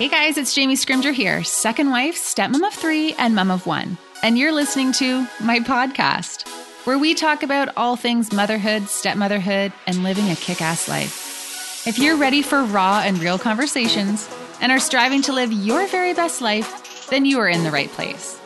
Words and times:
Hey 0.00 0.08
guys, 0.08 0.38
it's 0.38 0.54
Jamie 0.54 0.76
Scrimgeour 0.76 1.12
here, 1.12 1.44
second 1.44 1.90
wife, 1.90 2.16
stepmom 2.16 2.66
of 2.66 2.72
three, 2.72 3.12
and 3.18 3.34
mom 3.34 3.50
of 3.50 3.66
one. 3.66 3.98
And 4.22 4.38
you're 4.38 4.50
listening 4.50 4.92
to 4.92 5.26
my 5.42 5.60
podcast, 5.60 6.48
where 6.86 6.98
we 6.98 7.12
talk 7.12 7.42
about 7.42 7.68
all 7.76 7.96
things 7.96 8.32
motherhood, 8.32 8.88
stepmotherhood, 8.88 9.74
and 9.86 10.02
living 10.02 10.30
a 10.30 10.36
kick 10.36 10.62
ass 10.62 10.88
life. 10.88 11.86
If 11.86 11.98
you're 11.98 12.16
ready 12.16 12.40
for 12.40 12.64
raw 12.64 13.02
and 13.04 13.18
real 13.18 13.38
conversations 13.38 14.26
and 14.62 14.72
are 14.72 14.80
striving 14.80 15.20
to 15.20 15.34
live 15.34 15.52
your 15.52 15.86
very 15.88 16.14
best 16.14 16.40
life, 16.40 17.10
then 17.10 17.26
you 17.26 17.38
are 17.38 17.50
in 17.50 17.62
the 17.62 17.70
right 17.70 17.90
place. 17.90 18.40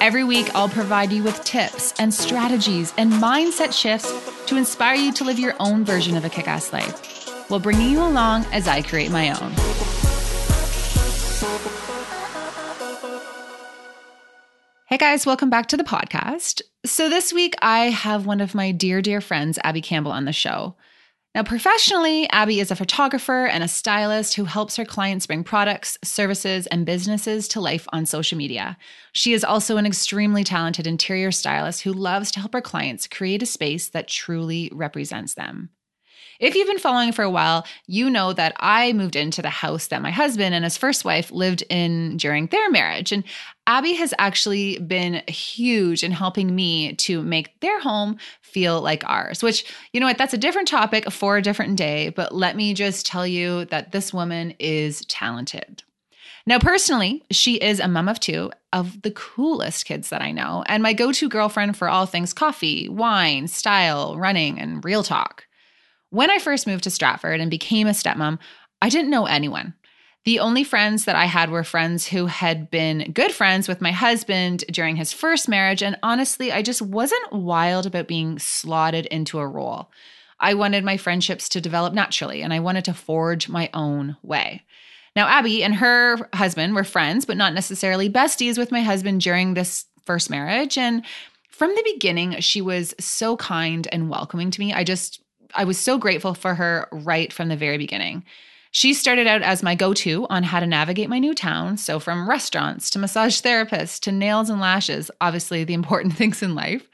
Every 0.00 0.24
week, 0.24 0.48
I'll 0.54 0.70
provide 0.70 1.12
you 1.12 1.22
with 1.22 1.44
tips 1.44 1.92
and 1.98 2.14
strategies 2.14 2.94
and 2.96 3.12
mindset 3.12 3.78
shifts 3.78 4.10
to 4.46 4.56
inspire 4.56 4.94
you 4.94 5.12
to 5.12 5.24
live 5.24 5.38
your 5.38 5.56
own 5.60 5.84
version 5.84 6.16
of 6.16 6.24
a 6.24 6.30
kick 6.30 6.48
ass 6.48 6.72
life 6.72 7.48
while 7.50 7.60
bringing 7.60 7.90
you 7.90 8.02
along 8.02 8.46
as 8.46 8.66
I 8.66 8.80
create 8.80 9.10
my 9.10 9.38
own. 9.38 9.85
Hey 14.88 14.98
guys, 14.98 15.26
welcome 15.26 15.50
back 15.50 15.66
to 15.66 15.76
the 15.76 15.82
podcast. 15.82 16.62
So, 16.84 17.08
this 17.08 17.32
week 17.32 17.54
I 17.60 17.86
have 17.86 18.24
one 18.24 18.40
of 18.40 18.54
my 18.54 18.70
dear, 18.70 19.02
dear 19.02 19.20
friends, 19.20 19.58
Abby 19.64 19.80
Campbell, 19.80 20.12
on 20.12 20.26
the 20.26 20.32
show. 20.32 20.76
Now, 21.34 21.42
professionally, 21.42 22.30
Abby 22.30 22.60
is 22.60 22.70
a 22.70 22.76
photographer 22.76 23.46
and 23.46 23.64
a 23.64 23.68
stylist 23.68 24.34
who 24.34 24.44
helps 24.44 24.76
her 24.76 24.84
clients 24.84 25.26
bring 25.26 25.42
products, 25.42 25.98
services, 26.04 26.68
and 26.68 26.86
businesses 26.86 27.48
to 27.48 27.60
life 27.60 27.88
on 27.92 28.06
social 28.06 28.38
media. 28.38 28.78
She 29.10 29.32
is 29.32 29.42
also 29.42 29.76
an 29.76 29.86
extremely 29.86 30.44
talented 30.44 30.86
interior 30.86 31.32
stylist 31.32 31.82
who 31.82 31.92
loves 31.92 32.30
to 32.30 32.38
help 32.38 32.52
her 32.52 32.60
clients 32.60 33.08
create 33.08 33.42
a 33.42 33.46
space 33.46 33.88
that 33.88 34.06
truly 34.06 34.70
represents 34.72 35.34
them. 35.34 35.70
If 36.38 36.54
you've 36.54 36.68
been 36.68 36.78
following 36.78 37.12
for 37.12 37.22
a 37.22 37.30
while, 37.30 37.66
you 37.86 38.10
know 38.10 38.32
that 38.34 38.54
I 38.58 38.92
moved 38.92 39.16
into 39.16 39.42
the 39.42 39.50
house 39.50 39.86
that 39.88 40.02
my 40.02 40.10
husband 40.10 40.54
and 40.54 40.64
his 40.64 40.76
first 40.76 41.04
wife 41.04 41.30
lived 41.30 41.64
in 41.70 42.18
during 42.18 42.46
their 42.48 42.70
marriage. 42.70 43.10
And 43.10 43.24
Abby 43.66 43.94
has 43.94 44.14
actually 44.18 44.78
been 44.78 45.22
huge 45.26 46.04
in 46.04 46.12
helping 46.12 46.54
me 46.54 46.94
to 46.94 47.22
make 47.22 47.58
their 47.60 47.80
home 47.80 48.16
feel 48.40 48.80
like 48.80 49.02
ours, 49.08 49.42
which, 49.42 49.64
you 49.92 49.98
know 49.98 50.06
what, 50.06 50.18
that's 50.18 50.34
a 50.34 50.38
different 50.38 50.68
topic 50.68 51.10
for 51.10 51.36
a 51.36 51.42
different 51.42 51.76
day. 51.76 52.10
But 52.10 52.34
let 52.34 52.56
me 52.56 52.74
just 52.74 53.06
tell 53.06 53.26
you 53.26 53.64
that 53.66 53.90
this 53.90 54.14
woman 54.14 54.54
is 54.60 55.04
talented. 55.06 55.82
Now, 56.48 56.60
personally, 56.60 57.24
she 57.32 57.56
is 57.56 57.80
a 57.80 57.88
mom 57.88 58.08
of 58.08 58.20
two 58.20 58.52
of 58.72 59.02
the 59.02 59.10
coolest 59.10 59.84
kids 59.84 60.10
that 60.10 60.22
I 60.22 60.30
know, 60.30 60.62
and 60.66 60.80
my 60.80 60.92
go 60.92 61.10
to 61.10 61.28
girlfriend 61.28 61.76
for 61.76 61.88
all 61.88 62.06
things 62.06 62.32
coffee, 62.32 62.88
wine, 62.88 63.48
style, 63.48 64.16
running, 64.16 64.60
and 64.60 64.84
real 64.84 65.02
talk. 65.02 65.44
When 66.10 66.30
I 66.30 66.38
first 66.38 66.68
moved 66.68 66.84
to 66.84 66.90
Stratford 66.90 67.40
and 67.40 67.50
became 67.50 67.88
a 67.88 67.90
stepmom, 67.90 68.38
I 68.80 68.90
didn't 68.90 69.10
know 69.10 69.26
anyone. 69.26 69.74
The 70.26 70.40
only 70.40 70.64
friends 70.64 71.04
that 71.04 71.14
I 71.14 71.26
had 71.26 71.50
were 71.50 71.62
friends 71.62 72.08
who 72.08 72.26
had 72.26 72.68
been 72.68 73.12
good 73.12 73.30
friends 73.30 73.68
with 73.68 73.80
my 73.80 73.92
husband 73.92 74.64
during 74.72 74.96
his 74.96 75.12
first 75.12 75.48
marriage. 75.48 75.84
And 75.84 75.96
honestly, 76.02 76.50
I 76.50 76.62
just 76.62 76.82
wasn't 76.82 77.32
wild 77.32 77.86
about 77.86 78.08
being 78.08 78.40
slotted 78.40 79.06
into 79.06 79.38
a 79.38 79.46
role. 79.46 79.88
I 80.40 80.54
wanted 80.54 80.82
my 80.82 80.96
friendships 80.96 81.48
to 81.50 81.60
develop 81.60 81.94
naturally 81.94 82.42
and 82.42 82.52
I 82.52 82.58
wanted 82.58 82.84
to 82.86 82.92
forge 82.92 83.48
my 83.48 83.70
own 83.72 84.16
way. 84.24 84.64
Now, 85.14 85.28
Abby 85.28 85.62
and 85.62 85.76
her 85.76 86.28
husband 86.34 86.74
were 86.74 86.82
friends, 86.82 87.24
but 87.24 87.36
not 87.36 87.54
necessarily 87.54 88.10
besties 88.10 88.58
with 88.58 88.72
my 88.72 88.80
husband 88.80 89.20
during 89.20 89.54
this 89.54 89.84
first 90.06 90.28
marriage. 90.28 90.76
And 90.76 91.04
from 91.50 91.72
the 91.72 91.92
beginning, 91.94 92.40
she 92.40 92.60
was 92.60 92.96
so 92.98 93.36
kind 93.36 93.86
and 93.92 94.10
welcoming 94.10 94.50
to 94.50 94.60
me. 94.60 94.72
I 94.72 94.82
just 94.82 95.20
I 95.54 95.62
was 95.62 95.78
so 95.78 95.98
grateful 95.98 96.34
for 96.34 96.56
her 96.56 96.88
right 96.90 97.32
from 97.32 97.46
the 97.46 97.56
very 97.56 97.78
beginning. 97.78 98.24
She 98.76 98.92
started 98.92 99.26
out 99.26 99.40
as 99.40 99.62
my 99.62 99.74
go 99.74 99.94
to 99.94 100.26
on 100.28 100.42
how 100.42 100.60
to 100.60 100.66
navigate 100.66 101.08
my 101.08 101.18
new 101.18 101.34
town. 101.34 101.78
So, 101.78 101.98
from 101.98 102.28
restaurants 102.28 102.90
to 102.90 102.98
massage 102.98 103.40
therapists 103.40 103.98
to 104.00 104.12
nails 104.12 104.50
and 104.50 104.60
lashes, 104.60 105.10
obviously 105.18 105.64
the 105.64 105.72
important 105.72 106.14
things 106.18 106.42
in 106.42 106.54
life. 106.54 106.86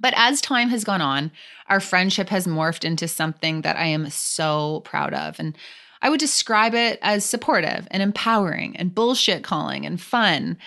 But 0.00 0.14
as 0.16 0.40
time 0.40 0.68
has 0.70 0.82
gone 0.82 1.00
on, 1.00 1.30
our 1.68 1.78
friendship 1.78 2.28
has 2.30 2.48
morphed 2.48 2.84
into 2.84 3.06
something 3.06 3.60
that 3.60 3.76
I 3.76 3.84
am 3.84 4.10
so 4.10 4.80
proud 4.80 5.14
of. 5.14 5.38
And 5.38 5.56
I 6.02 6.10
would 6.10 6.18
describe 6.18 6.74
it 6.74 6.98
as 7.02 7.24
supportive 7.24 7.86
and 7.92 8.02
empowering 8.02 8.76
and 8.76 8.92
bullshit 8.92 9.44
calling 9.44 9.86
and 9.86 10.00
fun. 10.00 10.58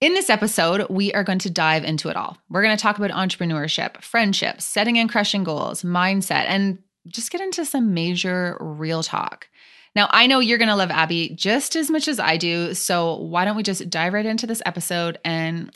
In 0.00 0.14
this 0.14 0.30
episode, 0.30 0.86
we 0.88 1.12
are 1.14 1.24
going 1.24 1.40
to 1.40 1.50
dive 1.50 1.82
into 1.82 2.10
it 2.10 2.16
all. 2.16 2.38
We're 2.48 2.62
going 2.62 2.76
to 2.76 2.80
talk 2.80 2.98
about 2.98 3.10
entrepreneurship, 3.10 4.02
friendships, 4.02 4.64
setting 4.64 4.98
and 4.98 5.10
crushing 5.10 5.42
goals, 5.42 5.82
mindset, 5.82 6.44
and 6.46 6.78
just 7.06 7.30
get 7.30 7.40
into 7.40 7.64
some 7.64 7.94
major 7.94 8.56
real 8.60 9.02
talk. 9.02 9.48
Now, 9.94 10.08
I 10.10 10.26
know 10.26 10.40
you're 10.40 10.58
going 10.58 10.68
to 10.68 10.76
love 10.76 10.90
Abby 10.90 11.30
just 11.36 11.76
as 11.76 11.90
much 11.90 12.08
as 12.08 12.18
I 12.18 12.36
do. 12.36 12.74
So, 12.74 13.16
why 13.16 13.44
don't 13.44 13.56
we 13.56 13.62
just 13.62 13.88
dive 13.90 14.12
right 14.12 14.26
into 14.26 14.46
this 14.46 14.62
episode 14.66 15.18
and 15.24 15.70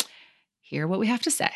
hear 0.61 0.89
what 0.89 0.99
we 0.99 1.07
have 1.07 1.23
to 1.23 1.31
say? 1.31 1.51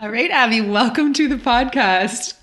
All 0.00 0.08
right, 0.10 0.30
Abby, 0.30 0.62
welcome 0.62 1.12
to 1.12 1.28
the 1.28 1.36
podcast. 1.36 2.34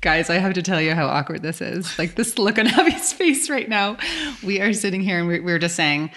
Guys, 0.00 0.30
I 0.30 0.38
have 0.38 0.54
to 0.54 0.62
tell 0.62 0.80
you 0.80 0.94
how 0.94 1.06
awkward 1.06 1.42
this 1.42 1.60
is. 1.60 1.96
Like 1.98 2.16
this 2.16 2.38
look 2.38 2.58
on 2.58 2.66
Abby's 2.78 3.12
face 3.12 3.48
right 3.48 3.68
now. 3.68 3.98
We 4.42 4.60
are 4.60 4.72
sitting 4.72 5.02
here 5.02 5.18
and 5.18 5.28
we're, 5.28 5.42
we're 5.44 5.58
just 5.60 5.76
saying, 5.76 6.10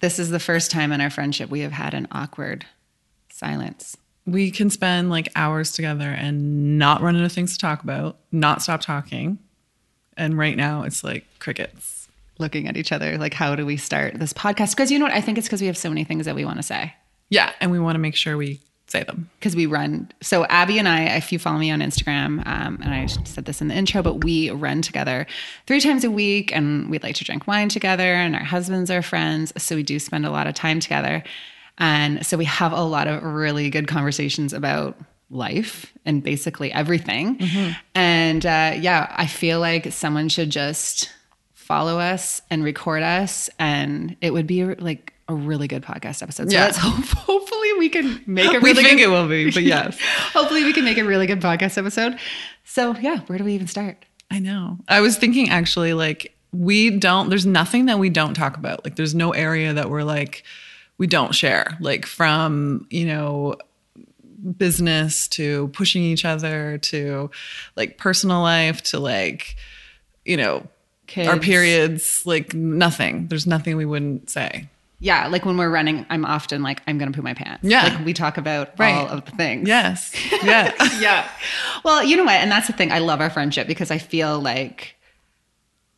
this 0.00 0.18
is 0.18 0.30
the 0.30 0.40
first 0.40 0.70
time 0.70 0.92
in 0.92 1.00
our 1.00 1.10
friendship 1.10 1.50
we 1.50 1.60
have 1.60 1.72
had 1.72 1.94
an 1.94 2.08
awkward 2.12 2.66
silence. 3.30 3.96
We 4.26 4.50
can 4.50 4.70
spend 4.70 5.10
like 5.10 5.28
hours 5.36 5.72
together 5.72 6.10
and 6.10 6.78
not 6.78 7.00
run 7.00 7.16
into 7.16 7.28
things 7.28 7.52
to 7.52 7.58
talk 7.58 7.82
about, 7.82 8.18
not 8.32 8.62
stop 8.62 8.80
talking. 8.80 9.38
And 10.16 10.36
right 10.36 10.56
now 10.56 10.82
it's 10.82 11.04
like 11.04 11.24
crickets. 11.38 12.08
Looking 12.38 12.68
at 12.68 12.76
each 12.76 12.92
other, 12.92 13.16
like, 13.16 13.32
how 13.32 13.56
do 13.56 13.64
we 13.64 13.78
start 13.78 14.18
this 14.18 14.34
podcast? 14.34 14.72
Because 14.72 14.90
you 14.90 14.98
know 14.98 15.06
what? 15.06 15.14
I 15.14 15.22
think 15.22 15.38
it's 15.38 15.46
because 15.46 15.62
we 15.62 15.68
have 15.68 15.76
so 15.76 15.88
many 15.88 16.04
things 16.04 16.26
that 16.26 16.34
we 16.34 16.44
want 16.44 16.58
to 16.58 16.62
say. 16.62 16.92
Yeah. 17.30 17.50
And 17.62 17.70
we 17.70 17.78
want 17.78 17.94
to 17.94 17.98
make 17.98 18.14
sure 18.14 18.36
we 18.36 18.60
say 18.88 19.02
them 19.02 19.28
because 19.38 19.56
we 19.56 19.66
run. 19.66 20.10
So 20.20 20.44
Abby 20.46 20.78
and 20.78 20.88
I, 20.88 21.16
if 21.16 21.32
you 21.32 21.38
follow 21.38 21.58
me 21.58 21.70
on 21.70 21.80
Instagram, 21.80 22.46
um, 22.46 22.78
and 22.82 22.94
I 22.94 23.06
said 23.06 23.44
this 23.44 23.60
in 23.60 23.68
the 23.68 23.74
intro, 23.74 24.02
but 24.02 24.24
we 24.24 24.50
run 24.50 24.82
together 24.82 25.26
three 25.66 25.80
times 25.80 26.04
a 26.04 26.10
week, 26.10 26.54
and 26.54 26.90
we 26.90 26.98
like 26.98 27.16
to 27.16 27.24
drink 27.24 27.46
wine 27.46 27.68
together, 27.68 28.14
and 28.14 28.34
our 28.34 28.44
husbands 28.44 28.90
are 28.90 29.02
friends, 29.02 29.52
so 29.60 29.76
we 29.76 29.82
do 29.82 29.98
spend 29.98 30.24
a 30.24 30.30
lot 30.30 30.46
of 30.46 30.54
time 30.54 30.80
together, 30.80 31.24
and 31.78 32.24
so 32.24 32.36
we 32.36 32.44
have 32.44 32.72
a 32.72 32.82
lot 32.82 33.08
of 33.08 33.22
really 33.22 33.70
good 33.70 33.88
conversations 33.88 34.52
about 34.52 34.96
life 35.30 35.92
and 36.04 36.22
basically 36.22 36.72
everything. 36.72 37.38
Mm-hmm. 37.38 37.72
And 37.94 38.46
uh, 38.46 38.74
yeah, 38.78 39.12
I 39.16 39.26
feel 39.26 39.58
like 39.58 39.92
someone 39.92 40.28
should 40.28 40.50
just 40.50 41.10
follow 41.54 41.98
us 41.98 42.40
and 42.50 42.62
record 42.62 43.02
us, 43.02 43.50
and 43.58 44.16
it 44.20 44.32
would 44.32 44.46
be 44.46 44.64
like 44.64 45.12
a 45.28 45.34
really 45.34 45.66
good 45.66 45.82
podcast 45.82 46.22
episode. 46.22 46.50
So 46.50 46.56
yeah. 46.56 46.66
let's 46.66 46.78
hope, 46.80 47.04
hopefully 47.04 47.55
we 47.78 47.88
can 47.88 48.22
make 48.26 48.52
a 48.52 48.60
really 48.60 48.62
we 48.62 48.74
think 48.74 48.98
good, 48.98 49.04
it 49.04 49.08
will 49.08 49.28
be, 49.28 49.50
but 49.50 49.62
yes. 49.62 49.98
hopefully 50.32 50.64
we 50.64 50.72
can 50.72 50.84
make 50.84 50.98
a 50.98 51.04
really 51.04 51.26
good 51.26 51.40
podcast 51.40 51.78
episode. 51.78 52.18
So 52.64 52.96
yeah, 52.96 53.20
where 53.26 53.38
do 53.38 53.44
we 53.44 53.54
even 53.54 53.66
start? 53.66 54.04
I 54.30 54.38
know. 54.38 54.78
I 54.88 55.00
was 55.00 55.16
thinking 55.16 55.50
actually 55.50 55.94
like 55.94 56.36
we 56.52 56.90
don't 56.90 57.28
there's 57.28 57.46
nothing 57.46 57.86
that 57.86 57.98
we 57.98 58.10
don't 58.10 58.34
talk 58.34 58.56
about. 58.56 58.84
Like 58.84 58.96
there's 58.96 59.14
no 59.14 59.32
area 59.32 59.72
that 59.72 59.90
we're 59.90 60.02
like 60.02 60.42
we 60.98 61.06
don't 61.06 61.34
share. 61.34 61.76
Like 61.80 62.06
from, 62.06 62.86
you 62.90 63.06
know, 63.06 63.56
business 64.56 65.28
to 65.28 65.68
pushing 65.68 66.02
each 66.02 66.24
other 66.24 66.78
to 66.78 67.30
like 67.74 67.98
personal 67.98 68.40
life 68.40 68.82
to 68.82 68.98
like 68.98 69.56
you 70.24 70.36
know 70.36 70.66
Kids. 71.06 71.28
our 71.28 71.38
periods 71.38 72.24
like 72.26 72.54
nothing 72.54 73.28
there's 73.28 73.46
nothing 73.46 73.76
we 73.76 73.84
wouldn't 73.84 74.30
say 74.30 74.68
yeah, 74.98 75.26
like 75.28 75.44
when 75.44 75.56
we're 75.58 75.70
running, 75.70 76.06
I'm 76.08 76.24
often 76.24 76.62
like, 76.62 76.82
I'm 76.86 76.96
going 76.96 77.12
to 77.12 77.16
poo 77.16 77.22
my 77.22 77.34
pants. 77.34 77.64
Yeah. 77.64 77.84
Like 77.84 78.04
we 78.04 78.12
talk 78.14 78.38
about 78.38 78.78
right. 78.78 78.94
all 78.94 79.08
of 79.08 79.24
the 79.26 79.32
things. 79.32 79.68
Yes. 79.68 80.14
Yeah. 80.42 80.72
yeah. 81.00 81.28
Well, 81.82 82.04
you 82.04 82.16
know 82.16 82.24
what? 82.24 82.34
And 82.34 82.50
that's 82.50 82.66
the 82.68 82.72
thing. 82.72 82.92
I 82.92 83.00
love 83.00 83.20
our 83.20 83.30
friendship 83.30 83.66
because 83.66 83.90
I 83.90 83.98
feel 83.98 84.38
like, 84.38 84.94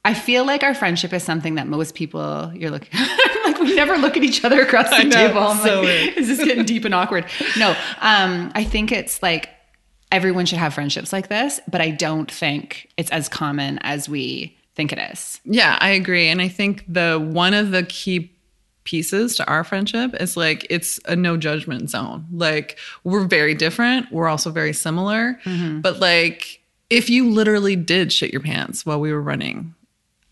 I 0.05 0.15
feel 0.15 0.47
like 0.47 0.63
our 0.63 0.75
friendship 0.75 1.13
is 1.13 1.23
something 1.23 1.57
that 1.57 1.67
most 1.67 1.95
people 1.95 2.51
you're 2.55 2.71
looking 2.71 2.99
like 3.45 3.59
we 3.59 3.75
never 3.75 3.99
look 3.99 4.17
at 4.17 4.23
each 4.23 4.43
other 4.45 4.63
across 4.63 4.89
the 4.97 5.05
know, 5.05 5.29
table. 5.29 5.41
I'm 5.41 5.59
so 5.59 5.77
like, 5.77 5.85
weird. 5.85 6.17
is 6.17 6.29
this 6.29 6.43
getting 6.43 6.65
deep 6.65 6.85
and 6.85 6.95
awkward? 6.95 7.27
No. 7.59 7.71
Um, 8.01 8.51
I 8.55 8.65
think 8.65 8.91
it's 8.91 9.23
like 9.23 9.51
everyone 10.11 10.47
should 10.47 10.59
have 10.59 10.73
friendships 10.73 11.13
like 11.13 11.29
this, 11.29 11.61
but 11.69 11.81
I 11.81 11.91
don't 11.91 12.31
think 12.31 12.89
it's 12.97 13.11
as 13.11 13.29
common 13.29 13.79
as 13.83 14.09
we 14.09 14.57
think 14.75 14.93
it 14.93 14.99
is. 15.13 15.41
Yeah, 15.45 15.77
I 15.81 15.91
agree. 15.91 16.29
And 16.29 16.41
I 16.41 16.49
think 16.49 16.85
the 16.89 17.19
one 17.33 17.53
of 17.53 17.71
the 17.73 17.83
key 17.83 18.33
pieces 18.89 19.37
to 19.37 19.47
our 19.47 19.65
friendship 19.65 20.15
is 20.19 20.35
like 20.35 20.67
it's 20.71 20.99
a 21.05 21.15
no 21.15 21.37
judgment 21.37 21.91
zone. 21.91 22.25
Like 22.33 22.79
we're 23.05 23.27
very 23.27 23.55
different, 23.55 24.11
we're 24.11 24.29
also 24.29 24.51
very 24.51 24.73
similar, 24.73 25.39
mm-hmm. 25.45 25.83
but 25.83 26.01
like 26.01 26.63
if 26.89 27.11
you 27.11 27.29
literally 27.29 27.77
did 27.77 28.15
shit 28.15 28.33
your 28.33 28.41
pants 28.41 28.87
while 28.87 28.99
we 28.99 29.13
were 29.13 29.21
running, 29.21 29.75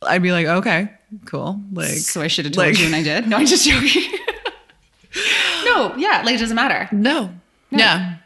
I'd 0.00 0.22
be 0.22 0.32
like, 0.32 0.46
okay, 0.46 0.90
cool. 1.26 1.60
Like 1.70 1.98
so 1.98 2.22
I 2.22 2.28
should 2.28 2.46
have 2.46 2.54
told 2.54 2.68
like, 2.68 2.78
you 2.78 2.86
and 2.86 2.94
I 2.96 3.02
did. 3.02 3.28
No, 3.28 3.36
I'm 3.36 3.44
just 3.44 3.68
joking. 3.68 4.10
no, 5.66 5.94
yeah, 5.96 6.22
like 6.24 6.36
it 6.36 6.38
doesn't 6.38 6.56
matter. 6.56 6.88
No. 6.92 7.26
no. 7.70 7.78
Yeah. 7.78 8.16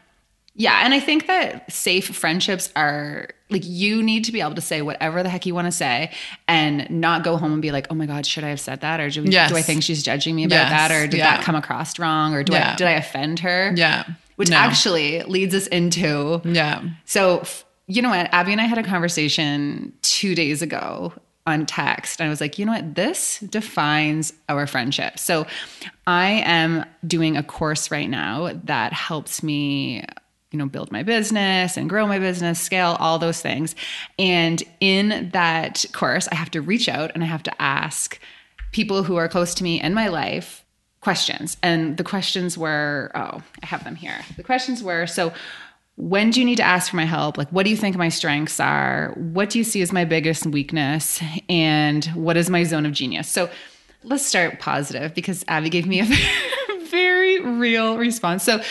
Yeah, 0.53 0.81
and 0.83 0.93
I 0.93 0.99
think 0.99 1.27
that 1.27 1.71
safe 1.71 2.07
friendships 2.15 2.71
are 2.75 3.29
like 3.49 3.63
you 3.65 4.03
need 4.03 4.25
to 4.25 4.31
be 4.33 4.41
able 4.41 4.55
to 4.55 4.61
say 4.61 4.81
whatever 4.81 5.23
the 5.23 5.29
heck 5.29 5.45
you 5.45 5.55
want 5.55 5.67
to 5.67 5.71
say 5.71 6.11
and 6.47 6.89
not 6.89 7.23
go 7.23 7.37
home 7.37 7.53
and 7.53 7.61
be 7.61 7.71
like, 7.71 7.87
"Oh 7.89 7.95
my 7.95 8.05
god, 8.05 8.25
should 8.25 8.43
I 8.43 8.49
have 8.49 8.59
said 8.59 8.81
that 8.81 8.99
or 8.99 9.09
do, 9.09 9.23
Yes. 9.23 9.49
do 9.49 9.55
I 9.57 9.61
think 9.61 9.81
she's 9.83 10.03
judging 10.03 10.35
me 10.35 10.43
about 10.43 10.55
Yes, 10.55 10.69
that 10.69 10.91
or 10.91 11.07
did 11.07 11.17
yeah. 11.19 11.37
that 11.37 11.43
come 11.45 11.55
across 11.55 11.97
wrong 11.99 12.33
or 12.33 12.43
do 12.43 12.53
Yeah. 12.53 12.73
I 12.73 12.75
did 12.75 12.87
I 12.87 12.91
offend 12.91 13.39
her?" 13.39 13.73
Yeah. 13.75 14.03
Which 14.35 14.49
No. 14.49 14.57
actually 14.57 15.21
leads 15.23 15.53
us 15.55 15.67
into 15.67 16.41
Yeah. 16.43 16.81
so, 17.05 17.43
you 17.87 18.01
know 18.01 18.09
what? 18.09 18.27
Abby 18.33 18.51
and 18.51 18.59
I 18.61 18.65
had 18.65 18.77
a 18.77 18.83
conversation 18.83 19.93
two 20.01 20.35
days 20.35 20.61
ago 20.61 21.13
on 21.47 21.65
text. 21.65 22.19
And 22.19 22.27
I 22.27 22.29
was 22.29 22.39
like, 22.39 22.59
you 22.59 22.65
know 22.65 22.71
what? 22.73 22.95
This 22.95 23.39
defines 23.39 24.31
our 24.47 24.67
friendship. 24.67 25.17
So, 25.17 25.47
I 26.07 26.43
am 26.45 26.85
doing 27.05 27.35
a 27.37 27.41
course 27.43 27.89
right 27.91 28.09
now 28.09 28.51
that 28.65 28.93
helps 28.93 29.41
me. 29.43 30.03
You 30.51 30.59
know, 30.59 30.65
build 30.65 30.91
my 30.91 31.03
business 31.03 31.77
and 31.77 31.89
grow 31.89 32.05
my 32.07 32.19
business, 32.19 32.59
scale, 32.59 32.97
all 32.99 33.17
those 33.19 33.41
things. 33.41 33.73
And 34.19 34.61
in 34.79 35.29
that 35.33 35.85
course, 35.93 36.27
I 36.29 36.35
have 36.35 36.51
to 36.51 36.61
reach 36.61 36.89
out 36.89 37.11
and 37.13 37.23
I 37.23 37.27
have 37.27 37.43
to 37.43 37.61
ask 37.61 38.19
people 38.71 39.03
who 39.03 39.15
are 39.15 39.27
close 39.27 39.53
to 39.55 39.63
me 39.63 39.81
in 39.81 39.93
my 39.93 40.07
life 40.07 40.65
questions. 40.99 41.57
And 41.63 41.97
the 41.97 42.03
questions 42.03 42.57
were, 42.57 43.11
oh, 43.15 43.41
I 43.63 43.65
have 43.65 43.83
them 43.83 43.95
here. 43.95 44.23
The 44.37 44.43
questions 44.43 44.83
were, 44.83 45.07
so 45.07 45.33
when 45.95 46.31
do 46.31 46.39
you 46.39 46.45
need 46.45 46.55
to 46.57 46.63
ask 46.63 46.89
for 46.89 46.95
my 46.95 47.05
help? 47.05 47.37
Like, 47.37 47.49
what 47.49 47.63
do 47.63 47.69
you 47.69 47.77
think 47.77 47.95
my 47.95 48.09
strengths 48.09 48.59
are? 48.59 49.13
What 49.15 49.49
do 49.49 49.57
you 49.57 49.63
see 49.63 49.81
as 49.81 49.91
my 49.91 50.05
biggest 50.05 50.45
weakness? 50.45 51.21
And 51.49 52.05
what 52.05 52.37
is 52.37 52.49
my 52.49 52.63
zone 52.63 52.85
of 52.85 52.93
genius? 52.93 53.27
So 53.27 53.49
let's 54.03 54.25
start 54.25 54.59
positive 54.59 55.13
because 55.13 55.43
Abby 55.47 55.69
gave 55.69 55.85
me 55.85 56.01
a 56.01 56.07
very 56.85 57.41
real 57.41 57.97
response. 57.97 58.43
So 58.43 58.61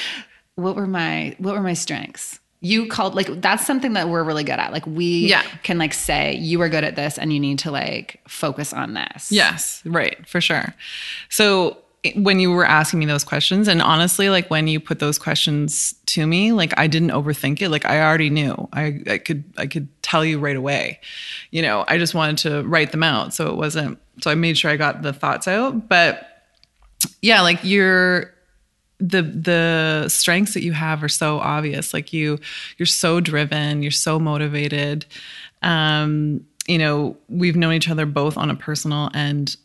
what 0.57 0.77
were 0.77 0.87
my 0.87 1.35
what 1.39 1.55
were 1.55 1.63
my 1.63 1.75
strengths? 1.75 2.39
You 2.63 2.89
called 2.89 3.15
like 3.15 3.41
that's 3.41 3.67
something 3.67 3.95
that 3.95 4.09
we're 4.11 4.23
really 4.23 4.45
good 4.45 4.59
at. 4.59 4.73
Like 4.73 4.87
we 4.87 5.27
Yeah. 5.29 5.43
can 5.63 5.79
like 5.79 5.95
say 5.95 6.35
you 6.37 6.61
are 6.61 6.69
good 6.69 6.85
at 6.85 6.95
this 6.97 7.17
and 7.19 7.33
you 7.33 7.41
need 7.41 7.59
to 7.61 7.71
like 7.71 8.21
focus 8.29 8.73
on 8.75 8.93
this. 8.95 9.33
Yes, 9.33 9.81
right, 9.87 10.27
for 10.29 10.41
sure. 10.43 10.75
So 11.31 11.79
when 12.17 12.39
you 12.41 12.51
were 12.51 12.65
asking 12.65 12.99
me 12.99 13.05
those 13.07 13.25
questions, 13.25 13.69
and 13.69 13.81
honestly, 13.83 14.31
like 14.31 14.51
when 14.51 14.67
you 14.69 14.81
put 14.81 14.99
those 15.01 15.19
questions 15.19 15.95
to 16.07 16.27
me, 16.27 16.53
like 16.53 16.73
I 16.79 16.87
didn't 16.87 17.11
overthink 17.11 17.61
it. 17.63 17.69
Like 17.71 17.85
I 17.87 18.03
already 18.03 18.31
knew. 18.31 18.69
I, 18.73 19.01
I 19.07 19.19
could 19.19 19.45
I 19.57 19.67
could 19.67 19.89
tell 20.03 20.25
you 20.25 20.39
right 20.39 20.57
away. 20.57 21.01
You 21.51 21.63
know, 21.63 21.85
I 21.89 21.97
just 21.99 22.15
wanted 22.15 22.39
to 22.39 22.63
write 22.69 22.93
them 22.93 23.03
out. 23.03 23.33
So 23.35 23.49
it 23.51 23.57
wasn't 23.57 23.99
so 24.21 24.31
I 24.31 24.35
made 24.35 24.59
sure 24.59 24.71
I 24.71 24.77
got 24.77 25.01
the 25.03 25.13
thoughts 25.15 25.47
out. 25.49 25.89
But 25.89 26.27
yeah, 27.23 27.41
like 27.43 27.61
you're 27.63 28.33
the 29.01 29.23
the 29.23 30.09
strengths 30.09 30.55
that 30.55 30.63
you 30.63 30.73
have 30.73 31.03
are 31.03 31.09
so 31.09 31.39
obvious. 31.39 31.95
Like 31.95 32.13
you 32.13 32.39
you're 32.79 32.87
so 32.87 33.21
driven 33.21 33.83
you're 33.83 33.91
so 33.91 34.19
motivated. 34.19 35.07
Um 35.63 36.47
you 36.67 36.79
know 36.79 37.17
we've 37.29 37.57
known 37.57 37.73
each 37.73 37.89
other 37.89 38.07
both 38.07 38.37
on 38.37 38.51
a 38.51 38.55
personal 38.55 39.11
and 39.15 39.57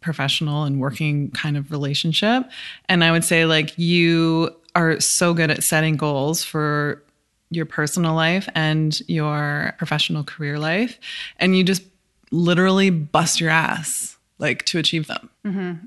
professional 0.00 0.64
and 0.64 0.80
working 0.80 1.30
kind 1.32 1.56
of 1.56 1.70
relationship. 1.70 2.44
And 2.88 3.04
i 3.04 3.10
would 3.10 3.24
say 3.24 3.44
like 3.44 3.76
you 3.78 4.54
are 4.74 5.00
so 5.00 5.34
good 5.34 5.50
at 5.50 5.62
setting 5.62 5.96
goals 5.96 6.44
for 6.44 7.02
your 7.50 7.66
personal 7.66 8.14
life 8.14 8.48
and 8.54 9.00
your 9.08 9.74
professional 9.78 10.22
career 10.22 10.58
life. 10.58 10.98
And 11.38 11.56
you 11.56 11.64
just 11.64 11.82
literally 12.30 12.90
bust 12.90 13.40
your 13.40 13.50
ass 13.50 14.17
like 14.38 14.64
to 14.66 14.78
achieve 14.78 15.06
them 15.06 15.28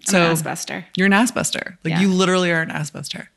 So 0.06 0.22
I'm 0.22 0.32
an 0.32 0.86
you're 0.96 1.08
an 1.08 1.14
ass 1.14 1.32
buster. 1.32 1.78
Like 1.84 1.92
Yeah. 1.92 2.02
you 2.02 2.10
literally 2.10 2.52
are 2.52 2.62
an 2.62 2.72
ass 2.72 2.90
buster. 2.90 3.30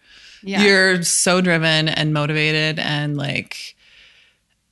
Yeah. 0.42 0.62
You're 0.64 1.02
so 1.02 1.40
driven 1.40 1.88
and 1.88 2.12
motivated 2.12 2.78
and 2.78 3.16
like 3.16 3.76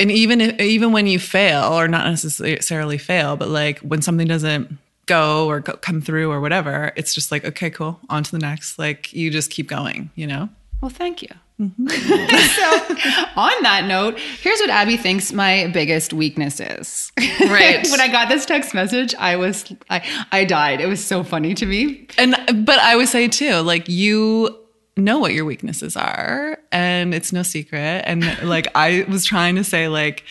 and 0.00 0.10
even 0.10 0.40
if, 0.40 0.60
even 0.60 0.92
when 0.92 1.06
you 1.06 1.18
fail 1.18 1.64
or 1.72 1.86
not 1.86 2.06
necessarily 2.06 2.98
fail, 2.98 3.36
but 3.36 3.48
like 3.48 3.78
when 3.80 4.02
something 4.02 4.26
doesn't 4.26 4.78
go 5.06 5.46
or 5.46 5.60
go, 5.60 5.74
come 5.74 6.00
through 6.00 6.30
or 6.30 6.40
whatever, 6.40 6.92
it's 6.96 7.14
just 7.14 7.30
like 7.30 7.44
okay, 7.44 7.70
cool, 7.70 8.00
on 8.08 8.22
to 8.24 8.30
the 8.32 8.38
next. 8.38 8.78
Like 8.78 9.12
you 9.12 9.30
just 9.30 9.50
keep 9.50 9.68
going, 9.68 10.10
you 10.14 10.26
know? 10.26 10.48
Well, 10.80 10.90
thank 10.90 11.22
you. 11.22 11.28
Mm-hmm. 11.62 11.86
so, 11.88 13.40
on 13.40 13.62
that 13.62 13.84
note, 13.86 14.18
here's 14.18 14.58
what 14.58 14.70
Abby 14.70 14.96
thinks 14.96 15.32
my 15.32 15.70
biggest 15.72 16.12
weakness 16.12 16.58
is. 16.58 17.12
Right. 17.40 17.86
when 17.90 18.00
I 18.00 18.08
got 18.10 18.28
this 18.28 18.44
text 18.44 18.74
message, 18.74 19.14
I 19.14 19.36
was 19.36 19.72
I 19.88 20.02
I 20.32 20.44
died. 20.44 20.80
It 20.80 20.86
was 20.86 21.04
so 21.04 21.22
funny 21.22 21.54
to 21.54 21.66
me. 21.66 22.08
And 22.18 22.34
but 22.66 22.80
I 22.80 22.96
would 22.96 23.08
say 23.08 23.28
too, 23.28 23.60
like 23.60 23.88
you 23.88 24.58
know 24.96 25.18
what 25.18 25.32
your 25.32 25.44
weaknesses 25.44 25.96
are 25.96 26.58
and 26.70 27.14
it's 27.14 27.32
no 27.32 27.42
secret 27.42 28.02
and 28.04 28.24
like 28.42 28.68
I 28.74 29.06
was 29.08 29.24
trying 29.24 29.56
to 29.56 29.64
say 29.64 29.88
like 29.88 30.22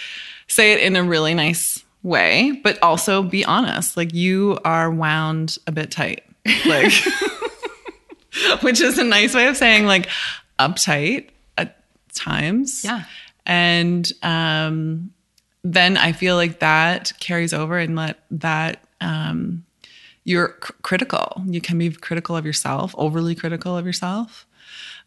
say 0.47 0.73
it 0.73 0.81
in 0.81 0.95
a 0.95 1.03
really 1.03 1.33
nice 1.33 1.83
way, 2.03 2.59
but 2.63 2.77
also 2.83 3.23
be 3.23 3.45
honest. 3.45 3.95
Like 3.95 4.13
you 4.13 4.59
are 4.65 4.91
wound 4.91 5.57
a 5.65 5.71
bit 5.71 5.91
tight. 5.91 6.23
Like 6.65 6.91
which 8.61 8.81
is 8.81 8.97
a 8.97 9.03
nice 9.03 9.33
way 9.33 9.47
of 9.47 9.57
saying 9.57 9.85
like 9.85 10.07
uptight 10.69 11.29
at 11.57 11.77
times. 12.13 12.83
Yeah. 12.83 13.03
And 13.45 14.11
um 14.23 15.11
then 15.63 15.95
I 15.97 16.11
feel 16.11 16.35
like 16.35 16.59
that 16.59 17.11
carries 17.19 17.53
over 17.53 17.77
and 17.77 17.95
let 17.95 18.19
that 18.31 18.83
um 18.99 19.63
you're 20.23 20.55
c- 20.63 20.73
critical. 20.83 21.43
You 21.47 21.61
can 21.61 21.77
be 21.77 21.89
critical 21.91 22.35
of 22.37 22.45
yourself, 22.45 22.93
overly 22.97 23.33
critical 23.35 23.75
of 23.75 23.85
yourself, 23.85 24.45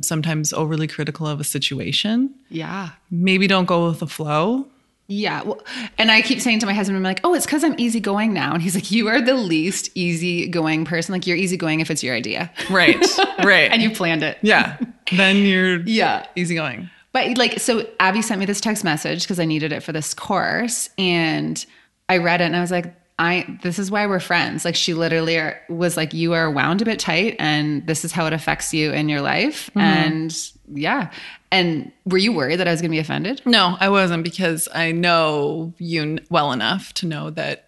sometimes 0.02 0.52
overly 0.52 0.88
critical 0.88 1.26
of 1.26 1.38
a 1.40 1.44
situation. 1.44 2.34
Yeah. 2.48 2.90
Maybe 3.10 3.46
don't 3.46 3.66
go 3.66 3.86
with 3.88 4.00
the 4.00 4.08
flow. 4.08 4.66
Yeah. 5.06 5.42
Well, 5.42 5.60
and 5.98 6.10
I 6.10 6.22
keep 6.22 6.40
saying 6.40 6.60
to 6.60 6.66
my 6.66 6.72
husband, 6.72 6.96
I'm 6.96 7.02
like, 7.02 7.20
oh, 7.24 7.34
it's 7.34 7.46
because 7.46 7.62
I'm 7.62 7.74
easygoing 7.78 8.32
now. 8.32 8.54
And 8.54 8.62
he's 8.62 8.74
like, 8.74 8.90
you 8.90 9.06
are 9.08 9.20
the 9.20 9.34
least 9.34 9.90
easygoing 9.94 10.84
person. 10.86 11.12
Like, 11.12 11.26
you're 11.26 11.36
easygoing 11.36 11.80
if 11.80 11.90
it's 11.90 12.02
your 12.02 12.14
idea. 12.16 12.50
Right. 12.70 13.04
right. 13.44 13.70
And 13.70 13.82
you 13.82 13.90
planned 13.90 14.22
it. 14.22 14.38
yeah. 14.42 14.78
Then 15.12 15.36
you're 15.38 15.80
Yeah. 15.80 16.26
easygoing. 16.36 16.90
But 17.12 17.38
like, 17.38 17.60
so 17.60 17.86
Abby 18.00 18.22
sent 18.22 18.40
me 18.40 18.46
this 18.46 18.60
text 18.60 18.82
message 18.84 19.22
because 19.22 19.38
I 19.38 19.44
needed 19.44 19.72
it 19.72 19.82
for 19.82 19.92
this 19.92 20.14
course, 20.14 20.90
and 20.98 21.64
I 22.08 22.18
read 22.18 22.40
it 22.40 22.44
and 22.44 22.56
I 22.56 22.60
was 22.60 22.70
like, 22.72 22.92
I 23.16 23.58
this 23.62 23.78
is 23.78 23.92
why 23.92 24.06
we're 24.08 24.18
friends. 24.18 24.64
Like, 24.64 24.74
she 24.74 24.92
literally 24.94 25.38
are, 25.38 25.60
was 25.68 25.96
like, 25.96 26.12
you 26.12 26.32
are 26.32 26.50
wound 26.50 26.82
a 26.82 26.84
bit 26.84 26.98
tight, 26.98 27.36
and 27.38 27.86
this 27.86 28.04
is 28.04 28.10
how 28.10 28.26
it 28.26 28.32
affects 28.32 28.74
you 28.74 28.90
in 28.92 29.08
your 29.08 29.20
life. 29.20 29.70
Mm-hmm. 29.70 29.78
And 29.80 30.36
yeah, 30.72 31.10
and 31.52 31.92
were 32.04 32.18
you 32.18 32.32
worried 32.32 32.56
that 32.56 32.66
I 32.66 32.72
was 32.72 32.80
going 32.80 32.90
to 32.90 32.94
be 32.96 32.98
offended? 32.98 33.40
No, 33.46 33.76
I 33.78 33.88
wasn't 33.90 34.24
because 34.24 34.66
I 34.74 34.90
know 34.90 35.72
you 35.78 36.18
well 36.30 36.50
enough 36.50 36.92
to 36.94 37.06
know 37.06 37.30
that 37.30 37.63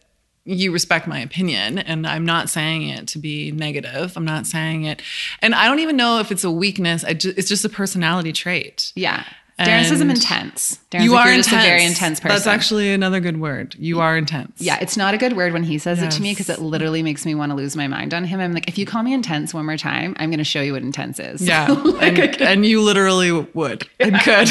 you 0.46 0.72
respect 0.72 1.06
my 1.06 1.18
opinion 1.18 1.78
and 1.78 2.06
I'm 2.06 2.24
not 2.24 2.48
saying 2.48 2.88
it 2.88 3.08
to 3.08 3.18
be 3.18 3.50
negative. 3.50 4.16
I'm 4.16 4.24
not 4.24 4.46
saying 4.46 4.84
it. 4.84 5.02
And 5.42 5.54
I 5.54 5.66
don't 5.66 5.80
even 5.80 5.96
know 5.96 6.20
if 6.20 6.30
it's 6.30 6.44
a 6.44 6.50
weakness. 6.50 7.04
It's 7.06 7.48
just 7.48 7.64
a 7.64 7.68
personality 7.68 8.32
trait. 8.32 8.92
Yeah. 8.94 9.24
Darren 9.58 9.86
says 9.86 10.02
I'm 10.02 10.10
intense. 10.10 10.78
Darren's 10.90 11.04
you 11.04 11.12
like, 11.14 11.26
are 11.26 11.30
intense. 11.30 11.46
just 11.46 11.64
a 11.64 11.66
very 11.66 11.84
intense 11.84 12.20
person. 12.20 12.34
That's 12.34 12.46
actually 12.46 12.92
another 12.92 13.20
good 13.20 13.40
word. 13.40 13.74
You 13.78 14.00
are 14.00 14.14
intense. 14.14 14.60
Yeah, 14.60 14.78
it's 14.82 14.98
not 14.98 15.14
a 15.14 15.18
good 15.18 15.34
word 15.34 15.54
when 15.54 15.64
he 15.64 15.78
says 15.78 16.02
it 16.02 16.10
to 16.10 16.20
me 16.20 16.32
because 16.32 16.50
it 16.50 16.58
literally 16.58 17.02
makes 17.02 17.24
me 17.24 17.34
want 17.34 17.52
to 17.52 17.56
lose 17.56 17.74
my 17.74 17.88
mind 17.88 18.12
on 18.12 18.24
him. 18.24 18.38
I'm 18.38 18.52
like, 18.52 18.68
if 18.68 18.76
you 18.76 18.84
call 18.84 19.02
me 19.02 19.14
intense 19.14 19.54
one 19.54 19.64
more 19.64 19.78
time, 19.78 20.14
I'm 20.18 20.28
going 20.28 20.38
to 20.38 20.44
show 20.44 20.60
you 20.60 20.74
what 20.74 20.82
intense 20.82 21.18
is. 21.18 21.40
Yeah. 21.40 21.72
and, 22.00 22.18
and 22.42 22.66
you 22.66 22.82
literally 22.82 23.32
would 23.32 23.88
and 23.98 24.20
could. 24.20 24.50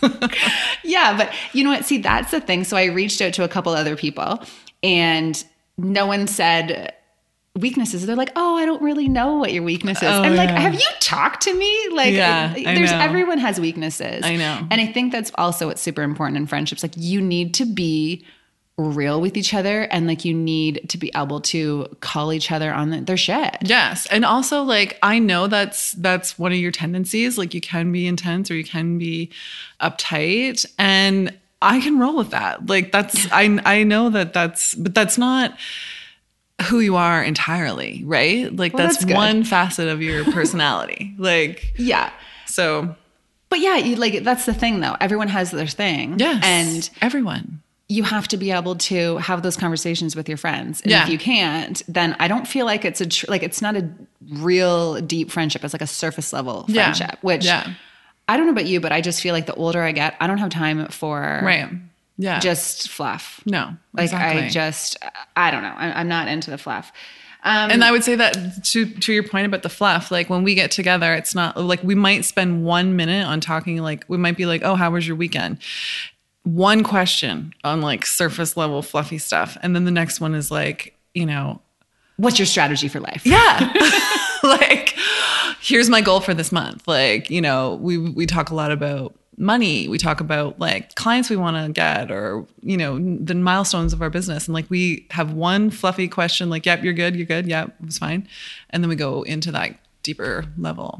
yeah, 0.84 1.16
but 1.16 1.32
you 1.52 1.64
know 1.64 1.70
what? 1.70 1.84
See, 1.84 1.98
that's 1.98 2.30
the 2.30 2.40
thing. 2.40 2.62
So 2.62 2.76
I 2.76 2.84
reached 2.84 3.20
out 3.20 3.32
to 3.34 3.42
a 3.42 3.48
couple 3.48 3.72
other 3.72 3.96
people 3.96 4.44
and 4.82 5.42
no 5.78 6.06
one 6.06 6.26
said 6.26 6.94
weaknesses. 7.56 8.06
They're 8.06 8.16
like, 8.16 8.32
oh, 8.36 8.56
I 8.56 8.64
don't 8.64 8.82
really 8.82 9.08
know 9.08 9.36
what 9.36 9.52
your 9.52 9.62
weakness 9.62 9.98
is. 9.98 10.04
Oh, 10.04 10.22
I'm 10.22 10.36
like, 10.36 10.48
yeah. 10.48 10.60
have 10.60 10.74
you 10.74 10.88
talked 11.00 11.42
to 11.42 11.54
me? 11.54 11.88
Like, 11.92 12.14
Yeah, 12.14 12.52
I 12.56 12.74
there's 12.74 12.92
everyone 12.92 13.38
has 13.38 13.60
weaknesses. 13.60 14.24
I 14.24 14.36
know. 14.36 14.66
And 14.70 14.80
I 14.80 14.86
think 14.86 15.12
that's 15.12 15.32
also 15.36 15.66
what's 15.66 15.82
super 15.82 16.02
important 16.02 16.36
in 16.36 16.46
friendships. 16.46 16.82
Like, 16.82 16.94
you 16.96 17.20
need 17.20 17.54
to 17.54 17.64
be 17.64 18.24
real 18.80 19.20
with 19.20 19.36
each 19.36 19.52
other 19.52 19.82
and 19.82 20.06
like 20.06 20.24
you 20.24 20.34
need 20.34 20.88
to 20.88 20.98
be 20.98 21.10
able 21.14 21.40
to 21.40 21.86
call 22.00 22.32
each 22.32 22.50
other 22.50 22.72
on 22.72 22.90
the, 22.90 23.00
their 23.00 23.16
shit. 23.16 23.58
Yes. 23.62 24.06
And 24.06 24.24
also 24.24 24.62
like 24.62 24.98
I 25.02 25.18
know 25.18 25.46
that's 25.46 25.92
that's 25.92 26.38
one 26.38 26.52
of 26.52 26.58
your 26.58 26.70
tendencies. 26.70 27.36
Like 27.36 27.54
you 27.54 27.60
can 27.60 27.92
be 27.92 28.06
intense 28.06 28.50
or 28.50 28.54
you 28.54 28.64
can 28.64 28.98
be 28.98 29.30
uptight 29.80 30.64
and 30.78 31.36
I 31.62 31.80
can 31.80 31.98
roll 31.98 32.16
with 32.16 32.30
that. 32.30 32.66
Like 32.66 32.90
that's 32.92 33.26
I 33.32 33.60
I 33.64 33.82
know 33.84 34.10
that 34.10 34.32
that's 34.32 34.74
but 34.74 34.94
that's 34.94 35.18
not 35.18 35.56
who 36.68 36.80
you 36.80 36.96
are 36.96 37.22
entirely, 37.22 38.02
right? 38.04 38.54
Like 38.54 38.74
Well, 38.74 38.86
that's, 38.86 38.98
that's 39.04 39.12
one 39.14 39.44
facet 39.44 39.88
of 39.88 40.02
your 40.02 40.24
personality. 40.24 41.14
like 41.18 41.72
Yeah. 41.76 42.10
so 42.46 42.94
But 43.48 43.60
yeah, 43.60 43.76
you, 43.76 43.96
like 43.96 44.24
that's 44.24 44.44
the 44.46 44.54
thing 44.54 44.80
though. 44.80 44.96
Everyone 45.00 45.28
has 45.28 45.50
their 45.50 45.66
thing. 45.66 46.18
yes. 46.18 46.42
And 46.44 46.90
everyone. 47.00 47.62
you 47.88 48.04
have 48.04 48.28
to 48.28 48.36
be 48.36 48.50
able 48.52 48.76
to 48.76 49.16
have 49.18 49.42
those 49.42 49.56
conversations 49.56 50.14
with 50.14 50.28
your 50.28 50.38
friends. 50.38 50.80
And 50.82 50.90
Yeah. 50.92 51.02
if 51.04 51.08
you 51.08 51.18
can't, 51.18 51.82
then 51.88 52.14
I 52.20 52.28
don't 52.28 52.46
feel 52.46 52.64
like 52.66 52.84
it's 52.84 53.00
a 53.00 53.06
tr- 53.06 53.26
like 53.28 53.42
it's 53.42 53.60
not 53.62 53.74
a 53.76 53.88
real 54.30 55.00
deep 55.00 55.30
friendship. 55.30 55.64
It's 55.64 55.74
like 55.74 55.82
a 55.82 55.86
surface 55.88 56.32
level 56.32 56.64
Yeah. 56.68 56.92
friendship, 56.92 57.18
which 57.22 57.44
Yeah. 57.44 57.72
I 58.30 58.36
don't 58.36 58.46
know 58.46 58.52
about 58.52 58.66
you, 58.66 58.80
but 58.80 58.92
I 58.92 59.00
just 59.00 59.20
feel 59.20 59.34
like 59.34 59.46
the 59.46 59.54
older 59.54 59.82
I 59.82 59.92
get, 59.92 60.14
I 60.20 60.26
don't 60.26 60.38
have 60.38 60.50
time 60.50 60.86
for 60.88 61.40
Right. 61.42 61.68
Yeah. 62.16 62.38
just 62.38 62.88
fluff. 62.90 63.40
no. 63.44 63.76
Like 63.92 64.12
I 64.12 64.48
just, 64.48 64.96
I 65.36 65.50
don't 65.50 65.62
know. 65.62 65.74
I'm 65.76 66.06
not 66.08 66.28
into 66.28 66.50
the 66.50 66.58
fluff. 66.58 66.92
Um, 67.42 67.70
And 67.70 67.82
I 67.82 67.90
would 67.90 68.04
say 68.04 68.14
that 68.16 68.62
to 68.64 68.84
to 68.86 69.12
your 69.12 69.22
point 69.22 69.46
about 69.46 69.62
the 69.62 69.68
fluff, 69.70 70.10
like 70.10 70.28
when 70.30 70.44
we 70.44 70.54
get 70.54 70.70
together, 70.70 71.14
it's 71.14 71.34
not 71.34 71.56
like 71.56 71.82
we 71.82 71.94
might 71.94 72.24
spend 72.26 72.64
one 72.64 72.96
minute 72.96 73.26
on 73.26 73.40
talking. 73.40 73.78
Like 73.78 74.04
we 74.08 74.18
might 74.18 74.36
be 74.36 74.44
like, 74.44 74.60
"Oh, 74.62 74.74
how 74.74 74.90
was 74.90 75.08
your 75.08 75.16
weekend?" 75.16 75.56
One 76.44 76.82
question 76.82 77.54
on 77.64 77.80
like 77.80 78.04
surface 78.04 78.56
level 78.58 78.82
fluffy 78.82 79.16
stuff, 79.18 79.56
and 79.62 79.74
then 79.74 79.84
the 79.86 79.90
next 79.90 80.20
one 80.20 80.34
is 80.34 80.50
like, 80.50 80.94
you 81.14 81.24
know, 81.24 81.62
what's 82.18 82.38
your 82.38 82.44
strategy 82.46 82.88
for 82.88 83.00
life? 83.00 83.22
yeah, 83.24 83.72
like 84.42 84.94
here's 85.60 85.88
my 85.90 86.00
goal 86.00 86.20
for 86.20 86.34
this 86.34 86.50
month. 86.52 86.86
Like 86.88 87.30
you 87.30 87.40
know, 87.40 87.74
we 87.80 87.98
we 87.98 88.26
talk 88.26 88.50
a 88.50 88.54
lot 88.54 88.70
about 88.72 89.14
money. 89.36 89.88
We 89.88 89.96
talk 89.98 90.20
about 90.20 90.58
like 90.58 90.94
clients 90.96 91.30
we 91.30 91.36
want 91.36 91.56
to 91.64 91.72
get, 91.72 92.10
or 92.10 92.46
you 92.62 92.76
know, 92.76 92.98
the 92.98 93.34
milestones 93.34 93.92
of 93.92 94.02
our 94.02 94.10
business, 94.10 94.46
and 94.48 94.54
like 94.54 94.68
we 94.68 95.06
have 95.10 95.32
one 95.32 95.70
fluffy 95.70 96.08
question, 96.08 96.50
like, 96.50 96.66
"Yep, 96.66 96.84
you're 96.84 96.92
good, 96.92 97.16
you're 97.16 97.26
good, 97.26 97.46
yep, 97.46 97.74
it 97.80 97.86
was 97.86 97.98
fine," 97.98 98.28
and 98.70 98.82
then 98.82 98.88
we 98.88 98.96
go 98.96 99.22
into 99.22 99.50
that 99.52 99.78
deeper 100.02 100.44
level. 100.56 100.98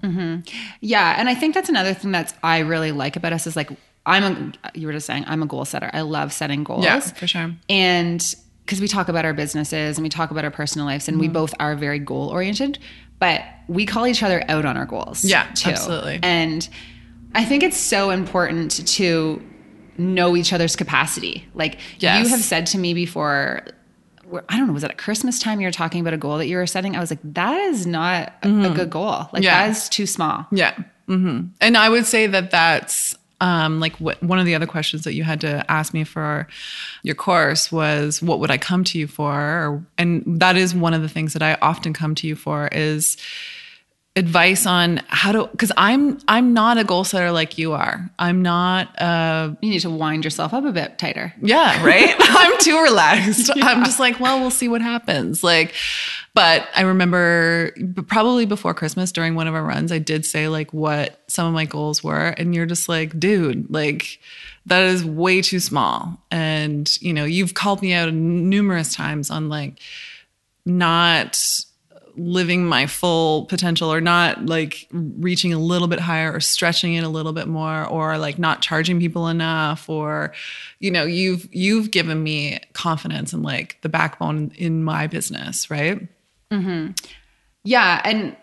Yeah, 0.80 1.14
and 1.18 1.28
I 1.28 1.34
think 1.34 1.54
that's 1.54 1.68
another 1.68 1.94
thing 1.94 2.12
that's 2.12 2.34
I 2.42 2.58
really 2.60 2.92
like 2.92 3.16
about 3.16 3.32
us 3.32 3.46
is 3.46 3.56
like 3.56 3.70
I'm 4.06 4.52
a 4.64 4.70
you 4.78 4.86
were 4.86 4.92
just 4.92 5.06
saying 5.06 5.24
I'm 5.26 5.42
a 5.42 5.46
goal 5.46 5.64
setter. 5.64 5.90
I 5.92 6.00
love 6.02 6.32
setting 6.32 6.64
goals. 6.64 6.84
Yeah, 6.84 7.00
for 7.00 7.26
sure. 7.26 7.50
And 7.68 8.22
because 8.64 8.80
we 8.80 8.88
talk 8.88 9.08
about 9.08 9.24
our 9.24 9.32
businesses 9.34 9.96
and 9.98 10.02
we 10.04 10.08
talk 10.08 10.30
about 10.30 10.44
our 10.44 10.50
personal 10.50 10.86
lives 10.86 11.08
and 11.08 11.18
we 11.18 11.26
Mm-hmm. 11.26 11.32
both 11.32 11.54
are 11.58 11.74
very 11.74 11.98
goal 11.98 12.28
oriented, 12.28 12.78
but 13.20 13.42
we 13.68 13.86
call 13.86 14.06
each 14.08 14.22
other 14.24 14.42
out 14.48 14.64
on 14.64 14.76
our 14.76 14.86
goals. 14.86 15.24
Yeah, 15.24 15.44
too. 15.54 15.70
absolutely. 15.70 16.18
And 16.22 16.68
I 17.36 17.44
think 17.44 17.62
it's 17.62 17.76
so 17.76 18.10
important 18.10 18.84
to 18.96 19.40
know 19.96 20.34
each 20.36 20.52
other's 20.52 20.74
capacity. 20.74 21.46
Like 21.54 21.78
Yes. 22.00 22.24
you 22.24 22.30
have 22.30 22.40
said 22.40 22.66
to 22.66 22.78
me 22.78 22.94
before, 22.94 23.62
I 24.48 24.56
don't 24.56 24.66
know, 24.66 24.72
was 24.72 24.82
it 24.84 24.90
at 24.90 24.98
Christmas 24.98 25.38
time 25.38 25.60
you 25.60 25.66
were 25.68 25.72
talking 25.72 26.00
about 26.00 26.14
a 26.14 26.18
goal 26.18 26.38
that 26.38 26.46
you 26.48 26.56
were 26.56 26.66
setting? 26.66 26.96
I 26.96 27.00
was 27.00 27.10
like, 27.10 27.20
that 27.24 27.56
is 27.60 27.86
not 27.86 28.32
a- 28.42 28.48
a 28.48 28.70
good 28.74 28.90
goal. 28.90 29.04
Like 29.04 29.30
Mm-hmm. 29.34 29.42
Yeah. 29.44 29.66
that 29.66 29.70
is 29.76 29.88
too 29.88 30.06
small. 30.06 30.46
Yeah. 30.50 30.74
hmm 31.06 31.42
And 31.60 31.76
I 31.76 31.88
would 31.88 32.06
say 32.06 32.26
that 32.26 32.50
that's 32.50 33.14
um, 33.40 33.80
like 33.80 33.96
what 33.96 34.22
one 34.22 34.38
of 34.38 34.46
the 34.46 34.54
other 34.54 34.66
questions 34.66 35.04
that 35.04 35.14
you 35.14 35.24
had 35.24 35.40
to 35.40 35.68
ask 35.70 35.94
me 35.94 36.04
for 36.04 36.46
your 37.02 37.14
course 37.14 37.72
was, 37.72 38.22
what 38.22 38.38
would 38.40 38.50
I 38.50 38.58
come 38.58 38.84
to 38.84 38.98
you 38.98 39.06
for? 39.06 39.32
Or, 39.32 39.84
and 39.98 40.22
that 40.40 40.56
is 40.56 40.74
one 40.74 40.94
of 40.94 41.02
the 41.02 41.08
things 41.08 41.32
that 41.32 41.42
I 41.42 41.56
often 41.62 41.92
come 41.92 42.14
to 42.16 42.26
you 42.26 42.36
for 42.36 42.68
is 42.68 43.16
advice 44.20 44.66
on 44.66 45.00
how 45.08 45.32
to 45.32 45.46
because 45.52 45.72
i'm 45.76 46.18
i'm 46.28 46.52
not 46.52 46.76
a 46.76 46.84
goal 46.84 47.04
setter 47.04 47.32
like 47.32 47.56
you 47.56 47.72
are 47.72 48.10
i'm 48.18 48.42
not 48.42 48.86
uh 49.00 49.54
You 49.62 49.70
need 49.70 49.80
to 49.80 49.90
wind 49.90 50.24
yourself 50.24 50.52
up 50.52 50.64
a 50.64 50.72
bit 50.72 50.98
tighter. 50.98 51.32
yeah, 51.40 51.82
right? 51.84 52.14
I'm 52.20 52.58
too 52.58 52.80
relaxed. 52.82 53.50
I'm 53.56 53.82
just 53.84 53.98
like, 53.98 54.20
well, 54.20 54.38
we'll 54.40 54.50
see 54.50 54.68
what 54.68 54.82
happens. 54.82 55.42
Like, 55.42 55.74
but 56.34 56.68
I 56.74 56.82
remember 56.82 57.72
probably 58.06 58.44
before 58.46 58.74
Christmas 58.74 59.10
during 59.12 59.34
one 59.34 59.48
of 59.48 59.54
our 59.54 59.62
runs, 59.64 59.90
I 59.90 59.98
did 59.98 60.24
say 60.26 60.48
like 60.48 60.72
what 60.72 61.20
some 61.26 61.46
of 61.46 61.54
my 61.54 61.64
goals 61.64 62.04
were. 62.04 62.28
And 62.38 62.54
you're 62.54 62.66
just 62.66 62.88
like, 62.88 63.18
dude, 63.18 63.70
like, 63.72 64.20
that 64.66 64.82
is 64.82 65.04
way 65.04 65.40
too 65.42 65.60
small. 65.60 66.20
And, 66.30 66.90
you 67.00 67.12
know, 67.12 67.24
you've 67.24 67.54
called 67.54 67.80
me 67.82 67.92
out 67.94 68.12
numerous 68.12 68.94
times 68.94 69.30
on 69.30 69.48
like 69.48 69.80
not 70.66 71.42
living 72.22 72.66
my 72.66 72.86
full 72.86 73.46
potential 73.46 73.92
or 73.92 74.00
not 74.00 74.46
like 74.46 74.88
reaching 74.92 75.52
a 75.52 75.58
little 75.58 75.88
bit 75.88 76.00
higher 76.00 76.32
or 76.32 76.40
stretching 76.40 76.94
it 76.94 77.04
a 77.04 77.08
little 77.08 77.32
bit 77.32 77.48
more 77.48 77.84
or 77.86 78.18
like 78.18 78.38
not 78.38 78.60
charging 78.60 78.98
people 78.98 79.28
enough 79.28 79.88
or 79.88 80.32
you 80.80 80.90
know 80.90 81.04
you've 81.04 81.48
you've 81.52 81.90
given 81.90 82.22
me 82.22 82.58
confidence 82.72 83.32
and 83.32 83.42
like 83.42 83.78
the 83.82 83.88
backbone 83.88 84.52
in 84.56 84.82
my 84.82 85.06
business 85.06 85.70
right 85.70 86.06
mm-hmm. 86.50 86.90
Yeah, 87.64 88.00
and 88.04 88.36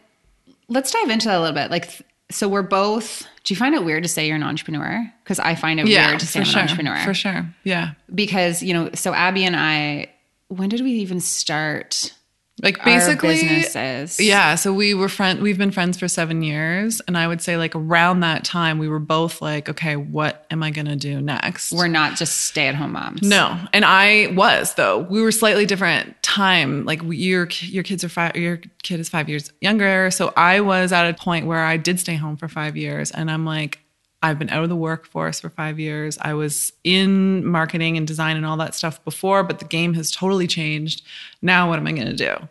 let's 0.67 0.91
dive 0.91 1.09
into 1.09 1.27
that 1.27 1.37
a 1.37 1.41
little 1.41 1.55
bit. 1.55 1.71
Like, 1.71 1.89
so 2.29 2.47
we're 2.47 2.61
both. 2.61 3.25
Do 3.43 3.53
you 3.53 3.57
find 3.57 3.73
it 3.73 3.83
weird 3.83 4.03
to 4.03 4.09
say 4.09 4.27
you're 4.27 4.35
an 4.35 4.43
entrepreneur? 4.43 5.11
Because 5.23 5.39
I 5.39 5.55
find 5.55 5.79
it 5.79 5.85
weird 5.85 6.19
to 6.19 6.27
say 6.27 6.41
I'm 6.41 6.45
sure 6.45 6.59
an 6.59 6.69
entrepreneur. 6.69 6.97
for 7.03 7.13
sure 7.13 7.47
yeah 7.63 7.91
Because 8.13 8.61
you 8.61 8.73
know, 8.73 8.89
so 8.93 9.13
Abby 9.13 9.45
and 9.45 9.55
I. 9.55 10.11
When 10.49 10.69
did 10.69 10.81
we 10.81 10.91
even 10.91 11.19
start? 11.19 12.13
Like 12.63 12.83
basically 12.83 13.35
businesses. 13.35 14.19
yeah 14.19 14.55
so 14.55 14.73
we 14.73 14.93
were 14.93 15.09
friend 15.09 15.41
we've 15.41 15.57
been 15.57 15.71
friends 15.71 15.97
for 15.97 16.07
seven 16.07 16.41
years 16.41 17.01
and 17.01 17.17
i 17.17 17.27
would 17.27 17.41
say 17.41 17.55
like 17.57 17.75
around 17.75 18.21
that 18.21 18.43
time 18.43 18.79
we 18.79 18.87
were 18.87 18.99
both 18.99 19.41
like 19.41 19.69
okay 19.69 19.95
what 19.95 20.45
am 20.49 20.63
i 20.63 20.71
gonna 20.71 20.95
do 20.95 21.21
next 21.21 21.71
we're 21.71 21.87
not 21.87 22.17
just 22.17 22.47
stay-at-home 22.47 22.91
moms. 22.91 23.21
No, 23.21 23.57
and 23.73 23.85
I 23.85 24.27
was 24.35 24.73
though. 24.73 24.99
We 24.99 25.21
were 25.21 25.31
slightly 25.31 25.65
different 25.65 26.21
time. 26.23 26.85
Like 26.85 27.01
your 27.03 27.47
your 27.61 27.83
kids 27.83 28.03
are 28.03 28.09
five. 28.09 28.35
Your 28.35 28.59
kid 28.83 28.99
is 28.99 29.09
five 29.09 29.29
years 29.29 29.51
younger. 29.61 30.11
So 30.11 30.33
I 30.35 30.61
was 30.61 30.91
at 30.91 31.09
a 31.09 31.13
point 31.13 31.45
where 31.45 31.63
I 31.63 31.77
did 31.77 31.99
stay 31.99 32.15
home 32.15 32.37
for 32.37 32.47
five 32.47 32.75
years, 32.75 33.11
and 33.11 33.29
I'm 33.29 33.45
like, 33.45 33.79
I've 34.27 34.39
been 34.39 34.49
out 34.49 34.63
of 34.63 34.69
the 34.69 34.75
workforce 34.75 35.39
for 35.39 35.49
five 35.49 35.79
years. 35.79 36.17
I 36.21 36.33
was 36.33 36.73
in 36.83 37.45
marketing 37.45 37.97
and 37.97 38.07
design 38.07 38.35
and 38.37 38.45
all 38.45 38.57
that 38.57 38.75
stuff 38.75 39.03
before, 39.05 39.43
but 39.43 39.59
the 39.59 39.65
game 39.65 39.93
has 39.95 40.11
totally 40.11 40.47
changed. 40.47 41.01
Now, 41.41 41.69
what 41.69 41.79
am 41.79 41.87
I 41.87 41.91
going 41.93 42.07
to 42.07 42.15
do? 42.15 42.47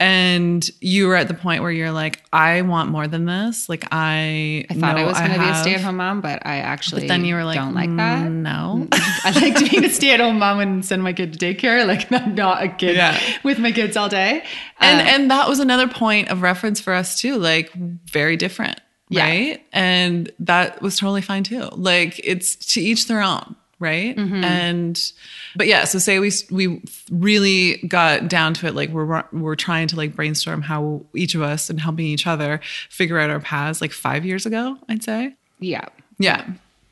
And 0.00 0.68
you 0.80 1.06
were 1.06 1.14
at 1.14 1.28
the 1.28 1.34
point 1.34 1.62
where 1.62 1.70
you're 1.70 1.92
like, 1.92 2.24
I 2.32 2.62
want 2.62 2.90
more 2.90 3.06
than 3.06 3.26
this. 3.26 3.68
Like 3.68 3.84
I, 3.92 4.66
I 4.68 4.74
thought 4.74 4.98
I 4.98 5.04
was 5.04 5.16
going 5.18 5.32
to 5.32 5.38
be 5.38 5.44
a 5.48 5.54
stay-at-home 5.54 5.96
mom, 5.96 6.20
but 6.20 6.44
I 6.44 6.56
actually 6.58 7.02
But 7.02 7.08
then 7.08 7.24
you 7.24 7.36
were 7.36 7.44
like, 7.44 7.56
don't 7.56 7.74
like 7.74 7.94
that. 7.96 8.26
"Mm, 8.26 8.42
No. 8.42 8.88
I 8.92 9.30
like 9.40 9.54
to 9.56 9.70
be 9.80 9.86
a 9.86 9.88
stay-at-home 9.88 10.38
mom 10.40 10.58
and 10.58 10.84
send 10.84 11.04
my 11.04 11.12
kid 11.12 11.32
to 11.32 11.38
daycare. 11.38 11.86
Like 11.94 12.10
I'm 12.12 12.34
not 12.34 12.62
a 12.62 12.68
kid 12.68 12.96
Yeah. 12.96 13.18
with 13.44 13.58
my 13.60 13.70
kids 13.70 13.96
all 13.96 14.08
day. 14.08 14.42
and 14.80 15.00
Uh, 15.00 15.10
and 15.12 15.30
that 15.30 15.48
was 15.48 15.60
another 15.60 15.86
point 15.86 16.28
of 16.28 16.42
reference 16.42 16.80
for 16.80 16.92
us 16.92 17.20
too 17.20 17.36
like 17.38 17.72
very 17.72 18.36
different 18.36 18.80
Yeah. 19.10 19.24
right 19.24 19.66
and 19.72 20.30
that 20.40 20.80
was 20.82 20.96
totally 20.98 21.20
fine 21.22 21.44
too 21.44 21.68
like 21.72 22.20
it's 22.24 22.56
to 22.74 22.80
each 22.80 23.06
their 23.06 23.20
own 23.22 23.54
right 23.78 24.16
Mm-hmm. 24.16 24.42
and 24.44 25.12
but 25.56 25.66
yeah 25.66 25.84
so 25.84 25.98
say 25.98 26.18
we 26.20 26.30
we 26.50 26.82
really 27.10 27.78
got 27.86 28.28
down 28.28 28.54
to 28.54 28.66
it 28.66 28.74
like 28.74 28.90
we're 28.90 29.24
we're 29.32 29.56
trying 29.56 29.88
to 29.88 29.96
like 29.96 30.14
brainstorm 30.16 30.62
how 30.62 31.04
each 31.14 31.34
of 31.34 31.42
us 31.42 31.68
and 31.70 31.80
helping 31.80 32.06
each 32.06 32.26
other 32.26 32.60
figure 32.88 33.18
out 33.18 33.30
our 33.30 33.40
paths 33.40 33.80
like 33.80 33.92
5 33.92 34.24
years 34.24 34.46
ago 34.46 34.78
i'd 34.88 35.02
say 35.02 35.34
yeah, 35.60 35.86
yeah 36.18 36.46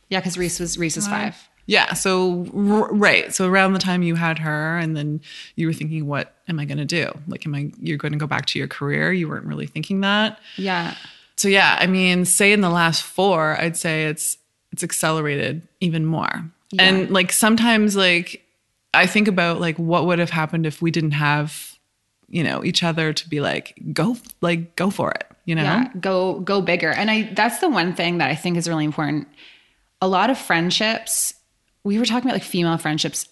yeah, 0.09 0.21
because 0.21 0.37
Reese 0.37 0.61
was 0.61 0.77
Reese 0.77 0.99
is 0.99 1.09
five. 1.09 1.35
yeah. 1.65 1.95
So, 1.95 2.45
right. 2.53 3.33
So, 3.35 3.49
around 3.49 3.73
the 3.73 3.79
time 3.79 4.03
you 4.03 4.15
had 4.15 4.39
her, 4.41 4.77
and 4.77 4.95
then 4.95 5.23
you 5.57 5.67
were 5.67 5.73
thinking, 5.73 6.07
what 6.07 6.35
am 6.49 6.59
I 6.61 6.67
going 6.67 6.77
to 6.77 6.85
do? 6.85 7.11
Like, 7.27 7.47
am 7.47 7.55
I, 7.55 7.73
you're 7.81 7.97
going 7.97 8.13
to 8.13 8.19
go 8.19 8.27
back 8.27 8.45
to 8.47 8.59
your 8.59 8.69
career? 8.69 9.11
You 9.15 9.27
weren't 9.31 9.47
really 9.47 9.67
thinking 9.67 10.03
that. 10.03 10.39
Yeah, 10.57 10.95
So, 11.43 11.49
yeah, 11.49 11.77
I 11.81 11.89
mean, 11.89 12.25
say 12.25 12.53
in 12.53 12.61
the 12.61 12.71
last 12.71 13.03
four, 13.03 13.61
I'd 13.61 13.77
say 13.77 14.05
it's, 14.05 14.39
it's 14.71 14.85
accelerated 14.85 15.67
even 15.81 16.07
more. 16.07 16.49
And 16.79 17.11
like 17.11 17.33
sometimes, 17.33 17.97
like, 17.97 18.47
I 18.95 19.09
think 19.09 19.27
about 19.27 19.61
like 19.61 19.77
what 19.77 20.07
would 20.07 20.21
have 20.21 20.31
happened 20.31 20.67
if 20.67 20.81
we 20.81 20.93
didn't 20.93 21.11
have, 21.11 21.77
you 22.29 22.45
know, 22.45 22.63
each 22.63 22.85
other 22.85 23.13
to 23.13 23.29
be 23.29 23.41
like, 23.41 23.77
go, 23.93 24.17
like, 24.41 24.77
go 24.77 24.89
for 24.89 25.11
it, 25.11 25.27
you 25.45 25.57
know? 25.57 25.65
yeah, 25.65 25.89
go 25.99 26.39
go 26.39 26.61
bigger. 26.61 26.93
And 26.93 27.11
I 27.11 27.23
that's 27.35 27.59
the 27.59 27.69
one 27.69 27.93
thing 27.93 28.19
that 28.19 28.31
I 28.31 28.37
think 28.37 28.57
is 28.57 28.69
really 28.69 28.85
important. 28.85 29.27
A 30.01 30.07
lot 30.07 30.31
of 30.31 30.39
friendships, 30.39 31.35
we 31.83 31.99
were 31.99 32.07
talking 32.07 32.31
about 32.31 32.37
like 32.37 32.45
female 32.45 32.79
friendships. 32.79 33.27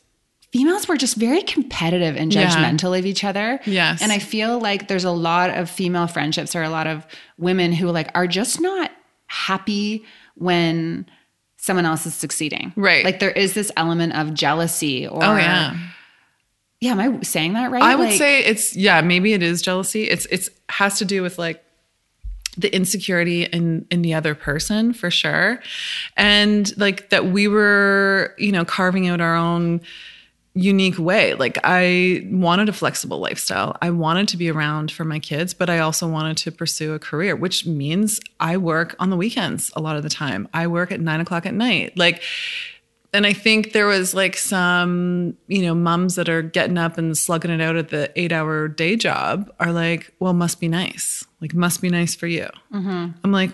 Females 0.53 0.89
were 0.89 0.97
just 0.97 1.17
very 1.17 1.43
competitive 1.43 2.17
and 2.17 2.35
Yeah. 2.35 2.49
judgmental 2.49 2.99
of 2.99 3.07
each 3.07 3.23
other. 3.23 3.61
Yes. 3.67 4.03
And 4.03 4.11
I 4.11 4.19
feel 4.19 4.59
like 4.59 4.89
there's 4.89 5.05
a 5.05 5.11
lot 5.13 5.51
of 5.51 5.71
female 5.71 6.07
friendships 6.09 6.57
or 6.57 6.63
a 6.63 6.69
lot 6.71 6.87
of 6.89 7.07
women 7.39 7.73
who 7.73 7.87
like 7.91 8.11
are 8.17 8.27
just 8.27 8.61
not 8.61 8.91
happy 9.27 10.05
when 10.35 11.07
someone 11.57 11.87
else 11.87 12.05
is 12.07 12.15
succeeding. 12.15 12.73
Right. 12.75 13.05
Like 13.05 13.21
there 13.21 13.31
is 13.31 13.55
this 13.55 13.71
element 13.77 14.15
of 14.15 14.35
jealousy 14.35 15.07
or 15.07 15.23
Oh, 15.23 15.37
yeah. 15.37 15.77
Yeah, 16.81 16.93
am 16.93 17.01
I 17.01 17.21
saying 17.23 17.53
that 17.53 17.71
right? 17.71 17.83
I 17.83 17.95
would 17.95 18.09
Like- 18.09 18.19
say 18.19 18.41
it's 18.45 18.75
yeah, 18.75 19.03
maybe 19.03 19.35
it 19.35 19.43
is 19.43 19.61
jealousy. 19.63 20.05
It's 20.05 20.27
it's 20.31 20.49
has 20.71 20.99
to 20.99 21.05
do 21.05 21.23
with 21.23 21.39
like 21.39 21.63
the 22.57 22.75
insecurity 22.75 23.45
in 23.45 23.87
in 23.91 24.01
the 24.03 24.15
other 24.15 24.35
person 24.35 24.93
for 24.95 25.11
sure. 25.11 25.61
And 26.17 26.77
like 26.79 27.11
that 27.11 27.27
we 27.27 27.47
were, 27.49 28.35
you 28.39 28.51
know, 28.51 28.65
carving 28.65 29.07
out 29.09 29.21
our 29.21 29.37
own 29.37 29.83
unique 30.55 30.99
way. 30.99 31.35
Like 31.35 31.59
I 31.63 32.27
wanted 32.31 32.69
a 32.69 32.73
flexible 32.73 33.19
lifestyle. 33.19 33.77
I 33.81 33.91
wanted 33.91 34.29
to 34.29 34.37
be 34.37 34.51
around 34.51 34.91
for 34.91 35.05
my 35.05 35.19
kids, 35.19 35.55
but 35.55 35.71
I 35.71 35.79
also 35.79 36.09
wanted 36.09 36.37
to 36.39 36.53
pursue 36.53 36.93
a 36.95 36.99
career, 36.99 37.37
which 37.37 37.67
means 37.67 38.21
I 38.41 38.57
work 38.57 38.97
on 38.99 39.11
the 39.11 39.17
weekends 39.17 39.71
a 39.77 39.81
lot 39.81 39.97
of 39.97 40.03
the 40.03 40.09
time. 40.09 40.49
I 40.53 40.67
work 40.67 40.91
at 40.91 41.01
nine 41.01 41.21
o'clock 41.21 41.47
at 41.47 41.55
night. 41.55 41.97
Like 41.97 42.23
and 43.13 43.27
I 43.27 43.33
think 43.33 43.73
there 43.73 43.87
was 43.87 44.15
like 44.15 44.37
some, 44.37 45.37
you 45.49 45.63
know, 45.63 45.75
moms 45.75 46.15
that 46.15 46.29
are 46.29 46.43
getting 46.43 46.79
up 46.79 46.97
and 46.97 47.17
slugging 47.19 47.51
it 47.51 47.61
out 47.61 47.77
at 47.77 47.89
the 47.89 48.11
eight 48.15 48.31
hour 48.31 48.69
day 48.69 48.95
job 48.95 49.53
are 49.59 49.73
like, 49.73 50.13
well, 50.21 50.33
must 50.33 50.61
be 50.61 50.69
nice. 50.69 51.25
Like, 51.41 51.55
must 51.55 51.83
be 51.83 51.89
nice 51.89 52.15
for 52.15 52.29
you. 52.29 52.49
Mm-hmm. 52.73 53.09
I'm 53.25 53.33
like, 53.33 53.51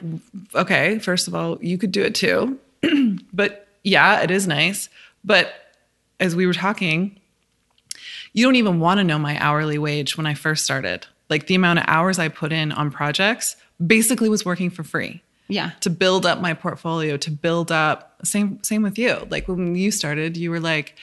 okay, 0.55 0.99
first 0.99 1.27
of 1.27 1.35
all, 1.35 1.59
you 1.63 1.79
could 1.79 1.93
do 1.93 2.03
it 2.03 2.15
too. 2.15 2.59
but 3.33 3.69
yeah, 3.83 4.21
it 4.21 4.31
is 4.31 4.47
nice. 4.47 4.91
But 5.25 5.55
as 6.21 6.35
we 6.37 6.47
were 6.47 6.53
talking, 6.55 7.19
you 8.33 8.45
don't 8.45 8.57
even 8.57 8.81
want 8.81 8.99
to 8.99 9.05
know 9.05 9.19
my 9.19 9.39
hourly 9.39 9.79
wage 9.79 10.17
when 10.17 10.27
I 10.27 10.35
first 10.35 10.65
started. 10.65 11.07
Like, 11.29 11.47
the 11.47 11.55
amount 11.57 11.81
of 11.81 11.85
hours 11.89 12.19
I 12.19 12.29
put 12.29 12.53
in 12.53 12.71
on 12.73 12.91
projects 12.91 13.57
basically 13.85 14.29
was 14.29 14.45
working 14.45 14.71
for 14.71 14.85
free 14.85 15.23
Yeah. 15.49 15.73
to 15.81 15.91
build 15.91 16.25
up 16.25 16.41
my 16.41 16.55
portfolio 16.55 17.17
to 17.19 17.31
build 17.31 17.71
up 17.73 18.15
same 18.25 18.63
same 18.63 18.83
with 18.83 18.97
you 18.99 19.27
like 19.31 19.47
when 19.49 19.75
you 19.77 19.91
started 19.91 20.37
you 20.39 20.51
were 20.51 20.61
like 20.61 20.95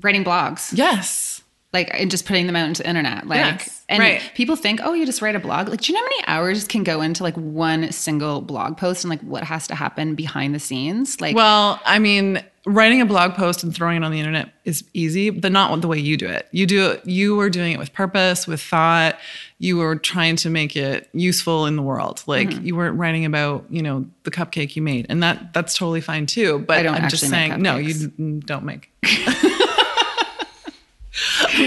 Writing 0.00 0.22
blogs. 0.22 0.70
yes 0.72 1.42
like 1.72 1.90
and 1.92 2.08
just 2.08 2.24
putting 2.24 2.46
them 2.46 2.54
out 2.54 2.68
into 2.68 2.82
the 2.84 2.88
internet 2.88 3.26
like 3.26 3.38
Yes, 3.38 3.84
and 3.88 3.98
right. 3.98 4.22
people 4.36 4.54
think 4.54 4.78
oh 4.84 4.92
you 4.92 5.04
just 5.04 5.20
write 5.20 5.34
a 5.34 5.40
blog 5.40 5.68
like 5.68 5.80
do 5.80 5.92
you 5.92 5.98
know 5.98 6.04
how 6.04 6.10
many 6.10 6.24
hours 6.28 6.68
can 6.68 6.84
go 6.84 7.00
into 7.00 7.24
like 7.24 7.34
one 7.36 7.90
single 7.90 8.40
blog 8.40 8.76
post 8.76 9.02
and 9.02 9.10
like 9.10 9.20
what 9.22 9.42
has 9.42 9.66
to 9.66 9.74
happen 9.74 10.14
behind 10.14 10.54
the 10.54 10.60
scenes 10.60 11.20
like 11.20 11.34
well 11.34 11.80
i 11.84 11.98
mean 11.98 12.40
writing 12.64 13.00
a 13.00 13.06
blog 13.06 13.34
post 13.34 13.64
and 13.64 13.74
throwing 13.74 13.96
it 13.96 14.04
on 14.04 14.12
the 14.12 14.18
internet 14.20 14.52
is 14.64 14.84
easy 14.94 15.30
but 15.30 15.50
not 15.50 15.80
the 15.80 15.88
way 15.88 15.98
you 15.98 16.16
do 16.16 16.28
it. 16.28 16.46
You 16.52 16.66
do 16.66 16.90
it 16.92 17.04
you 17.06 17.34
were 17.34 17.50
doing 17.50 17.72
it 17.72 17.78
with 17.78 17.92
purpose 17.92 18.46
with 18.46 18.62
thought. 18.62 19.18
You 19.58 19.76
were 19.78 19.96
trying 19.96 20.36
to 20.36 20.50
make 20.50 20.76
it 20.76 21.08
useful 21.12 21.66
in 21.66 21.74
the 21.76 21.82
world. 21.82 22.22
Like 22.26 22.48
Mm-hmm. 22.48 22.64
you 22.66 22.76
weren't 22.76 22.96
writing 22.98 23.24
about 23.24 23.64
you 23.68 23.82
know 23.82 24.06
the 24.22 24.30
cupcake 24.30 24.76
you 24.76 24.82
made. 24.82 25.06
And 25.08 25.22
that 25.22 25.52
that's 25.52 25.74
totally 25.76 26.00
fine 26.00 26.26
too 26.26 26.60
but 26.60 26.86
i'm 26.86 27.08
just 27.08 27.28
saying 27.28 27.60
no 27.60 27.76
you 27.76 28.08
don't 28.40 28.64
make. 28.64 28.90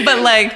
But 0.04 0.20
like 0.20 0.54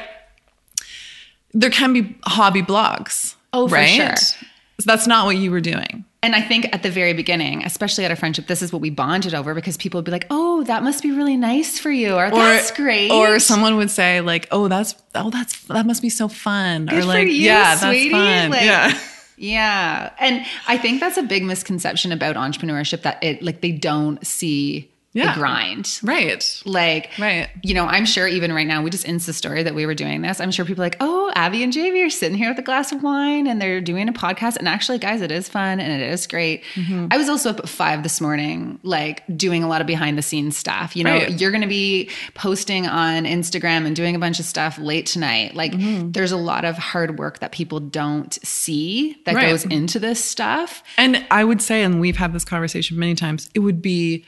there 1.53 1.71
can 1.71 1.93
be 1.93 2.17
hobby 2.25 2.63
blogs 2.63 3.35
Oh, 3.53 3.67
for 3.69 3.75
right? 3.75 3.89
sure. 3.89 4.17
so 4.17 4.37
that's 4.85 5.07
not 5.07 5.27
what 5.27 5.37
you 5.37 5.51
were 5.51 5.61
doing 5.61 6.05
and 6.23 6.35
i 6.35 6.41
think 6.41 6.69
at 6.73 6.83
the 6.83 6.91
very 6.91 7.13
beginning 7.13 7.65
especially 7.65 8.05
at 8.05 8.11
a 8.11 8.17
friendship 8.17 8.47
this 8.47 8.63
is 8.63 8.73
what 8.73 8.83
we 8.83 8.91
bonded 8.91 9.35
over 9.35 9.55
because 9.55 9.77
people 9.77 9.99
would 9.99 10.05
be 10.05 10.11
like 10.11 10.27
oh 10.31 10.63
that 10.65 10.83
must 10.83 11.03
be 11.03 11.11
really 11.11 11.37
nice 11.37 11.79
for 11.79 11.91
you 11.91 12.15
or 12.15 12.31
that's 12.31 12.71
great 12.73 13.11
Or 13.11 13.39
someone 13.39 13.77
would 13.77 13.91
say 13.91 14.21
like, 14.21 14.47
"Oh, 14.51 14.69
that's 14.69 14.95
oh, 15.15 15.31
that's 15.31 15.63
that 15.67 15.87
must 15.87 16.03
be 16.03 16.11
so 16.11 16.29
fun." 16.29 16.87
Good 16.87 16.99
or 16.99 17.01
for 17.03 17.07
like, 17.07 17.27
you, 17.29 17.33
"Yeah, 17.33 17.77
sweetie." 17.77 18.11
that's 18.11 18.43
fun." 18.43 18.51
Like- 18.51 18.65
yeah. 18.65 18.99
yeah 19.37 20.13
and 20.21 20.45
i 20.69 20.77
think 20.77 21.01
that's 21.01 21.17
a 21.17 21.23
big 21.23 21.43
misconception 21.43 22.13
about 22.13 22.37
entrepreneurship 22.37 23.03
that 23.03 23.23
it 23.25 23.43
like 23.43 23.63
they 23.63 23.73
don't 23.73 24.25
see 24.27 24.90
Yeah. 25.13 25.33
the 25.35 25.41
grind 25.41 25.99
Right. 26.05 26.63
Like, 26.65 27.11
Right. 27.19 27.49
you 27.65 27.75
know, 27.75 27.85
I'm 27.87 28.05
sure 28.07 28.29
even 28.29 28.53
right 28.53 28.67
now, 28.67 28.81
we 28.83 28.91
just 28.91 29.05
Insta 29.07 29.35
story 29.35 29.65
that 29.65 29.75
we 29.75 29.85
were 29.85 29.95
doing 29.95 30.23
this. 30.23 30.41
I'm 30.41 30.53
sure 30.53 30.65
people 30.65 30.83
are 30.83 30.87
like, 30.87 30.97
oh, 31.01 31.33
Abby 31.35 31.65
and 31.65 31.73
JV 31.73 32.07
are 32.07 32.11
sitting 32.11 32.39
here 32.39 32.49
with 32.51 32.59
a 32.61 32.63
glass 32.63 32.93
of 32.93 33.03
wine 33.03 33.49
and 33.49 33.61
they're 33.61 33.81
doing 33.81 34.09
a 34.09 34.13
podcast. 34.13 34.57
And 34.57 34.69
actually, 34.69 34.99
guys, 34.99 35.21
it 35.21 35.33
is 35.33 35.49
fun 35.49 35.81
and 35.81 36.01
it 36.01 36.09
is 36.13 36.29
great. 36.29 36.63
Mm-hmm. 36.75 37.09
I 37.11 37.17
was 37.17 37.29
also 37.29 37.51
up 37.51 37.59
at 37.59 37.69
five 37.69 38.05
this 38.05 38.21
morning, 38.21 38.79
like 38.85 39.25
doing 39.37 39.65
a 39.65 39.69
lot 39.69 39.81
of 39.81 39.89
behind 39.89 40.17
the 40.17 40.23
scenes 40.23 40.57
stuff. 40.57 40.95
You 40.95 41.03
know, 41.03 41.15
Right. 41.15 41.41
you're 41.41 41.51
going 41.51 41.63
to 41.63 41.67
be 41.67 42.09
posting 42.35 42.87
on 42.87 43.25
Instagram 43.25 43.87
and 43.87 43.97
doing 43.97 44.15
a 44.15 44.19
bunch 44.21 44.39
of 44.39 44.45
stuff 44.45 44.79
late 44.79 45.07
tonight. 45.07 45.57
Like, 45.57 45.73
Mm-hmm. 45.73 46.13
there's 46.13 46.31
a 46.33 46.37
lot 46.37 46.65
of 46.65 46.79
hard 46.79 47.19
work 47.19 47.41
that 47.41 47.51
people 47.51 47.81
don't 47.81 48.39
see 48.47 49.17
that 49.25 49.35
Right. 49.35 49.49
goes 49.51 49.65
into 49.65 49.99
this 49.99 50.25
stuff. 50.25 50.85
And 50.97 51.25
I 51.33 51.43
would 51.43 51.61
say, 51.63 51.83
and 51.83 52.01
we've 52.01 52.17
had 52.17 52.33
this 52.33 52.45
conversation 52.45 52.97
many 52.97 53.17
times, 53.17 53.51
it 53.55 53.59
would 53.61 53.83
be 53.83 54.25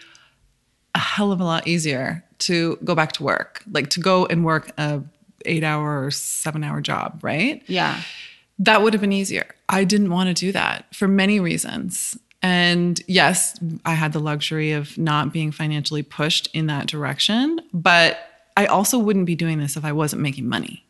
a 0.95 0.99
hell 0.99 1.33
of 1.33 1.41
a 1.41 1.45
lot 1.45 1.67
easier 1.67 2.23
to 2.39 2.77
go 2.85 2.95
back 2.95 3.13
to 3.13 3.23
work, 3.23 3.63
like 3.71 3.91
to 3.91 4.01
go 4.01 4.27
and 4.27 4.45
work 4.45 4.73
a 4.79 5.03
eight 5.45 5.65
hour 5.65 6.05
or 6.05 6.11
seven 6.11 6.63
hour 6.65 6.81
job, 6.81 7.21
right? 7.23 7.63
Yeah. 7.67 8.01
That 8.59 8.83
would 8.83 8.93
have 8.93 9.01
been 9.01 9.13
easier. 9.13 9.47
I 9.69 9.85
didn't 9.85 10.11
want 10.11 10.29
to 10.29 10.35
do 10.35 10.53
that 10.53 10.95
for 10.95 11.09
many 11.09 11.41
reasons. 11.41 12.17
And 12.43 13.01
yes, 13.07 13.59
I 13.85 13.95
had 13.95 14.13
the 14.13 14.19
luxury 14.19 14.73
of 14.73 14.99
not 14.99 15.33
being 15.33 15.53
financially 15.53 16.03
pushed 16.03 16.49
in 16.53 16.67
that 16.67 16.87
direction, 16.87 17.61
but 17.73 18.19
I 18.57 18.67
also 18.67 18.99
wouldn't 18.99 19.27
be 19.27 19.37
doing 19.37 19.59
this 19.59 19.77
if 19.77 19.85
I 19.85 19.93
wasn't 19.93 20.23
making 20.23 20.49
money. 20.49 20.85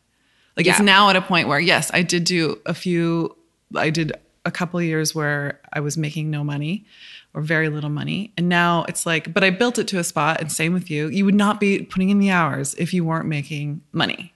Like 0.57 0.67
it's 0.67 0.79
now 0.79 1.09
at 1.09 1.15
a 1.15 1.21
point 1.21 1.47
where 1.47 1.59
yes, 1.59 1.89
I 1.93 2.03
did 2.03 2.25
do 2.25 2.59
a 2.65 2.73
few 2.73 3.35
I 3.75 3.89
did 3.89 4.13
a 4.45 4.51
couple 4.51 4.79
of 4.79 4.85
years 4.85 5.15
where 5.15 5.59
I 5.71 5.79
was 5.79 5.97
making 5.97 6.29
no 6.29 6.43
money 6.43 6.85
or 7.33 7.41
very 7.41 7.69
little 7.69 7.89
money. 7.89 8.31
And 8.37 8.47
now 8.49 8.85
it's 8.87 9.05
like, 9.05 9.33
but 9.33 9.43
I 9.43 9.49
built 9.49 9.79
it 9.79 9.87
to 9.89 9.99
a 9.99 10.03
spot 10.03 10.39
and 10.39 10.51
same 10.51 10.73
with 10.73 10.89
you. 10.91 11.07
You 11.07 11.25
would 11.25 11.35
not 11.35 11.59
be 11.59 11.81
putting 11.83 12.09
in 12.09 12.19
the 12.19 12.29
hours 12.29 12.73
if 12.75 12.93
you 12.93 13.03
weren't 13.03 13.27
making 13.27 13.81
money. 13.91 14.33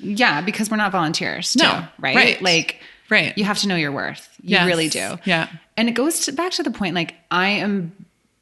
Yeah. 0.00 0.40
Because 0.42 0.70
we're 0.70 0.76
not 0.76 0.92
volunteers, 0.92 1.52
too, 1.54 1.62
No. 1.64 1.84
right? 1.98 2.14
Right. 2.16 2.42
Like, 2.42 2.80
Right. 3.10 3.36
you 3.36 3.44
have 3.44 3.58
to 3.58 3.68
know 3.68 3.74
your 3.76 3.90
worth. 3.90 4.28
You 4.42 4.50
Yes. 4.50 4.66
really 4.66 4.88
do. 4.88 5.18
Yeah. 5.24 5.48
And 5.76 5.88
it 5.88 5.92
goes 5.92 6.20
to, 6.26 6.32
back 6.32 6.52
to 6.52 6.62
the 6.62 6.70
point 6.70 6.94
like, 6.94 7.14
I 7.30 7.48
am 7.48 7.92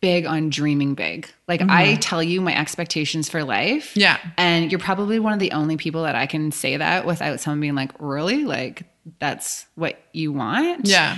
big 0.02 0.26
on 0.26 0.50
dreaming 0.50 0.94
big. 0.94 1.26
Like, 1.48 1.62
I 1.62 1.94
tell 1.96 2.22
you 2.22 2.40
my 2.42 2.54
expectations 2.56 3.28
for 3.30 3.42
life. 3.42 3.90
Mm-hmm. 3.92 4.00
Yeah. 4.00 4.18
And 4.36 4.70
you're 4.70 4.78
probably 4.78 5.18
one 5.18 5.32
of 5.32 5.38
the 5.38 5.52
only 5.52 5.76
people 5.78 6.02
that 6.02 6.14
I 6.14 6.26
can 6.26 6.52
say 6.52 6.76
that 6.76 7.06
without 7.06 7.40
someone 7.40 7.60
being 7.60 7.74
like, 7.74 7.92
really? 7.98 8.44
Like, 8.44 8.82
that's 9.18 9.66
what 9.76 9.98
you 10.12 10.32
want? 10.32 10.86
Yeah. 10.86 11.16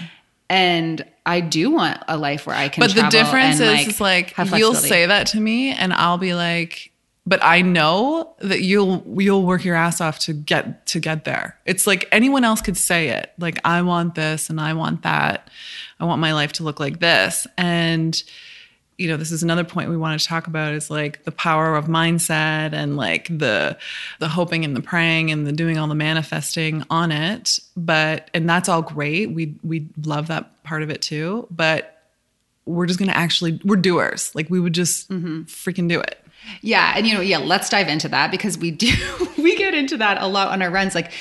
And 0.51 1.05
I 1.27 1.41
do 1.41 1.71
want 1.71 2.03
a 2.09 2.17
life 2.17 2.47
where 2.47 2.57
I 2.57 2.69
can 2.69 2.81
But 2.81 2.95
the 2.95 3.09
difference 3.09 3.61
and, 3.61 3.81
is, 3.81 3.89
is 3.89 4.01
like 4.01 4.35
you'll 4.55 4.75
say 4.75 5.07
that 5.07 5.27
to 5.29 5.41
me, 5.41 5.73
and 5.73 5.93
I'll 5.93 6.19
be 6.19 6.35
like, 6.35 6.91
but 7.27 7.45
I 7.45 7.61
know 7.61 8.35
that 8.39 8.63
you'll 8.63 9.05
you'll 9.19 9.45
work 9.45 9.63
your 9.63 9.75
ass 9.75 10.01
off 10.01 10.19
to 10.21 10.33
get 10.33 10.87
to 10.87 11.01
get 11.01 11.25
there. 11.25 11.59
It's 11.67 11.87
like 11.87 12.09
anyone 12.11 12.45
else 12.45 12.63
could 12.63 12.79
say 12.79 13.11
it, 13.11 13.33
like 13.39 13.59
I 13.65 13.83
want 13.83 14.15
this 14.15 14.49
and 14.49 14.59
I 14.59 14.73
want 14.73 15.03
that. 15.03 15.51
I 16.01 16.07
want 16.07 16.21
my 16.21 16.33
life 16.33 16.55
to 16.55 16.63
look 16.63 16.81
like 16.81 17.01
this, 17.01 17.47
and 17.59 18.23
you 18.99 19.07
know 19.09 19.17
this 19.17 19.31
is 19.31 19.45
another 19.45 19.65
point 19.65 19.89
we 19.89 19.97
want 19.97 20.21
to 20.21 20.27
talk 20.27 20.49
about 20.49 20.75
is 20.75 20.91
like 20.91 21.25
the 21.25 21.31
power 21.31 21.77
of 21.77 21.87
mindset 21.87 22.73
and 22.73 22.97
like 22.97 23.29
the 23.29 23.79
the 24.19 24.29
hoping 24.29 24.65
and 24.65 24.77
the 24.77 24.83
praying 24.83 25.31
and 25.31 25.47
the 25.47 25.53
doing 25.53 25.79
all 25.79 25.87
the 25.87 25.95
manifesting 25.95 26.85
on 26.91 27.13
it. 27.13 27.61
But 27.77 28.29
and 28.35 28.51
that's 28.51 28.69
all 28.69 28.83
great. 28.83 29.31
We 29.31 29.55
we 29.63 29.87
love 30.05 30.27
that 30.27 30.63
part 30.65 30.83
of 30.83 30.91
it 30.91 31.01
too. 31.01 31.47
But 31.51 32.03
we're 32.67 32.87
just 32.87 32.99
gonna 32.99 33.13
actually 33.13 33.61
we're 33.65 33.77
doers. 33.77 34.35
Like 34.35 34.51
we 34.51 34.59
would 34.59 34.75
just 34.75 35.09
mm-hmm. 35.09 35.43
freaking 35.43 35.89
do 35.89 36.01
it. 36.01 36.23
Yeah, 36.61 36.93
and 36.97 37.07
you 37.07 37.15
know, 37.15 37.21
yeah, 37.21 37.39
let's 37.39 37.69
dive 37.69 37.89
into 37.89 38.09
that 38.09 38.33
because 38.33 38.59
we 38.59 38.73
do 38.73 38.93
we 39.39 39.57
get 39.57 39.75
into 39.75 39.97
that 39.99 40.21
a 40.21 40.27
lot 40.27 40.49
on 40.49 40.61
our 40.61 40.71
runs. 40.71 40.97
Like 40.97 41.13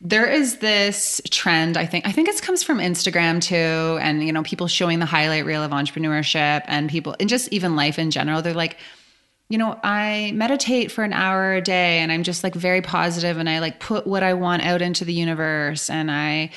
there 0.00 0.26
is 0.26 0.58
this 0.58 1.20
trend, 1.30 1.76
I 1.76 1.86
think 1.86 2.06
I 2.06 2.12
think 2.12 2.28
it 2.28 2.40
comes 2.42 2.62
from 2.62 2.78
Instagram 2.78 3.40
too, 3.42 3.98
and 4.00 4.24
you 4.24 4.32
know, 4.32 4.42
people 4.42 4.66
showing 4.66 4.98
the 4.98 5.06
highlight 5.06 5.44
reel 5.44 5.62
of 5.62 5.72
entrepreneurship 5.72 6.62
and 6.66 6.88
people 6.88 7.16
and 7.20 7.28
just 7.28 7.52
even 7.52 7.76
life 7.76 7.98
in 7.98 8.10
general. 8.10 8.42
They're 8.42 8.54
like, 8.54 8.78
you 9.48 9.58
know, 9.58 9.78
I 9.82 10.32
meditate 10.34 10.90
for 10.90 11.04
an 11.04 11.12
hour 11.12 11.54
a 11.54 11.60
day 11.60 11.98
and 11.98 12.10
I'm 12.10 12.22
just 12.22 12.42
like 12.44 12.54
very 12.54 12.82
positive 12.82 13.36
and 13.36 13.48
I 13.48 13.58
like 13.58 13.80
put 13.80 14.06
what 14.06 14.22
I 14.22 14.34
want 14.34 14.62
out 14.62 14.80
into 14.80 15.04
the 15.04 15.12
universe 15.12 15.90
and 15.90 16.10
I 16.10 16.50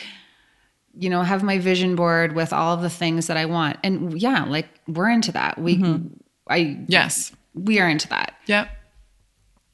you 0.95 1.09
know, 1.09 1.23
have 1.23 1.41
my 1.41 1.57
vision 1.57 1.95
board 1.95 2.33
with 2.33 2.53
all 2.53 2.75
of 2.75 2.83
the 2.83 2.89
things 2.89 3.25
that 3.25 3.35
I 3.35 3.45
want. 3.45 3.77
And 3.83 4.21
yeah, 4.21 4.43
like 4.43 4.69
we're 4.87 5.09
into 5.09 5.31
that. 5.31 5.57
We 5.57 5.77
mm-hmm. 5.77 6.05
I 6.47 6.77
yes 6.87 7.31
we 7.53 7.79
are 7.79 7.87
into 7.87 8.07
that 8.09 8.33
yep 8.47 8.69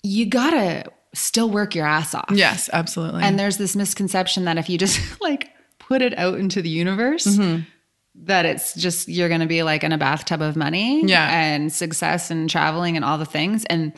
you 0.03 0.25
gotta 0.25 0.85
still 1.13 1.49
work 1.49 1.75
your 1.75 1.85
ass 1.87 2.13
off. 2.13 2.29
yes 2.31 2.69
absolutely 2.73 3.23
And 3.23 3.37
there's 3.39 3.57
this 3.57 3.75
misconception 3.75 4.45
that 4.45 4.57
if 4.57 4.69
you 4.69 4.77
just 4.77 4.99
like 5.21 5.49
put 5.79 6.01
it 6.01 6.17
out 6.17 6.39
into 6.39 6.61
the 6.61 6.69
universe, 6.69 7.25
Mm-hmm. 7.25 7.61
that 8.25 8.45
it's 8.45 8.73
just 8.75 9.07
you're 9.07 9.29
gonna 9.29 9.47
be 9.47 9.63
like 9.63 9.83
in 9.83 9.91
a 9.91 9.97
bathtub 9.97 10.41
of 10.41 10.55
money 10.55 11.03
Yeah. 11.05 11.27
and 11.31 11.71
success 11.73 12.29
and 12.31 12.49
traveling 12.49 12.95
and 12.95 13.03
all 13.05 13.17
the 13.17 13.25
things. 13.25 13.65
And 13.65 13.93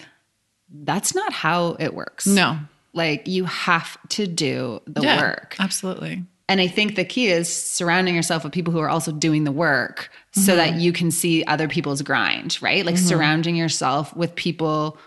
that's 0.73 1.13
not 1.13 1.33
how 1.33 1.75
it 1.79 1.93
works. 1.93 2.25
no 2.27 2.57
Like 2.93 3.27
you 3.27 3.45
have 3.45 3.97
to 4.09 4.27
do 4.27 4.81
the 4.87 5.01
yeah 5.01 5.21
work. 5.21 5.55
absolutely 5.59 6.23
And 6.47 6.61
I 6.61 6.67
think 6.67 6.95
the 6.95 7.05
key 7.05 7.27
is 7.27 7.47
surrounding 7.53 8.15
yourself 8.15 8.43
with 8.43 8.53
people 8.53 8.71
who 8.73 8.79
are 8.79 8.89
also 8.89 9.11
doing 9.11 9.43
the 9.43 9.51
work 9.51 10.09
Mm-hmm. 10.33 10.41
so 10.45 10.55
that 10.55 10.75
you 10.75 10.93
can 10.93 11.11
see 11.11 11.43
other 11.43 11.67
people's 11.67 12.01
grind, 12.01 12.57
right? 12.61 12.85
Like 12.85 12.97
surrounding 12.97 13.57
yourself 13.57 14.15
with 14.15 14.33
people. 14.35 14.97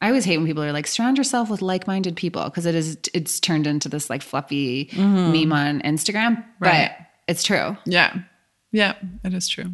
I 0.00 0.08
always 0.08 0.24
hate 0.24 0.36
when 0.38 0.46
people 0.46 0.62
are 0.62 0.72
like, 0.72 0.86
surround 0.86 1.18
yourself 1.18 1.50
with 1.50 1.60
like 1.62 1.86
minded 1.86 2.14
people 2.16 2.44
because 2.44 2.66
it 2.66 2.74
is, 2.74 2.98
it's 3.14 3.40
turned 3.40 3.66
into 3.66 3.88
this 3.88 4.08
like 4.08 4.22
fluffy 4.22 4.90
meme 4.96 5.52
on 5.52 5.80
Instagram, 5.82 6.36
Mm-hmm. 6.36 6.64
Right. 6.64 6.90
but 6.96 7.06
it's 7.26 7.42
true. 7.42 7.76
yeah 7.84 8.16
yeah 8.72 8.94
it 9.24 9.32
is 9.34 9.48
true 9.48 9.72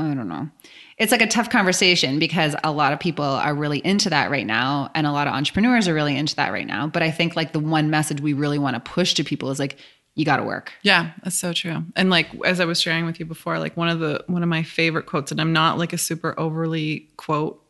I 0.00 0.14
don't 0.14 0.28
know. 0.28 0.48
It's 0.96 1.10
like 1.10 1.22
a 1.22 1.26
tough 1.26 1.50
conversation 1.50 2.18
because 2.20 2.54
a 2.62 2.70
lot 2.70 2.92
of 2.92 3.00
people 3.00 3.24
are 3.24 3.52
really 3.54 3.78
into 3.78 4.10
that 4.10 4.30
right 4.30 4.46
now. 4.46 4.90
And 4.94 5.06
a 5.08 5.12
lot 5.12 5.26
of 5.26 5.32
entrepreneurs 5.34 5.88
are 5.88 5.94
really 5.94 6.16
into 6.16 6.36
that 6.36 6.52
right 6.52 6.66
now. 6.66 6.86
But 6.86 7.02
I 7.02 7.10
think 7.10 7.34
like 7.34 7.52
the 7.52 7.58
one 7.58 7.90
message 7.90 8.20
we 8.20 8.32
really 8.32 8.58
want 8.60 8.74
to 8.74 8.80
push 8.80 9.14
to 9.14 9.24
people 9.24 9.50
is 9.50 9.58
like, 9.58 9.76
you 10.14 10.24
got 10.24 10.36
to 10.38 10.44
work. 10.44 10.72
Yeah, 10.82 11.10
that's 11.24 11.36
so 11.36 11.52
true. 11.52 11.82
And 11.96 12.10
like 12.10 12.28
as 12.44 12.60
I 12.60 12.64
was 12.64 12.80
sharing 12.80 13.06
with 13.06 13.18
you 13.18 13.26
before, 13.26 13.58
like 13.58 13.76
one 13.76 13.88
of 13.88 13.98
the 14.00 14.22
one 14.28 14.42
of 14.44 14.48
my 14.48 14.62
favorite 14.62 15.06
quotes, 15.06 15.30
and 15.32 15.40
I'm 15.40 15.52
not 15.52 15.78
like 15.78 15.92
a 15.92 15.98
super 15.98 16.32
overly 16.38 17.08
quote 17.16 17.60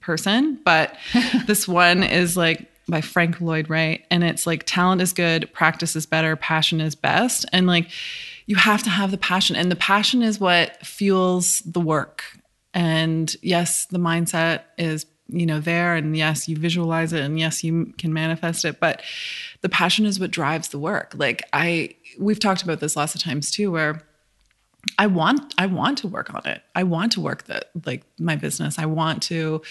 person, 0.00 0.60
but 0.64 0.96
this 1.46 1.66
one 1.66 2.02
is 2.02 2.36
like 2.36 2.70
by 2.88 3.00
Frank 3.00 3.40
Lloyd 3.40 3.68
Wright, 3.68 4.04
and 4.10 4.22
it's 4.22 4.46
like 4.46 4.64
talent 4.64 5.02
is 5.02 5.12
good, 5.12 5.52
practice 5.52 5.96
is 5.96 6.06
better, 6.06 6.36
passion 6.36 6.80
is 6.80 6.94
best, 6.94 7.44
and 7.52 7.66
like 7.66 7.90
you 8.46 8.56
have 8.56 8.82
to 8.84 8.90
have 8.90 9.10
the 9.10 9.18
passion, 9.18 9.56
and 9.56 9.70
the 9.70 9.76
passion 9.76 10.22
is 10.22 10.38
what 10.38 10.84
fuels 10.86 11.60
the 11.66 11.80
work. 11.80 12.24
And 12.72 13.34
yes, 13.42 13.86
the 13.86 13.98
mindset 13.98 14.62
is 14.78 15.06
you 15.28 15.46
know 15.46 15.60
there 15.60 15.96
and 15.96 16.16
yes 16.16 16.48
you 16.48 16.56
visualize 16.56 17.12
it 17.12 17.20
and 17.20 17.38
yes 17.38 17.64
you 17.64 17.92
can 17.98 18.12
manifest 18.12 18.64
it 18.64 18.78
but 18.78 19.02
the 19.60 19.68
passion 19.68 20.06
is 20.06 20.20
what 20.20 20.30
drives 20.30 20.68
the 20.68 20.78
work 20.78 21.12
like 21.16 21.42
i 21.52 21.92
we've 22.18 22.38
talked 22.38 22.62
about 22.62 22.78
this 22.78 22.96
lots 22.96 23.14
of 23.14 23.20
times 23.20 23.50
too 23.50 23.70
where 23.70 24.05
I 24.98 25.06
want 25.06 25.54
I 25.58 25.66
want 25.66 25.98
to 25.98 26.08
work 26.08 26.32
on 26.32 26.46
it. 26.46 26.62
I 26.74 26.82
want 26.82 27.12
to 27.12 27.20
work 27.20 27.44
the 27.44 27.62
like 27.84 28.04
my 28.18 28.36
business. 28.36 28.78
I 28.78 28.86
want 28.86 29.22
to, 29.24 29.62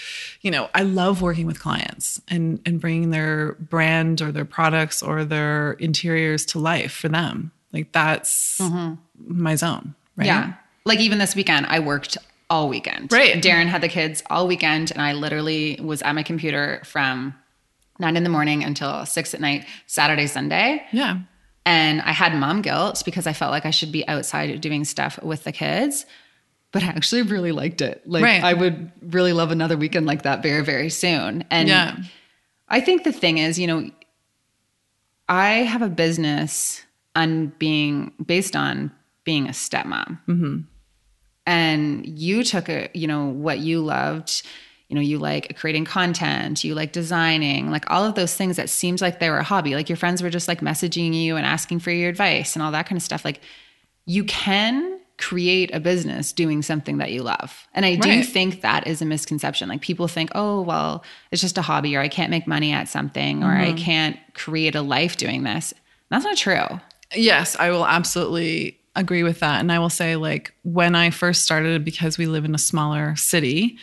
you 0.41 0.51
know, 0.51 0.69
I 0.73 0.84
love 0.84 1.21
working 1.21 1.47
with 1.47 1.60
clients 1.60 2.21
and 2.28 2.62
and 2.65 2.80
bringing 2.80 3.10
their 3.10 3.54
brand 3.54 4.21
or 4.21 4.32
their 4.32 4.45
products 4.45 5.01
or 5.01 5.25
their 5.25 5.73
interiors 5.73 6.45
to 6.47 6.60
life 6.60 6.91
for 6.93 7.10
them. 7.10 7.51
Like 7.73 7.91
that's 7.91 8.60
mm-hmm. 8.60 8.93
my 9.17 9.56
zone, 9.56 9.95
right? 10.15 10.28
Yeah. 10.28 10.54
Like 10.86 10.99
even 10.99 11.17
this 11.17 11.36
weekend 11.36 11.65
I 11.67 11.80
worked 11.80 12.17
all 12.49 12.69
weekend. 12.69 13.12
Right. 13.12 13.41
Darren 13.41 13.67
had 13.67 13.82
the 13.82 13.89
kids 13.89 14.21
all 14.30 14.47
weekend, 14.47 14.91
and 14.91 15.01
I 15.01 15.13
literally 15.13 15.80
was 15.82 16.01
at 16.04 16.13
my 16.13 16.23
computer 16.23 16.82
from 16.86 17.34
nine 17.99 18.17
in 18.17 18.23
the 18.23 18.30
morning 18.30 18.63
until 18.63 19.06
six 19.06 19.34
at 19.34 19.39
night, 19.39 19.65
Saturday, 19.88 20.28
Sunday. 20.28 20.84
Yeah. 20.91 21.19
And 21.65 22.01
I 22.01 22.12
had 22.12 22.36
mom 22.36 22.62
guilt 22.62 23.01
because 23.06 23.25
I 23.25 23.34
felt 23.34 23.51
like 23.51 23.65
I 23.65 23.71
should 23.71 23.91
be 23.91 24.08
outside 24.08 24.60
doing 24.62 24.86
stuff 24.86 25.21
with 25.23 25.43
the 25.43 25.51
kids. 25.51 26.06
But 26.71 26.84
I 26.84 26.88
actually 26.88 27.23
really 27.23 27.51
liked 27.51 27.82
it. 27.82 28.01
Like 28.06 28.23
right. 28.23 28.43
I 28.43 28.54
would 28.54 28.91
really 29.01 29.34
love 29.34 29.51
another 29.51 29.78
weekend 29.78 30.06
like 30.06 30.23
that 30.23 30.43
very, 30.43 30.63
very 30.63 30.89
soon. 30.89 31.43
And 31.49 31.69
yeah. 31.69 31.97
I 32.67 32.82
think 32.82 33.04
the 33.04 33.13
thing 33.13 33.38
is, 33.38 33.58
you 33.58 33.67
know, 33.67 33.89
I 35.30 35.49
have 35.49 35.82
a 35.82 35.89
business 35.89 36.84
on 37.15 37.47
being 37.60 38.13
based 38.23 38.56
on 38.56 38.91
being 39.23 39.47
a 39.47 39.51
stepmom. 39.51 40.19
Mm-hmm 40.28 40.62
and 41.45 42.06
you 42.08 42.43
took 42.43 42.69
a 42.69 42.89
you 42.93 43.08
know 43.08 43.25
what 43.25 43.60
you 43.60 43.82
loved 43.82 44.43
you 44.89 44.95
know 44.95 45.02
you 45.02 45.17
like 45.17 45.58
creating 45.58 45.86
content 45.86 46.63
you 46.63 46.76
like 46.76 46.91
designing 46.91 47.71
like 47.71 47.89
all 47.89 48.06
of 48.06 48.15
those 48.15 48.36
things 48.36 48.58
that 48.58 48.69
seems 48.69 49.02
like 49.02 49.19
they 49.19 49.30
were 49.30 49.38
a 49.38 49.43
hobby. 49.43 49.76
Like 49.76 49.89
your 49.89 49.98
friends 49.98 50.21
were 50.21 50.30
just 50.30 50.48
like 50.48 50.62
messaging 50.62 51.13
you 51.13 51.36
and 51.36 51.45
asking 51.45 51.80
for 51.80 51.91
your 51.91 52.10
advice 52.10 52.56
and 52.56 52.63
all 52.63 52.71
that 52.71 52.88
kind 52.88 52.98
of 52.98 53.04
stuff. 53.04 53.26
Like 53.26 53.41
you 54.06 54.24
can 54.24 55.00
create 55.17 55.74
a 55.74 55.80
business 55.80 56.34
doing 56.34 56.62
something 56.62 56.98
that 56.98 57.12
you 57.12 57.24
love. 57.24 57.67
And 57.74 57.86
i 57.86 57.95
do 57.95 58.21
think 58.21 58.62
that 58.62 58.86
is 58.86 59.02
a 59.02 59.06
misconception. 59.06 59.69
Like 59.69 59.82
people 59.82 60.08
think 60.08 60.30
oh 60.36 60.62
well 60.62 61.04
it's 61.32 61.41
just 61.41 61.58
a 61.58 61.62
hobby 61.62 61.95
or 61.95 62.02
i 62.02 62.08
can't 62.08 62.30
make 62.30 62.48
money 62.48 62.71
at 62.71 62.88
something 62.88 63.43
or 63.43 63.48
mm-hmm. 63.48 63.71
i 63.71 63.74
can't 63.74 64.19
create 64.34 64.76
a 64.76 64.82
life 64.82 65.17
doing 65.17 65.43
this. 65.43 65.74
That's 66.10 66.26
not 66.26 66.38
true. 66.38 66.67
Yes 67.15 67.56
i 67.58 67.69
will 67.71 67.86
absolutely 67.86 68.80
agree 68.95 69.24
with 69.24 69.41
that. 69.41 69.60
And 69.60 69.71
I 69.71 69.80
will 69.80 69.89
say, 69.89 70.15
like, 70.15 70.54
when 70.63 70.95
I 70.95 71.10
first 71.10 71.43
started, 71.43 71.84
because 71.84 72.17
we 72.17 72.28
live 72.28 72.45
in 72.45 72.56
a 72.56 72.58
smaller 72.58 73.15
city, 73.17 73.78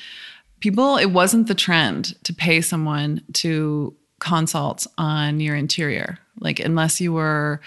people, 0.63 0.97
it 0.97 1.11
wasn't 1.11 1.49
the 1.49 1.55
trend 1.55 2.15
to 2.25 2.33
pay 2.33 2.61
someone 2.61 3.23
to 3.35 3.95
consult 4.21 4.87
on 4.97 5.41
your 5.41 5.55
interior. 5.55 6.19
Like, 6.39 6.61
unless 6.61 7.01
you 7.01 7.13
were, 7.13 7.61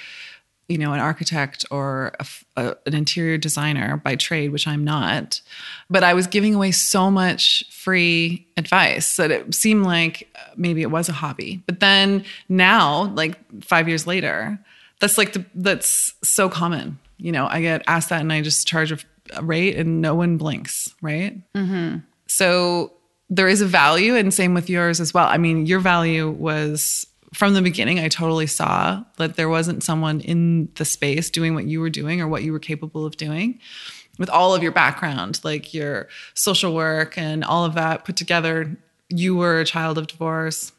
you 0.68 0.80
know, 0.80 0.94
an 0.94 1.00
architect 1.00 1.66
or 1.70 2.14
a, 2.20 2.26
a, 2.58 2.76
an 2.88 2.96
interior 2.96 3.38
designer 3.38 3.98
by 3.98 4.16
trade, 4.16 4.52
which 4.52 4.68
I'm 4.68 4.84
not. 4.84 5.42
But 5.90 6.04
I 6.04 6.16
was 6.16 6.26
giving 6.26 6.56
away 6.56 6.72
so 6.72 7.12
much 7.12 7.64
free 7.70 8.48
advice 8.58 9.18
that 9.18 9.30
it 9.30 9.54
seemed 9.54 9.86
like 9.86 10.28
maybe 10.56 10.82
it 10.82 10.90
was 10.90 11.08
a 11.08 11.14
hobby. 11.14 11.62
But 11.68 11.82
then 11.82 12.26
now, 12.50 13.12
like 13.14 13.38
five 13.64 13.88
years 13.88 14.08
later, 14.08 14.58
that's 15.00 15.20
like 15.20 15.34
the, 15.34 15.46
that's 15.54 16.16
so 16.24 16.50
common 16.50 16.98
you 17.18 17.32
know, 17.32 17.48
I 17.48 17.62
get 17.62 17.84
asked 17.88 18.10
that 18.10 18.22
and 18.22 18.32
I 18.32 18.42
just 18.42 18.68
charge 18.68 18.92
a, 18.92 18.98
a 19.34 19.44
rate 19.44 19.76
and 19.78 20.02
no 20.02 20.16
one 20.16 20.38
blinks, 20.38 20.94
right? 21.02 21.38
Mm-hmm. 21.54 21.98
So 22.28 22.94
there 23.30 23.48
is 23.48 23.62
a 23.62 23.66
value, 23.66 24.16
and 24.16 24.34
same 24.34 24.54
with 24.54 24.70
yours 24.70 25.00
as 25.00 25.14
well. 25.14 25.28
I 25.28 25.38
mean, 25.38 25.66
your 25.66 25.80
value 25.80 26.30
was 26.30 27.08
from 27.34 27.54
the 27.54 27.62
beginning, 27.62 28.00
I 28.00 28.08
totally 28.08 28.48
saw 28.48 29.04
that 29.18 29.36
there 29.36 29.50
wasn't 29.50 29.84
someone 29.84 30.22
in 30.22 30.70
the 30.76 30.86
space 30.86 31.30
doing 31.30 31.54
what 31.54 31.66
you 31.66 31.82
were 31.82 31.90
doing 31.90 32.22
or 32.22 32.30
what 32.30 32.44
you 32.44 32.54
were 32.54 32.60
capable 32.60 33.06
of 33.06 33.18
doing 33.18 33.60
with 34.18 34.30
all 34.30 34.56
of 34.56 34.64
your 34.64 34.72
background, 34.72 35.42
like 35.44 35.74
your 35.74 36.08
social 36.34 36.74
work 36.74 37.18
and 37.18 37.44
all 37.44 37.66
of 37.66 37.74
that 37.74 38.06
put 38.06 38.16
together. 38.16 38.78
You 39.10 39.36
were 39.36 39.60
a 39.60 39.66
child 39.66 39.98
of 39.98 40.08
divorce. 40.08 40.72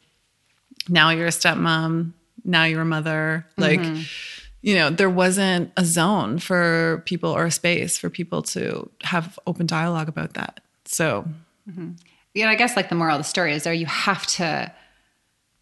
Now 0.89 1.11
you're 1.11 1.27
a 1.27 1.31
stepmom. 1.31 2.13
Now 2.43 2.63
you're 2.63 2.81
a 2.81 2.85
mother. 2.85 3.45
Like, 3.57 3.81
mm-hmm 3.81 4.01
you 4.61 4.75
know, 4.75 4.89
there 4.89 5.09
wasn't 5.09 5.71
a 5.77 5.85
zone 5.85 6.39
for 6.39 7.01
people 7.05 7.29
or 7.29 7.45
a 7.45 7.51
space 7.51 7.97
for 7.97 8.09
people 8.09 8.41
to 8.41 8.89
have 9.01 9.39
open 9.47 9.65
dialogue 9.65 10.09
about 10.09 10.33
that. 10.33 10.59
So, 10.87 11.25
mm-hmm. 11.69 11.91
yeah, 12.33 12.49
I 12.49 12.55
guess 12.55 12.75
like 12.75 12.89
the 12.89 12.95
moral 12.95 13.17
of 13.17 13.19
the 13.19 13.29
story 13.29 13.53
is 13.53 13.63
there 13.63 13.73
you 13.73 13.85
have 13.85 14.25
to, 14.27 14.71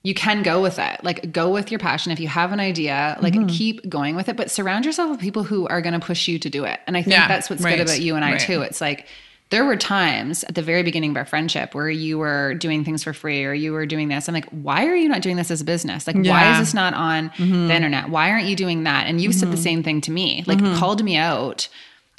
you 0.03 0.13
can 0.13 0.43
go 0.43 0.61
with 0.61 0.79
it. 0.79 1.03
Like 1.03 1.31
go 1.31 1.49
with 1.49 1.71
your 1.71 1.79
passion. 1.79 2.11
If 2.11 2.19
you 2.19 2.27
have 2.27 2.51
an 2.51 2.59
idea, 2.59 3.17
like 3.21 3.33
mm-hmm. 3.33 3.47
keep 3.47 3.89
going 3.89 4.15
with 4.15 4.29
it, 4.29 4.37
but 4.37 4.51
surround 4.51 4.85
yourself 4.85 5.11
with 5.11 5.19
people 5.19 5.43
who 5.43 5.67
are 5.67 5.81
going 5.81 5.99
to 5.99 6.05
push 6.05 6.27
you 6.27 6.39
to 6.39 6.49
do 6.49 6.63
it. 6.63 6.79
And 6.87 6.95
I 6.95 7.01
think 7.01 7.15
yeah, 7.15 7.27
that's 7.27 7.49
what's 7.49 7.63
right. 7.63 7.77
good 7.77 7.87
about 7.87 7.99
you 7.99 8.15
and 8.15 8.23
I 8.23 8.33
right. 8.33 8.39
too. 8.39 8.61
It's 8.61 8.81
like, 8.81 9.07
there 9.51 9.63
were 9.63 9.75
times 9.75 10.43
at 10.45 10.55
the 10.55 10.63
very 10.63 10.81
beginning 10.81 11.11
of 11.11 11.17
our 11.17 11.25
friendship 11.25 11.75
where 11.75 11.87
you 11.87 12.17
were 12.17 12.55
doing 12.55 12.83
things 12.83 13.03
for 13.03 13.13
free 13.13 13.45
or 13.45 13.53
you 13.53 13.73
were 13.73 13.85
doing 13.85 14.07
this. 14.07 14.27
I'm 14.27 14.33
like, 14.33 14.49
why 14.49 14.87
are 14.87 14.95
you 14.95 15.07
not 15.07 15.21
doing 15.21 15.35
this 15.35 15.51
as 15.51 15.61
a 15.61 15.63
business? 15.63 16.07
Like, 16.07 16.15
yeah. 16.19 16.31
why 16.31 16.51
is 16.51 16.57
this 16.57 16.73
not 16.73 16.95
on 16.95 17.29
mm-hmm. 17.29 17.67
the 17.67 17.75
internet? 17.75 18.09
Why 18.09 18.31
aren't 18.31 18.47
you 18.47 18.55
doing 18.55 18.85
that? 18.85 19.05
And 19.05 19.21
you 19.21 19.29
mm-hmm. 19.29 19.37
said 19.37 19.49
the 19.49 19.53
mm-hmm. 19.53 19.61
same 19.61 19.83
thing 19.83 20.01
to 20.01 20.11
me, 20.11 20.43
like 20.47 20.57
mm-hmm. 20.57 20.79
called 20.79 21.03
me 21.03 21.15
out. 21.15 21.69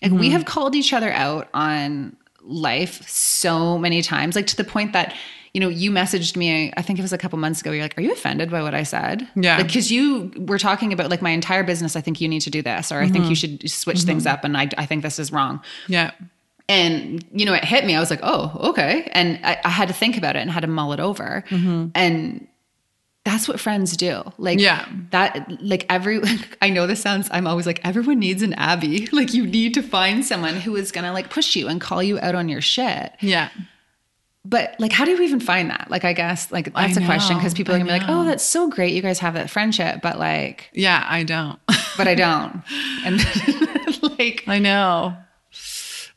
Like 0.03 0.13
we 0.13 0.27
mm-hmm. 0.27 0.33
have 0.35 0.45
called 0.45 0.77
each 0.77 0.93
other 0.93 1.11
out 1.11 1.49
on 1.53 2.17
life 2.47 3.07
so 3.09 3.77
many 3.79 4.03
times, 4.03 4.37
like 4.37 4.47
to 4.47 4.57
the 4.57 4.65
point 4.65 4.93
that 4.93 5.15
you 5.53 5.61
know, 5.61 5.71
you 5.71 5.91
messaged 5.91 6.37
me, 6.37 6.71
I 6.77 6.83
think 6.83 6.99
it 6.99 7.03
was 7.03 7.15
a 7.15 7.19
couple 7.19 7.39
months 7.39 7.63
ago. 7.63 7.73
You're 7.73 7.85
like, 7.85 7.97
are 7.97 8.03
you 8.03 8.13
offended 8.13 8.51
by 8.51 8.61
what 8.61 8.75
I 8.75 8.83
said? 8.83 9.27
Yeah. 9.35 9.57
Like, 9.57 9.73
cause 9.73 9.91
you 9.91 10.31
were 10.37 10.59
talking 10.59 10.93
about 10.93 11.09
like 11.09 11.23
my 11.23 11.31
entire 11.31 11.63
business. 11.65 11.97
I 11.97 12.03
think 12.03 12.21
you 12.21 12.29
need 12.29 12.43
to 12.43 12.51
do 12.51 12.61
this, 12.61 12.93
or 12.93 13.01
I 13.01 13.09
think 13.09 13.31
you 13.31 13.35
should 13.35 13.71
switch 13.71 14.01
mm-hmm. 14.01 14.07
things 14.07 14.27
up. 14.27 14.45
And 14.45 14.55
I, 14.55 14.69
I 14.77 14.85
think 14.85 15.03
this 15.03 15.19
is 15.19 15.33
wrong. 15.33 15.63
Yeah. 15.89 16.11
And, 16.69 17.25
you 17.33 17.47
know, 17.47 17.55
it 17.55 17.65
hit 17.65 17.87
me. 17.87 17.95
I 17.95 18.01
was 18.01 18.11
like, 18.11 18.21
oh, 18.23 18.69
okay. 18.69 19.09
And 19.13 19.41
I, 19.45 19.59
I 19.65 19.71
had 19.71 19.89
to 19.89 19.95
think 19.95 20.19
about 20.19 20.37
it 20.37 20.41
and 20.41 20.51
had 20.51 20.61
to 20.61 20.67
mull 20.67 20.93
it 20.93 21.01
over. 21.01 21.43
Mm-hmm. 21.49 21.87
And 21.95 22.47
that's 23.27 23.49
what 23.49 23.59
friends 23.59 23.97
do. 23.97 24.23
Like, 24.39 24.61
yeah, 24.61 24.87
that, 25.11 25.61
like, 25.61 25.85
every, 25.91 26.21
I 26.63 26.71
know 26.71 26.87
this 26.87 27.03
sounds, 27.03 27.29
I'm 27.33 27.49
always 27.49 27.67
like, 27.67 27.81
everyone 27.85 28.21
needs 28.21 28.41
an 28.43 28.55
Abby. 28.55 29.09
Like, 29.17 29.33
you 29.35 29.47
need 29.47 29.73
to 29.75 29.83
find 29.83 30.25
someone 30.25 30.57
who 30.57 30.77
is 30.77 30.93
going 30.93 31.05
to 31.05 31.13
like 31.13 31.31
push 31.31 31.57
you 31.57 31.69
and 31.69 31.81
call 31.81 32.03
you 32.03 32.21
out 32.21 32.35
on 32.35 32.49
your 32.51 32.61
shit. 32.61 33.13
Yeah. 33.21 33.49
But 34.45 34.77
like, 34.79 34.93
how 34.93 35.05
do 35.07 35.11
you 35.11 35.23
even 35.23 35.41
find 35.41 35.71
that? 35.71 35.89
Like, 35.91 36.05
I 36.05 36.13
guess 36.13 36.53
like 36.53 36.73
that's 36.73 36.97
a 36.97 37.05
question 37.05 37.37
because 37.37 37.55
people 37.55 37.75
are 37.75 37.79
gonna 37.79 37.91
be 37.91 37.99
like, 37.99 38.09
"Oh, 38.09 38.25
that's 38.25 38.45
so 38.45 38.69
great, 38.69 38.95
you 38.95 39.03
guys 39.03 39.19
have 39.19 39.35
that 39.35 39.51
friendship," 39.51 40.01
but 40.03 40.21
like, 40.21 40.71
yeah, 40.73 41.05
I 41.09 41.25
don't. 41.25 41.59
but 41.97 42.07
I 42.07 42.15
don't, 42.15 42.63
and 43.05 43.19
like, 44.03 44.45
I 44.47 44.61
know. 44.61 45.17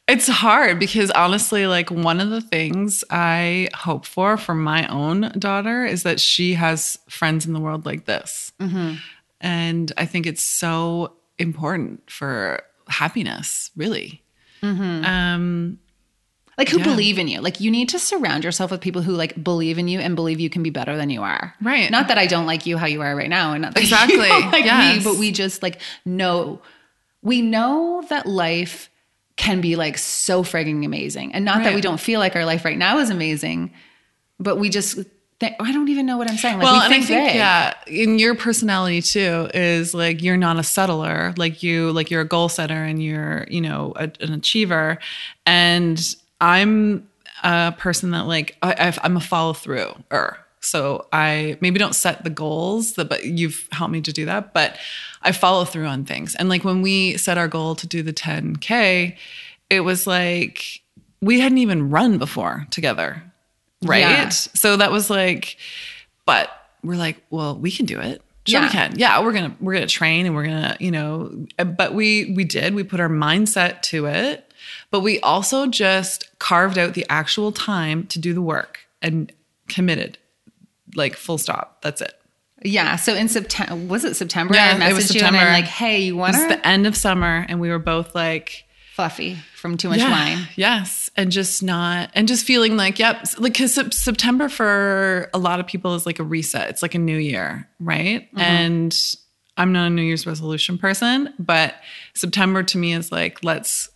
It's 0.09 0.27
hard 0.27 0.79
because 0.79 1.11
honestly, 1.11 1.67
like 1.67 1.91
one 1.91 2.19
of 2.19 2.31
the 2.31 2.41
things 2.41 3.03
I 3.11 3.69
hope 3.75 4.07
for 4.07 4.37
for 4.37 4.55
my 4.55 4.87
own 4.87 5.31
daughter 5.37 5.85
is 5.85 6.01
that 6.01 6.19
she 6.19 6.55
has 6.55 6.97
friends 7.07 7.45
in 7.45 7.53
the 7.53 7.59
world 7.59 7.85
like 7.85 8.05
this. 8.05 8.51
Mm-hmm. 8.59 8.95
And 9.39 9.91
I 9.97 10.05
think 10.05 10.25
it's 10.25 10.41
so 10.41 11.13
important 11.37 12.09
for 12.09 12.63
happiness, 12.87 13.69
really. 13.75 14.23
Mm-hmm. 14.63 15.05
Um, 15.05 15.79
like 16.57 16.69
who 16.69 16.79
yeah. 16.79 16.85
believe 16.85 17.19
in 17.19 17.27
you. 17.27 17.39
Like 17.39 17.61
you 17.61 17.69
need 17.69 17.89
to 17.89 17.99
surround 17.99 18.43
yourself 18.43 18.71
with 18.71 18.81
people 18.81 19.03
who 19.03 19.13
like 19.13 19.41
believe 19.41 19.77
in 19.77 19.87
you 19.87 19.99
and 19.99 20.15
believe 20.15 20.39
you 20.39 20.49
can 20.49 20.63
be 20.63 20.71
better 20.71 20.97
than 20.97 21.11
you 21.11 21.21
are. 21.21 21.53
Right. 21.61 21.89
Not 21.91 22.07
that 22.07 22.17
I 22.17 22.25
don't 22.25 22.47
like 22.47 22.65
you 22.65 22.77
how 22.77 22.87
you 22.87 23.01
are 23.01 23.15
right 23.15 23.29
now, 23.29 23.53
and 23.53 23.61
not 23.61 23.75
that 23.75 23.79
exactly 23.83 24.27
you 24.27 24.51
like 24.51 24.65
yes. 24.65 24.97
me, 24.97 25.03
but 25.03 25.19
we 25.19 25.31
just 25.31 25.61
like 25.61 25.79
know 26.03 26.61
we 27.21 27.41
know 27.41 28.03
that 28.09 28.25
life 28.25 28.88
can 29.39 29.61
be 29.61 29.77
like 29.77 29.97
so 29.97 30.43
frigging 30.43 30.85
amazing. 30.85 31.33
And 31.33 31.45
not 31.45 31.57
right. 31.57 31.63
that 31.63 31.75
we 31.75 31.79
don't 31.79 31.99
feel 31.99 32.19
like 32.19 32.35
our 32.35 32.43
life 32.43 32.65
right 32.65 32.77
now 32.77 32.99
is 32.99 33.09
amazing, 33.09 33.71
but 34.37 34.57
we 34.57 34.69
just 34.69 34.99
think, 35.39 35.55
I 35.61 35.71
don't 35.71 35.87
even 35.87 36.05
know 36.05 36.17
what 36.17 36.29
I'm 36.29 36.35
saying. 36.35 36.57
Like, 36.57 36.65
well, 36.65 36.73
we 36.73 36.85
and 36.85 36.93
I 36.93 37.01
think 37.01 37.07
big. 37.07 37.35
yeah, 37.35 37.73
in 37.87 38.19
your 38.19 38.35
personality 38.35 39.01
too 39.01 39.49
is 39.53 39.93
like 39.93 40.21
you're 40.21 40.35
not 40.35 40.59
a 40.59 40.63
settler. 40.63 41.33
Like 41.37 41.63
you, 41.63 41.93
like 41.93 42.11
you're 42.11 42.21
a 42.21 42.27
goal 42.27 42.49
setter 42.49 42.83
and 42.83 43.01
you're 43.01 43.47
you 43.49 43.61
know 43.61 43.93
a, 43.95 44.11
an 44.19 44.33
achiever. 44.33 44.99
And 45.45 46.15
I'm 46.41 47.07
a 47.41 47.73
person 47.77 48.11
that 48.11 48.27
like 48.27 48.57
I, 48.61 48.93
I'm 49.01 49.15
a 49.15 49.21
follow 49.21 49.53
through. 49.53 49.93
So 50.61 51.07
I 51.13 51.57
maybe 51.61 51.79
don't 51.79 51.95
set 51.95 52.23
the 52.23 52.29
goals, 52.29 52.93
but 52.93 53.23
you've 53.25 53.67
helped 53.71 53.93
me 53.93 54.01
to 54.01 54.11
do 54.11 54.25
that. 54.25 54.53
But 54.53 54.77
I 55.21 55.31
follow 55.31 55.65
through 55.65 55.85
on 55.85 56.05
things. 56.05 56.35
And 56.35 56.49
like 56.49 56.63
when 56.63 56.81
we 56.81 57.17
set 57.17 57.37
our 57.37 57.47
goal 57.47 57.75
to 57.75 57.87
do 57.87 58.03
the 58.03 58.13
10K, 58.13 59.15
it 59.69 59.79
was 59.81 60.05
like 60.05 60.81
we 61.21 61.39
hadn't 61.39 61.57
even 61.59 61.89
run 61.89 62.17
before 62.17 62.65
together. 62.71 63.23
Right. 63.83 63.99
Yeah. 63.99 64.29
So 64.29 64.75
that 64.77 64.91
was 64.91 65.09
like, 65.09 65.57
but 66.25 66.49
we're 66.83 66.97
like, 66.97 67.21
well, 67.29 67.55
we 67.57 67.71
can 67.71 67.85
do 67.85 67.99
it. 67.99 68.21
Sure 68.47 68.59
Yeah. 68.61 68.67
we 68.67 68.71
can. 68.71 68.93
Yeah, 68.97 69.21
we're 69.23 69.33
gonna 69.33 69.55
we're 69.59 69.73
gonna 69.73 69.87
train 69.87 70.25
and 70.25 70.33
we're 70.35 70.45
gonna, 70.45 70.75
you 70.79 70.91
know, 70.91 71.45
but 71.77 71.93
we 71.93 72.33
we 72.35 72.43
did, 72.43 72.73
we 72.73 72.83
put 72.83 72.99
our 72.99 73.09
mindset 73.09 73.81
to 73.83 74.05
it, 74.07 74.51
but 74.91 75.01
we 75.01 75.19
also 75.21 75.67
just 75.67 76.29
carved 76.39 76.77
out 76.77 76.93
the 76.93 77.05
actual 77.09 77.51
time 77.51 78.07
to 78.07 78.19
do 78.19 78.33
the 78.33 78.41
work 78.41 78.79
and 79.01 79.31
committed. 79.67 80.17
Like 80.95 81.15
full 81.15 81.37
stop. 81.37 81.81
That's 81.81 82.01
it. 82.01 82.13
Yeah. 82.63 82.97
So 82.97 83.15
in 83.15 83.29
September, 83.29 83.75
was 83.87 84.03
it 84.03 84.15
September? 84.15 84.53
Yeah, 84.53 84.67
I 84.67 84.71
it 84.71 84.79
messaged 84.79 84.95
was 84.95 85.15
you 85.15 85.21
and 85.21 85.35
I'm 85.35 85.53
like, 85.53 85.65
hey, 85.65 86.01
you 86.01 86.17
want 86.17 86.33
was 86.33 86.43
to? 86.43 86.49
the 86.49 86.67
end 86.67 86.87
of 86.87 86.95
summer 86.95 87.45
and 87.47 87.59
we 87.59 87.69
were 87.69 87.79
both 87.79 88.15
like 88.15 88.65
Fluffy 88.95 89.37
from 89.55 89.77
too 89.77 89.87
much 89.87 89.99
yeah, 89.99 90.11
wine. 90.11 90.47
Yes. 90.57 91.09
And 91.15 91.31
just 91.31 91.63
not, 91.63 92.09
and 92.15 92.27
just 92.27 92.45
feeling 92.45 92.75
like, 92.75 92.99
yep, 92.99 93.25
like, 93.37 93.57
cause 93.57 93.79
September 93.95 94.49
for 94.49 95.29
a 95.33 95.37
lot 95.37 95.61
of 95.61 95.67
people 95.67 95.95
is 95.95 96.05
like 96.05 96.19
a 96.19 96.23
reset. 96.23 96.69
It's 96.69 96.81
like 96.81 96.95
a 96.95 96.99
new 96.99 97.17
year, 97.17 97.69
right? 97.79 98.27
Mm-hmm. 98.27 98.39
And 98.39 98.97
I'm 99.55 99.71
not 99.71 99.87
a 99.87 99.89
New 99.89 100.01
Year's 100.01 100.25
resolution 100.25 100.77
person, 100.77 101.33
but 101.39 101.75
September 102.13 102.63
to 102.63 102.77
me 102.77 102.93
is 102.93 103.11
like, 103.11 103.43
let's 103.43 103.89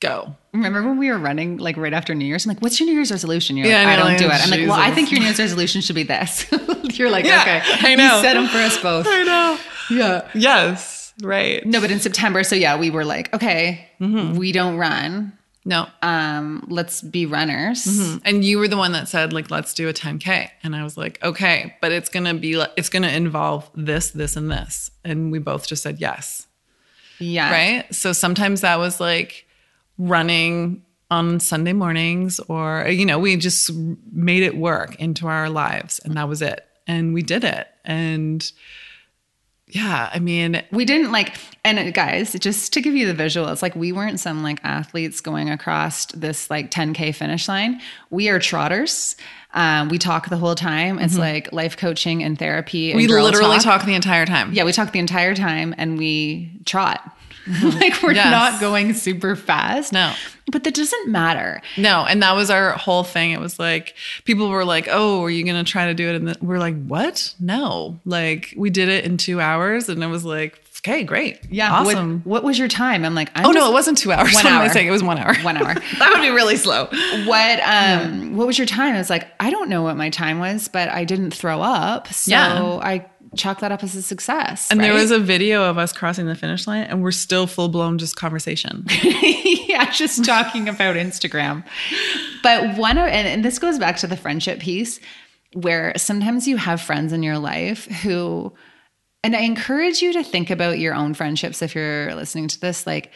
go. 0.00 0.34
Remember 0.52 0.82
when 0.82 0.98
we 0.98 1.10
were 1.10 1.18
running 1.18 1.58
like 1.58 1.76
right 1.76 1.92
after 1.92 2.14
New 2.14 2.24
Year's? 2.24 2.44
I'm 2.46 2.50
like, 2.50 2.60
what's 2.62 2.80
your 2.80 2.86
New 2.88 2.94
Year's 2.94 3.10
resolution? 3.10 3.56
You're 3.56 3.66
Yeah, 3.68 3.84
like, 3.84 3.86
I 3.88 3.92
I, 3.92 3.96
don't 3.96 4.18
do 4.18 4.26
it. 4.26 4.42
I'm 4.42 4.50
like, 4.50 4.60
well, 4.68 4.72
I 4.80 4.90
think 4.90 5.10
your 5.12 5.20
New 5.20 5.26
Year's 5.26 5.38
resolution 5.38 5.80
should 5.80 5.94
be 5.96 6.02
this. 6.02 6.46
You're 6.98 7.10
like, 7.10 7.24
Yeah, 7.24 7.40
okay. 7.42 7.62
I 7.64 7.94
know. 7.94 8.16
You 8.16 8.22
set 8.22 8.34
them 8.34 8.48
for 8.48 8.58
us 8.58 8.76
both. 8.82 9.06
I 9.08 9.22
know. 9.22 9.58
Yeah. 9.90 10.28
Yes. 10.34 11.14
Right. 11.22 11.64
No, 11.66 11.80
but 11.80 11.90
in 11.90 12.00
September, 12.00 12.42
so 12.42 12.56
yeah, 12.56 12.76
we 12.78 12.90
were 12.90 13.04
like, 13.04 13.32
okay, 13.34 13.86
Mm-hmm. 14.00 14.36
we 14.38 14.50
don't 14.52 14.76
run. 14.76 15.32
No. 15.64 15.86
Um, 16.02 16.64
let's 16.68 17.02
be 17.02 17.26
runners. 17.26 17.86
And 18.24 18.42
you 18.44 18.58
were 18.58 18.66
the 18.68 18.78
one 18.78 18.92
that 18.92 19.08
said, 19.08 19.32
like, 19.34 19.50
let's 19.50 19.74
do 19.74 19.88
a 19.88 19.92
10K. 19.92 20.48
And 20.62 20.74
I 20.74 20.82
was 20.82 20.96
like, 20.96 21.22
okay, 21.22 21.76
but 21.82 21.92
it's 21.92 22.08
going 22.08 22.24
to 22.24 22.32
be, 22.34 22.56
like, 22.56 22.70
it's 22.78 22.88
going 22.88 23.02
to 23.02 23.14
involve 23.14 23.68
this, 23.74 24.10
this, 24.12 24.36
and 24.36 24.50
this. 24.50 24.90
And 25.04 25.30
we 25.30 25.38
both 25.38 25.66
just 25.68 25.82
said 25.82 26.00
yes. 26.00 26.46
Yeah. 27.18 27.52
right? 27.52 27.94
So 27.94 28.12
sometimes 28.14 28.62
that 28.62 28.78
was 28.78 28.98
like 29.00 29.46
running 30.00 30.82
on 31.10 31.40
Sunday 31.40 31.72
mornings, 31.72 32.38
or, 32.48 32.86
you 32.88 33.04
know, 33.04 33.18
we 33.18 33.36
just 33.36 33.70
made 34.12 34.42
it 34.42 34.56
work 34.56 34.94
into 35.00 35.26
our 35.26 35.50
lives 35.50 35.98
and 36.04 36.16
that 36.16 36.28
was 36.28 36.40
it. 36.40 36.64
And 36.86 37.12
we 37.12 37.22
did 37.22 37.42
it. 37.44 37.66
And 37.84 38.50
yeah, 39.68 40.10
I 40.12 40.18
mean, 40.18 40.62
We 40.72 40.84
didn't 40.84 41.12
like, 41.12 41.36
and 41.64 41.78
uh, 41.78 41.90
guys, 41.92 42.32
just 42.40 42.72
to 42.72 42.80
give 42.80 42.94
you 42.96 43.06
the 43.06 43.14
visual, 43.14 43.48
it's 43.48 43.62
like 43.62 43.76
we 43.76 43.92
weren't 43.92 44.18
some 44.18 44.42
like 44.42 44.58
athletes 44.64 45.20
going 45.20 45.48
across 45.50 46.06
this 46.06 46.50
like 46.50 46.70
10K 46.72 47.14
finish 47.14 47.48
line. 47.48 47.80
We 48.10 48.28
are 48.30 48.40
trotters. 48.40 49.14
Um, 49.54 49.88
we 49.88 49.98
talk 49.98 50.28
the 50.28 50.36
whole 50.38 50.54
time. 50.56 50.98
It's 50.98 51.16
like 51.18 51.52
life 51.52 51.76
coaching 51.76 52.22
and 52.22 52.36
therapy. 52.38 52.90
And 52.92 53.00
Mm-hmm. 53.00 53.14
we 53.14 53.22
literally 53.22 53.56
talk. 53.58 53.78
talk 53.80 53.84
the 53.86 53.94
entire 53.94 54.26
time. 54.26 54.52
Yeah, 54.52 54.64
we 54.64 54.72
talk 54.72 54.90
the 54.92 54.98
entire 55.00 55.34
time 55.36 55.74
and 55.78 55.98
we 55.98 56.52
trot. 56.66 57.16
like 57.62 58.02
we're 58.02 58.12
Yes. 58.12 58.30
not 58.30 58.60
going 58.60 58.92
super 58.94 59.34
fast. 59.36 59.92
No. 59.92 60.12
But 60.52 60.64
that 60.64 60.74
doesn't 60.74 61.08
matter. 61.08 61.62
No, 61.76 62.04
and 62.08 62.22
that 62.22 62.32
was 62.34 62.50
our 62.50 62.72
whole 62.72 63.04
thing. 63.04 63.30
It 63.30 63.40
was 63.40 63.58
like 63.58 63.94
people 64.24 64.48
were 64.48 64.64
like, 64.64 64.88
"Oh, 64.90 65.22
are 65.24 65.30
you 65.30 65.44
going 65.44 65.64
to 65.64 65.70
try 65.70 65.86
to 65.86 65.94
do 65.94 66.08
it?" 66.08 66.16
And 66.16 66.36
we're 66.40 66.58
like, 66.58 66.74
"What? 66.86 67.34
No!" 67.38 68.00
Like 68.04 68.52
we 68.56 68.68
did 68.68 68.88
it 68.88 69.04
in 69.04 69.16
two 69.16 69.40
hours, 69.40 69.88
and 69.88 70.02
it 70.02 70.08
was 70.08 70.24
like, 70.24 70.60
"Okay, 70.78 71.04
great, 71.04 71.38
Yeah. 71.50 71.70
awesome." 71.72 72.22
What, 72.24 72.42
was 72.42 72.58
your 72.58 72.66
time? 72.66 73.04
I'm 73.04 73.14
like, 73.14 73.30
I'm 73.36 73.46
oh 73.46 73.52
no, 73.52 73.68
it 73.70 73.72
wasn't 73.72 73.96
two 73.98 74.10
hours. 74.10 74.34
One 74.34 74.44
What 74.44 74.52
am 74.52 74.60
I 74.60 74.64
hour. 74.64 74.72
saying? 74.72 74.88
It 74.88 74.90
was 74.90 75.04
one 75.04 75.18
hour. 75.18 75.36
One 75.42 75.56
hour. 75.56 75.74
that 76.00 76.10
would 76.12 76.20
be 76.22 76.30
really 76.30 76.56
slow. 76.56 76.86
What 77.26 77.60
um 77.60 78.36
what 78.36 78.48
was 78.48 78.58
your 78.58 78.66
time? 78.66 78.96
I 78.96 78.98
was 78.98 79.10
like, 79.10 79.28
I 79.38 79.50
don't 79.50 79.68
know 79.68 79.82
what 79.82 79.96
my 79.96 80.10
time 80.10 80.40
was, 80.40 80.66
but 80.66 80.88
I 80.88 81.04
didn't 81.04 81.30
throw 81.30 81.62
up. 81.62 82.12
So 82.12 82.30
Yeah. 82.32 82.60
I 82.82 83.06
chalk 83.36 83.60
that 83.60 83.72
up 83.72 83.82
as 83.82 83.94
a 83.94 84.02
success. 84.02 84.70
And 84.70 84.80
there 84.80 84.94
was 84.94 85.10
a 85.10 85.18
video 85.18 85.64
of 85.64 85.78
us 85.78 85.92
crossing 85.92 86.26
the 86.26 86.34
finish 86.34 86.66
line, 86.66 86.84
and 86.84 87.02
we're 87.02 87.12
still 87.12 87.46
full 87.46 87.68
blown 87.68 87.98
just 87.98 88.16
conversation. 88.16 88.84
yeah, 89.02 89.90
just 89.92 90.24
talking 90.24 90.68
about 90.68 90.96
Instagram. 90.96 91.64
But 92.42 92.76
one 92.76 92.98
of, 92.98 93.06
and, 93.06 93.28
and 93.28 93.44
this 93.44 93.58
goes 93.58 93.78
back 93.78 93.96
to 93.98 94.06
the 94.06 94.16
friendship 94.16 94.60
piece 94.60 95.00
where 95.52 95.92
sometimes 95.96 96.46
you 96.46 96.56
have 96.56 96.80
friends 96.80 97.12
in 97.12 97.22
your 97.22 97.38
life 97.38 97.84
who, 98.02 98.52
and 99.22 99.36
I 99.36 99.40
encourage 99.40 100.00
you 100.02 100.12
to 100.14 100.22
think 100.22 100.50
about 100.50 100.78
your 100.78 100.94
own 100.94 101.14
friendships 101.14 101.62
if 101.62 101.74
you're 101.74 102.14
listening 102.14 102.48
to 102.48 102.60
this. 102.60 102.86
Like, 102.86 103.12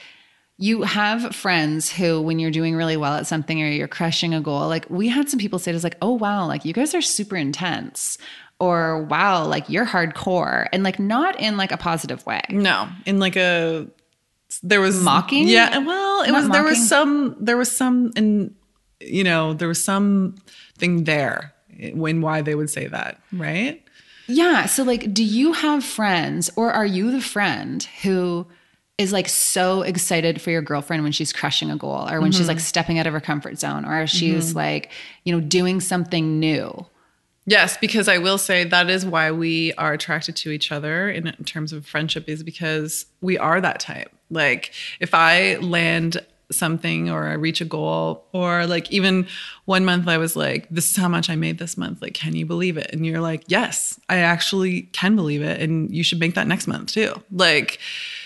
you 0.57 0.83
have 0.83 1.35
friends 1.35 1.91
who, 1.91 2.23
when 2.23 2.39
you're 2.39 2.51
doing 2.51 2.77
really 2.77 2.97
well 2.97 3.15
at 3.15 3.27
something 3.27 3.61
or 3.61 3.67
you're 3.67 3.89
crushing 3.89 4.35
a 4.35 4.41
goal, 4.41 4.69
like 4.69 4.89
we 4.89 5.09
had 5.09 5.29
some 5.29 5.41
people 5.41 5.59
say 5.59 5.73
to 5.73 5.77
us, 5.77 5.83
like, 5.83 5.97
oh, 6.01 6.13
wow, 6.13 6.47
like 6.47 6.65
you 6.65 6.73
guys 6.73 6.95
are 6.95 7.03
super 7.03 7.37
intense. 7.37 8.19
Or 8.61 9.03
wow, 9.03 9.47
like 9.47 9.69
you're 9.69 9.87
hardcore. 9.87 10.69
And 10.73 10.83
like 10.83 10.99
not 10.99 11.39
in 11.41 11.57
like 11.57 11.73
a 11.73 11.77
positive 11.77 12.25
way. 12.25 12.41
No, 12.51 12.89
in 13.05 13.19
like 13.19 13.37
a 13.37 13.89
there 14.63 14.81
was 14.81 15.03
Mocking? 15.03 15.49
Yeah, 15.49 15.79
well, 15.79 16.23
it 16.23 16.31
Not 16.31 16.43
was 16.43 16.51
there 16.51 16.63
was 16.63 16.89
some 16.89 17.37
there 17.41 17.57
was 17.57 17.75
some 17.75 18.13
in 18.17 18.55
you 19.01 19.25
know 19.25 19.55
there 19.55 19.69
was 19.69 19.83
some 19.83 20.37
thing 20.79 21.05
there 21.05 21.53
when 21.93 22.21
why 22.21 22.43
they 22.43 22.55
would 22.55 22.71
say 22.71 22.87
that, 22.87 23.21
right? 23.33 23.83
Yeah. 24.27 24.67
So, 24.67 24.85
like, 24.85 25.13
do 25.13 25.25
you 25.25 25.53
have 25.53 25.85
friends 25.85 26.51
or 26.57 26.73
are 26.73 26.87
you 26.87 27.11
the 27.11 27.21
friend 27.21 27.83
who 28.03 28.47
is 28.97 29.13
like 29.13 29.29
so 29.29 29.83
excited 29.83 30.41
for 30.41 30.51
your 30.51 30.63
girlfriend 30.63 31.03
when 31.03 31.13
she's 31.13 31.33
crushing 31.33 31.71
a 31.71 31.77
goal 31.77 32.09
or 32.09 32.21
when 32.21 32.31
she's 32.31 32.43
mm-hmm. 32.43 32.51
like 32.51 32.61
stepping 32.61 32.99
out 32.99 33.07
of 33.07 33.13
her 33.13 33.21
comfort 33.21 33.59
zone 33.59 33.85
or 33.85 34.07
she's 34.07 34.51
mm-hmm. 34.51 34.59
like, 34.59 34.93
you 35.25 35.33
know, 35.35 35.41
doing 35.41 35.81
something 35.81 36.39
new? 36.39 36.87
Yes, 37.47 37.77
because 37.77 38.09
I 38.09 38.19
will 38.19 38.39
say 38.39 38.65
that 38.65 38.89
is 38.89 39.05
why 39.05 39.31
we 39.31 39.75
are 39.75 39.93
attracted 39.93 40.35
to 40.37 40.51
each 40.51 40.73
other 40.73 41.11
in, 41.11 41.31
terms 41.45 41.73
of 41.73 41.87
friendship 41.87 42.29
is 42.29 42.43
because 42.43 43.07
we 43.21 43.37
are 43.37 43.61
that 43.61 43.81
type. 43.81 44.11
Like 44.31 44.73
if 44.99 45.13
I 45.13 45.57
land 45.57 46.25
something 46.51 47.11
or 47.11 47.27
I 47.27 47.35
reach 47.35 47.61
a 47.61 47.65
goal 47.65 48.25
or 48.33 48.67
like 48.67 48.91
even 48.91 49.27
one 49.65 49.85
month 49.85 50.07
I 50.07 50.19
was 50.19 50.37
like 50.37 50.69
this 50.69 50.91
is 50.91 50.97
how 50.97 51.09
much 51.09 51.29
I 51.29 51.37
made 51.37 51.59
this 51.59 51.77
month. 51.77 52.01
Like 52.01 52.15
can 52.15 52.35
you 52.35 52.47
believe 52.47 52.77
it? 52.77 52.91
And 52.93 53.05
you're 53.05 53.21
like 53.21 53.45
yes 53.47 53.99
I 54.09 54.19
actually 54.19 54.83
can 54.93 55.17
believe 55.17 55.43
it 55.43 55.61
and 55.61 55.95
you 55.95 56.03
should 56.03 56.21
make 56.21 56.35
that 56.35 56.47
next 56.47 56.67
month 56.67 56.93
too. 56.93 57.15
Like 57.31 57.79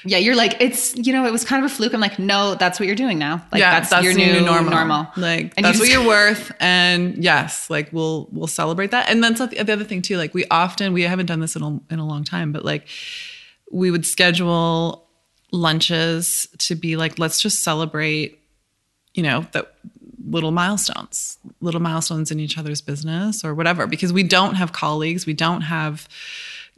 Yeah. 0.04 0.18
You're 0.18 0.36
like, 0.36 0.60
it's, 0.60 0.96
you 0.96 1.12
know, 1.12 1.24
it 1.26 1.32
was 1.32 1.44
kind 1.44 1.64
of 1.64 1.70
a 1.70 1.74
fluke. 1.74 1.94
I'm 1.94 2.00
like, 2.00 2.18
no, 2.18 2.54
that's 2.54 2.78
what 2.78 2.86
you're 2.86 2.96
doing 2.96 3.18
now. 3.18 3.44
Like, 3.50 3.60
yeah 3.60 3.78
that's, 3.80 4.04
your 4.04 4.14
the 4.14 4.18
new, 4.18 4.40
normal. 4.40 4.70
normal. 4.70 5.06
like 5.16 5.54
And 5.56 5.64
that's 5.64 5.78
you 5.78 5.84
what 5.84 5.90
you're 5.90 6.06
worth 6.06 6.52
and 6.60 7.22
yes 7.22 7.70
like 7.70 7.92
we'll 7.92 8.28
we'll 8.32 8.46
celebrate 8.46 8.90
that 8.90 9.08
and 9.08 9.22
that's 9.22 9.38
the 9.38 9.46
the 9.46 9.72
other 9.72 9.84
thing 9.84 10.02
too 10.02 10.16
like 10.16 10.34
we 10.34 10.44
often 10.50 10.92
we 10.92 11.02
haven't 11.02 11.26
done 11.26 11.40
this 11.40 11.56
in 11.56 11.62
a, 11.62 11.80
in 11.90 11.98
a 11.98 12.06
long 12.06 12.24
time 12.24 12.52
but 12.52 12.64
like 12.64 12.86
we 13.70 13.90
would 13.90 14.06
schedule 14.06 15.06
lunches 15.52 16.48
to 16.58 16.74
be 16.74 16.96
like 16.96 17.18
let's 17.18 17.40
just 17.40 17.62
celebrate 17.62 18.40
you 19.14 19.22
know 19.22 19.46
that 19.52 19.74
little 20.26 20.50
milestones 20.50 21.38
little 21.60 21.80
milestones 21.80 22.30
in 22.30 22.38
each 22.38 22.58
other's 22.58 22.80
business 22.80 23.44
or 23.44 23.54
whatever 23.54 23.86
because 23.86 24.12
we 24.12 24.22
don't 24.22 24.54
have 24.54 24.72
colleagues 24.72 25.26
we 25.26 25.32
don't 25.32 25.62
have 25.62 26.08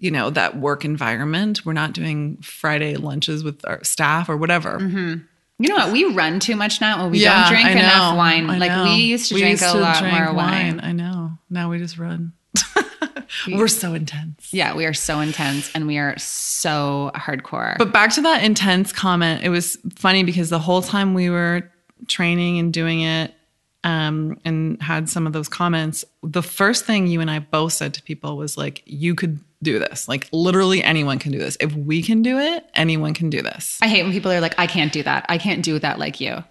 you 0.00 0.10
know 0.10 0.30
that 0.30 0.56
work 0.56 0.84
environment 0.84 1.64
we're 1.64 1.72
not 1.72 1.92
doing 1.92 2.36
friday 2.38 2.96
lunches 2.96 3.44
with 3.44 3.64
our 3.66 3.82
staff 3.84 4.28
or 4.28 4.36
whatever 4.36 4.78
mm-hmm. 4.78 5.22
You 5.60 5.68
know 5.68 5.74
what? 5.74 5.92
We 5.92 6.06
run 6.06 6.40
too 6.40 6.56
much 6.56 6.80
now. 6.80 7.02
and 7.02 7.12
We 7.12 7.18
Yeah, 7.18 7.42
don't 7.42 7.52
drink 7.52 7.78
enough 7.78 8.16
wine. 8.16 8.48
I 8.48 8.56
like 8.56 8.70
know. 8.70 8.84
we 8.84 9.02
used 9.02 9.28
to 9.28 9.34
We 9.34 9.42
drink 9.42 9.60
used 9.60 9.64
a 9.64 9.72
to 9.72 9.78
lot 9.78 9.98
drink 9.98 10.18
more 10.18 10.32
wine. 10.32 10.80
I 10.82 10.92
know. 10.92 11.32
Now 11.50 11.70
we 11.70 11.76
just 11.76 11.98
run. 11.98 12.32
We're 13.46 13.68
so 13.68 13.92
intense. 13.92 14.54
Yeah, 14.54 14.74
we 14.74 14.86
are 14.86 14.94
so 14.94 15.20
intense 15.20 15.70
and 15.74 15.86
we 15.86 15.98
are 15.98 16.18
so 16.18 17.10
hardcore. 17.14 17.76
But 17.76 17.92
back 17.92 18.14
to 18.14 18.22
that 18.22 18.42
intense 18.42 18.90
comment, 18.90 19.44
it 19.44 19.50
was 19.50 19.76
funny 19.96 20.24
because 20.24 20.48
the 20.48 20.58
whole 20.58 20.80
time 20.80 21.12
we 21.12 21.28
were 21.28 21.70
training 22.08 22.58
and 22.58 22.72
doing 22.72 23.02
it 23.02 23.34
um, 23.82 24.38
and 24.44 24.80
had 24.82 25.08
some 25.08 25.26
of 25.26 25.32
those 25.32 25.48
comments, 25.48 26.04
the 26.22 26.42
first 26.42 26.84
thing 26.84 27.06
you 27.06 27.20
and 27.20 27.30
I 27.30 27.38
both 27.38 27.72
said 27.72 27.94
to 27.94 28.02
people 28.02 28.36
was 28.36 28.56
like, 28.58 28.82
you 28.84 29.14
could 29.14 29.40
do 29.62 29.78
this. 29.78 30.08
Like 30.08 30.28
literally 30.32 30.82
anyone 30.82 31.18
can 31.18 31.32
do 31.32 31.38
this. 31.38 31.56
If 31.60 31.74
we 31.74 32.02
can 32.02 32.22
do 32.22 32.38
it, 32.38 32.64
anyone 32.74 33.14
can 33.14 33.30
do 33.30 33.42
this. 33.42 33.78
I 33.82 33.88
hate 33.88 34.02
when 34.02 34.12
people 34.12 34.30
are 34.32 34.40
like, 34.40 34.54
I 34.58 34.66
can't 34.66 34.92
do 34.92 35.02
that. 35.02 35.26
I 35.28 35.38
can't 35.38 35.64
do 35.64 35.78
that 35.78 35.98
like 35.98 36.20
you. 36.20 36.42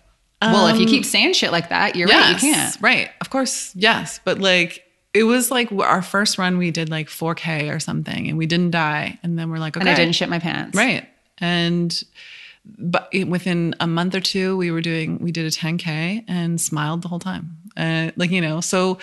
well, 0.41 0.67
if 0.67 0.79
you 0.79 0.85
keep 0.85 1.05
saying 1.05 1.33
shit 1.33 1.51
like 1.51 1.69
that, 1.69 1.95
you're 1.95 2.07
right. 2.07 2.31
You 2.31 2.53
can't. 2.53 2.77
Right. 2.81 3.09
Of 3.21 3.29
course. 3.29 3.75
Yes. 3.75 4.19
But 4.23 4.39
like, 4.39 4.85
it 5.13 5.23
was 5.23 5.51
like 5.51 5.71
our 5.71 6.01
first 6.01 6.37
run, 6.37 6.57
we 6.57 6.71
did 6.71 6.89
like 6.89 7.09
4K 7.09 7.75
or 7.75 7.79
something 7.79 8.27
and 8.27 8.37
we 8.37 8.45
didn't 8.45 8.71
die. 8.71 9.19
And 9.21 9.37
then 9.37 9.49
we're 9.49 9.57
like, 9.57 9.75
okay. 9.75 9.81
And 9.81 9.89
I 9.89 9.95
didn't 9.95 10.15
shit 10.15 10.29
my 10.29 10.39
pants. 10.39 10.77
Right. 10.77 11.07
And, 11.39 12.03
but 12.65 13.09
within 13.27 13.75
a 13.79 13.87
month 13.87 14.15
or 14.15 14.19
two, 14.19 14.57
we 14.57 14.71
were 14.71 14.81
doing, 14.81 15.19
we 15.19 15.31
did 15.31 15.45
a 15.45 15.49
10K 15.49 16.25
and 16.27 16.59
smiled 16.59 17.01
the 17.01 17.07
whole 17.07 17.19
time. 17.19 17.57
Uh, 17.75 18.11
like, 18.15 18.31
you 18.31 18.41
know, 18.41 18.61
so 18.61 18.99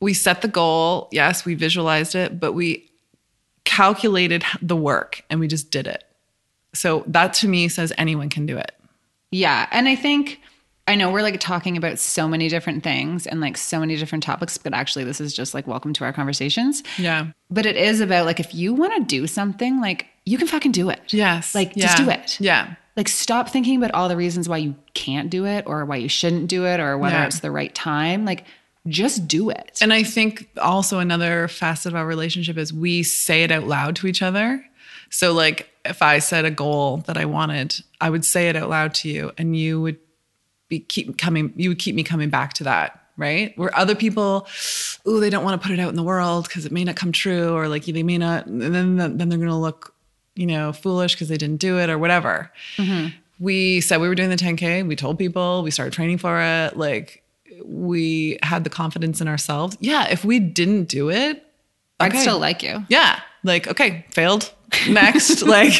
we 0.00 0.14
set 0.14 0.42
the 0.42 0.48
goal. 0.48 1.08
Yes, 1.12 1.44
we 1.44 1.54
visualized 1.54 2.14
it, 2.14 2.40
but 2.40 2.52
we 2.52 2.90
calculated 3.64 4.44
the 4.60 4.76
work 4.76 5.22
and 5.30 5.40
we 5.40 5.48
just 5.48 5.70
did 5.70 5.86
it. 5.86 6.04
So 6.74 7.04
that 7.06 7.34
to 7.34 7.48
me 7.48 7.68
says 7.68 7.92
anyone 7.96 8.28
can 8.28 8.46
do 8.46 8.56
it. 8.56 8.72
Yeah. 9.30 9.68
And 9.70 9.88
I 9.88 9.94
think 9.94 10.40
I 10.88 10.96
know 10.96 11.10
we're 11.12 11.22
like 11.22 11.38
talking 11.38 11.76
about 11.76 11.98
so 11.98 12.26
many 12.28 12.48
different 12.48 12.82
things 12.82 13.26
and 13.26 13.40
like 13.40 13.56
so 13.56 13.78
many 13.80 13.96
different 13.96 14.24
topics, 14.24 14.58
but 14.58 14.74
actually 14.74 15.04
this 15.04 15.20
is 15.20 15.32
just 15.32 15.54
like 15.54 15.66
welcome 15.66 15.92
to 15.94 16.04
our 16.04 16.12
conversations. 16.12 16.82
Yeah. 16.98 17.28
But 17.50 17.66
it 17.66 17.76
is 17.76 18.00
about 18.00 18.26
like 18.26 18.40
if 18.40 18.54
you 18.54 18.74
want 18.74 18.94
to 18.96 19.04
do 19.04 19.26
something, 19.26 19.80
like 19.80 20.06
you 20.26 20.38
can 20.38 20.48
fucking 20.48 20.72
do 20.72 20.90
it. 20.90 21.00
Yes. 21.12 21.54
Like 21.54 21.72
Yeah. 21.76 21.86
just 21.86 21.98
do 21.98 22.10
it. 22.10 22.40
Yeah. 22.40 22.74
Like 22.96 23.08
stop 23.08 23.48
thinking 23.48 23.76
about 23.76 23.92
all 23.92 24.08
the 24.08 24.16
reasons 24.16 24.48
why 24.48 24.58
you 24.58 24.74
can't 24.94 25.30
do 25.30 25.46
it 25.46 25.64
or 25.66 25.84
why 25.84 25.96
you 25.96 26.08
shouldn't 26.08 26.48
do 26.48 26.66
it 26.66 26.80
or 26.80 26.98
whether 26.98 27.14
Yeah. 27.16 27.26
it's 27.26 27.40
the 27.40 27.50
right 27.52 27.74
time. 27.74 28.24
Like 28.24 28.44
just 28.88 29.28
do 29.28 29.50
it. 29.50 29.78
And 29.80 29.92
I 29.92 30.02
think 30.02 30.48
also 30.60 30.98
another 30.98 31.46
facet 31.46 31.92
of 31.92 31.96
our 31.96 32.06
relationship 32.06 32.56
is 32.58 32.72
we 32.72 33.04
say 33.04 33.44
it 33.44 33.52
out 33.52 33.68
loud 33.68 33.94
to 33.96 34.08
each 34.08 34.20
other. 34.20 34.64
So 35.10 35.32
like 35.32 35.68
if 35.84 36.02
I 36.02 36.18
set 36.18 36.44
a 36.44 36.50
goal 36.50 36.98
that 37.06 37.16
I 37.16 37.24
wanted, 37.24 37.76
I 38.00 38.10
would 38.10 38.24
say 38.24 38.48
it 38.48 38.56
out 38.56 38.68
loud 38.68 38.94
to 38.94 39.08
you 39.08 39.30
and 39.38 39.56
you 39.56 39.80
would 39.80 39.98
be 40.72 40.80
keep 40.80 41.18
coming 41.18 41.52
you 41.56 41.68
would 41.68 41.78
keep 41.78 41.94
me 41.94 42.02
coming 42.02 42.30
back 42.30 42.54
to 42.54 42.64
that, 42.64 42.98
right? 43.16 43.52
Where 43.58 43.70
other 43.78 43.94
people 43.94 44.46
oh, 45.06 45.20
they 45.20 45.30
don't 45.30 45.44
want 45.44 45.60
to 45.60 45.66
put 45.68 45.72
it 45.76 45.80
out 45.80 45.90
in 45.90 45.96
the 45.96 46.02
world 46.02 46.44
because 46.48 46.64
it 46.66 46.72
may 46.72 46.84
not 46.84 46.96
come 46.96 47.12
true 47.12 47.52
or 47.54 47.68
like 47.68 47.84
they 47.84 48.02
may 48.02 48.18
not 48.18 48.46
and 48.46 48.74
then 48.74 48.96
then 48.96 49.28
they're 49.28 49.38
going 49.38 49.48
to 49.50 49.54
look, 49.68 49.94
you 50.34 50.46
know, 50.46 50.72
foolish 50.72 51.14
because 51.14 51.28
they 51.28 51.36
didn't 51.36 51.60
do 51.60 51.78
it 51.78 51.90
or 51.90 51.98
whatever. 51.98 52.50
Mm-hmm. 52.76 53.08
We 53.38 53.80
said 53.80 54.00
we 54.00 54.08
were 54.08 54.14
doing 54.14 54.30
the 54.30 54.36
10K. 54.36 54.86
We 54.86 54.94
told 54.96 55.18
people. 55.18 55.62
We 55.64 55.70
started 55.72 55.92
training 55.92 56.18
for 56.18 56.40
it. 56.40 56.76
Like 56.76 57.22
we 57.64 58.38
had 58.42 58.64
the 58.64 58.70
confidence 58.70 59.20
in 59.20 59.28
ourselves. 59.28 59.76
Yeah, 59.80 60.08
if 60.08 60.24
we 60.24 60.38
didn't 60.38 60.84
do 60.88 61.10
it, 61.10 61.44
I'd 62.00 62.16
still 62.16 62.38
like 62.38 62.62
you. 62.62 62.84
yeah, 62.88 63.20
like 63.44 63.66
okay, 63.68 64.06
failed. 64.10 64.52
Next, 64.88 65.42
like 65.56 65.74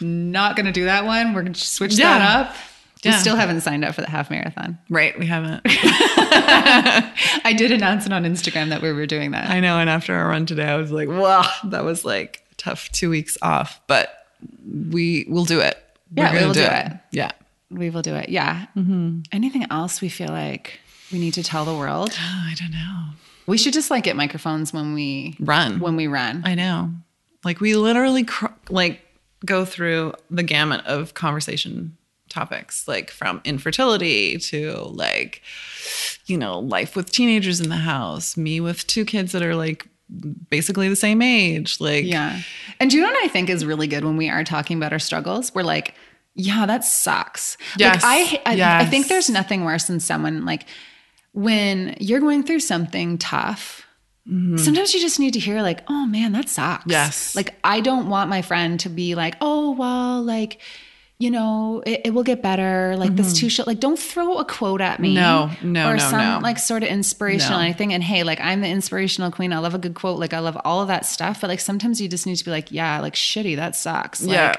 Not 0.00 0.56
going 0.56 0.66
to 0.66 0.72
do 0.72 0.84
that 0.86 1.04
one. 1.04 1.32
We're 1.34 1.42
going 1.42 1.52
to 1.52 1.60
switch 1.60 1.94
Yeah. 1.94 2.18
that 2.18 2.40
up. 2.46 2.56
We 3.04 3.12
still 3.12 3.36
haven't 3.36 3.60
signed 3.60 3.84
up 3.84 3.94
for 3.94 4.00
the 4.00 4.10
half 4.10 4.30
marathon. 4.30 4.78
right, 4.90 5.18
we 5.18 5.26
haven't. 5.26 5.62
I 7.44 7.54
did 7.56 7.72
announce 7.72 8.06
it 8.06 8.12
on 8.12 8.24
Instagram 8.24 8.70
that 8.70 8.82
we 8.82 8.92
were 8.92 9.06
doing 9.06 9.30
that. 9.32 9.48
I 9.50 9.60
know. 9.60 9.78
And 9.78 9.88
after 9.88 10.14
our 10.14 10.28
run 10.28 10.46
today, 10.46 10.64
I 10.66 10.76
was 10.76 10.90
like, 10.90 11.08
wow, 11.08 11.44
that 11.64 11.84
was 11.84 12.04
like 12.04 12.44
a 12.52 12.54
tough 12.56 12.90
two 12.90 13.10
weeks 13.10 13.36
off, 13.42 13.80
but 13.86 14.26
we 14.90 15.26
will 15.28 15.44
do 15.44 15.60
it. 15.60 15.78
We're 16.16 16.24
Yeah, 16.24 16.32
we 16.40 16.46
will 16.46 16.54
do 16.54 16.62
it. 16.62 16.92
Yeah. 17.12 17.30
We 17.70 17.90
will 17.90 18.02
do 18.02 18.14
it. 18.14 18.28
Yeah. 18.30 18.66
Mm-hmm. 18.76 19.20
Anything 19.32 19.66
else 19.70 20.00
we 20.00 20.08
feel 20.08 20.28
like 20.28 20.80
we 21.12 21.18
need 21.18 21.34
to 21.34 21.42
tell 21.42 21.64
the 21.64 21.74
world? 21.74 22.10
Oh, 22.14 22.16
I 22.46 22.54
don't 22.58 22.70
know. 22.72 23.04
We 23.46 23.58
should 23.58 23.72
just 23.72 23.90
like 23.90 24.04
get 24.04 24.16
microphones 24.16 24.72
when 24.72 24.94
we 24.94 25.36
Run. 25.40 25.80
when 25.80 25.96
we 25.96 26.06
run. 26.06 26.42
I 26.44 26.54
know. 26.54 26.90
Like 27.44 27.60
we 27.60 27.76
literally 27.76 28.24
cr- 28.24 28.46
like 28.68 29.00
go 29.44 29.64
through 29.64 30.14
the 30.30 30.42
gamut 30.42 30.84
of 30.86 31.14
conversation 31.14 31.96
topics, 32.38 32.86
like 32.86 33.10
from 33.10 33.40
infertility 33.44 34.38
to 34.38 34.74
like, 34.82 35.42
you 36.26 36.36
know, 36.36 36.58
life 36.58 36.94
with 36.96 37.10
teenagers 37.10 37.60
in 37.60 37.68
the 37.68 37.76
house, 37.76 38.36
me 38.36 38.60
with 38.60 38.86
two 38.86 39.04
kids 39.04 39.32
that 39.32 39.42
are 39.42 39.54
like 39.54 39.86
basically 40.50 40.88
the 40.88 40.96
same 40.96 41.20
age. 41.20 41.80
Like, 41.80 42.04
Yeah. 42.04 42.40
And 42.80 42.92
you 42.92 43.00
know 43.00 43.08
what 43.08 43.24
I 43.24 43.28
think 43.28 43.50
is 43.50 43.64
really 43.64 43.86
good 43.86 44.04
when 44.04 44.16
we 44.16 44.28
are 44.28 44.44
talking 44.44 44.76
about 44.76 44.92
our 44.92 44.98
struggles? 44.98 45.54
We're 45.54 45.62
like, 45.62 45.94
yeah, 46.34 46.66
that 46.66 46.84
sucks. 46.84 47.56
Yes. 47.76 48.02
Like 48.02 48.42
I, 48.46 48.52
I, 48.54 48.82
I 48.82 48.84
think 48.86 49.08
there's 49.08 49.28
nothing 49.28 49.64
worse 49.64 49.86
than 49.86 50.00
someone 50.00 50.44
like 50.44 50.66
when 51.32 51.96
you're 51.98 52.20
going 52.20 52.44
through 52.44 52.60
something 52.60 53.18
tough. 53.18 53.84
Sometimes 54.58 54.92
you 54.92 55.00
just 55.00 55.18
need 55.18 55.32
to 55.32 55.40
hear 55.40 55.62
like, 55.62 55.80
oh 55.88 56.04
man, 56.04 56.32
that 56.32 56.50
sucks. 56.50 56.82
Mm-hmm. 56.82 56.90
Yes. 56.90 57.34
Like 57.34 57.54
I 57.64 57.80
don't 57.80 58.10
want 58.10 58.28
my 58.28 58.42
friend 58.42 58.78
to 58.80 58.90
be 58.90 59.14
like, 59.14 59.36
oh 59.40 59.70
well, 59.72 60.22
like, 60.22 60.60
you 61.20 61.32
know, 61.32 61.82
it, 61.84 62.02
it 62.04 62.10
will 62.14 62.22
get 62.22 62.42
better. 62.42 62.94
Like 62.96 63.16
this 63.16 63.32
too 63.32 63.48
short. 63.48 63.66
Like 63.66 63.80
don't 63.80 63.98
throw 63.98 64.38
a 64.38 64.44
quote 64.44 64.80
at 64.80 65.00
me. 65.00 65.16
Mm-hmm. 65.16 65.72
No, 65.72 65.82
no, 65.82 65.90
or 65.90 65.94
no, 65.94 65.98
some 65.98 66.20
no. 66.20 66.38
like 66.42 66.58
sort 66.58 66.84
of 66.84 66.88
inspirational 66.88 67.58
No. 67.58 67.64
anything. 67.64 67.92
And 67.92 68.04
hey, 68.04 68.22
like 68.22 68.40
I'm 68.40 68.60
the 68.60 68.68
inspirational 68.68 69.32
queen. 69.32 69.52
I 69.52 69.58
love 69.58 69.74
a 69.74 69.78
good 69.78 69.94
quote. 69.94 70.20
Like 70.20 70.32
I 70.32 70.38
love 70.38 70.56
all 70.64 70.80
of 70.80 70.88
that 70.88 71.04
stuff. 71.06 71.40
But 71.40 71.48
like 71.48 71.58
sometimes 71.60 72.00
you 72.00 72.08
just 72.08 72.24
need 72.24 72.36
to 72.36 72.44
be 72.44 72.52
like, 72.52 72.70
yeah, 72.70 73.00
like 73.00 73.14
shitty, 73.14 73.56
that 73.56 73.74
sucks. 73.74 74.22
Like, 74.22 74.32
yeah. 74.34 74.54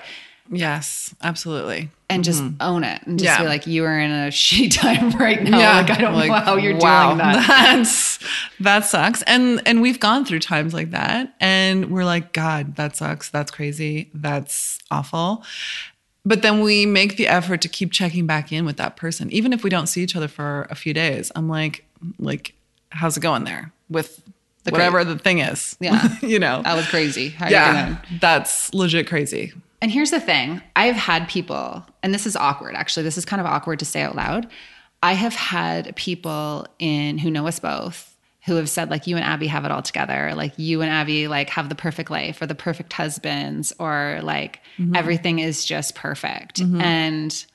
Yes, 0.52 1.14
absolutely. 1.22 1.92
And 2.10 2.24
just 2.24 2.44
own 2.60 2.84
it 2.84 3.04
and 3.06 3.20
just 3.20 3.26
Yeah. 3.38 3.44
be 3.44 3.48
like, 3.48 3.68
you 3.68 3.86
are 3.86 4.00
in 4.00 4.10
a 4.10 4.28
shitty 4.30 4.76
time 4.76 5.12
right 5.20 5.42
now. 5.42 5.60
Yeah. 5.60 5.76
Like 5.78 5.92
I 5.92 6.02
don't 6.02 6.28
know 6.28 6.34
how 6.34 6.58
you're 6.58 6.76
wow, 6.76 7.10
doing 7.10 7.20
that. 7.20 7.48
That's 7.48 8.20
that 8.60 8.84
sucks. 8.86 9.22
And 9.22 9.62
and 9.66 9.82
we've 9.82 10.00
gone 10.00 10.26
through 10.26 10.40
times 10.40 10.74
like 10.74 10.92
that 10.92 11.36
and 11.40 11.90
we're 11.92 12.04
like, 12.04 12.34
God, 12.34 12.76
that 12.76 12.98
sucks. 12.98 13.30
That's 13.30 13.52
crazy. 13.52 14.10
That's 14.14 14.80
awful. 14.92 15.44
But 16.30 16.44
then 16.44 16.62
we 16.62 16.86
make 16.86 17.18
the 17.18 17.28
effort 17.28 17.60
to 17.62 17.68
keep 17.68 17.92
checking 17.92 18.28
back 18.28 18.52
in 18.52 18.64
with 18.64 18.78
that 18.78 18.96
person. 18.96 19.32
Even 19.32 19.52
if 19.52 19.64
we 19.64 19.72
don't 19.72 19.88
see 19.88 20.04
each 20.04 20.16
other 20.16 20.28
for 20.28 20.68
a 20.70 20.76
few 20.76 20.94
days. 20.94 21.32
I'm 21.36 21.50
like, 21.50 21.86
like, 22.20 22.54
how's 22.92 23.18
it 23.18 23.22
going 23.22 23.46
there 23.46 23.72
with 23.90 24.22
The 24.64 24.70
whatever 24.70 25.04
the 25.04 25.18
thing 25.18 25.40
is? 25.40 25.76
Yeah. 25.80 26.08
you 26.22 26.38
know. 26.38 26.62
That 26.62 26.76
was 26.76 26.88
crazy. 26.88 27.30
How 27.30 27.50
yeah. 27.50 27.98
That's 28.22 28.72
legit 28.76 29.08
crazy. 29.08 29.54
And 29.82 29.90
here's 29.90 30.12
the 30.12 30.20
thing 30.20 30.62
I've 30.76 30.96
had 30.96 31.28
people, 31.28 31.84
and 32.04 32.14
this 32.14 32.28
is 32.28 32.36
awkward 32.36 32.76
actually, 32.76 33.04
this 33.04 33.18
is 33.18 33.26
kind 33.26 33.40
of 33.40 33.48
awkward 33.48 33.80
to 33.80 33.86
say 33.86 34.04
out 34.04 34.16
loud. 34.16 34.48
I 35.02 35.14
have 35.14 35.34
had 35.34 35.96
people 35.96 36.68
in 36.78 37.18
who 37.18 37.32
know 37.32 37.48
us 37.48 37.60
both 37.60 38.09
who 38.50 38.56
have 38.56 38.70
said, 38.70 38.90
like, 38.90 39.08
you 39.08 39.16
and 39.16 39.24
Abby 39.24 39.48
have 39.48 39.64
it 39.64 39.72
all 39.72 39.82
together. 39.82 40.34
Like, 40.36 40.54
you 40.58 40.82
and 40.82 40.92
Abby, 40.92 41.28
like, 41.28 41.50
have 41.52 41.70
the 41.70 41.76
perfect 41.76 42.12
life 42.12 42.42
or 42.42 42.48
the 42.48 42.56
perfect 42.56 42.92
husbands, 42.92 43.72
or 43.80 44.20
like, 44.24 44.60
mm-hmm. 44.78 44.96
everything 44.96 45.40
is 45.40 45.64
just 45.64 45.96
perfect. 45.96 46.62
Mm-hmm. 46.62 46.82
And 46.82 47.46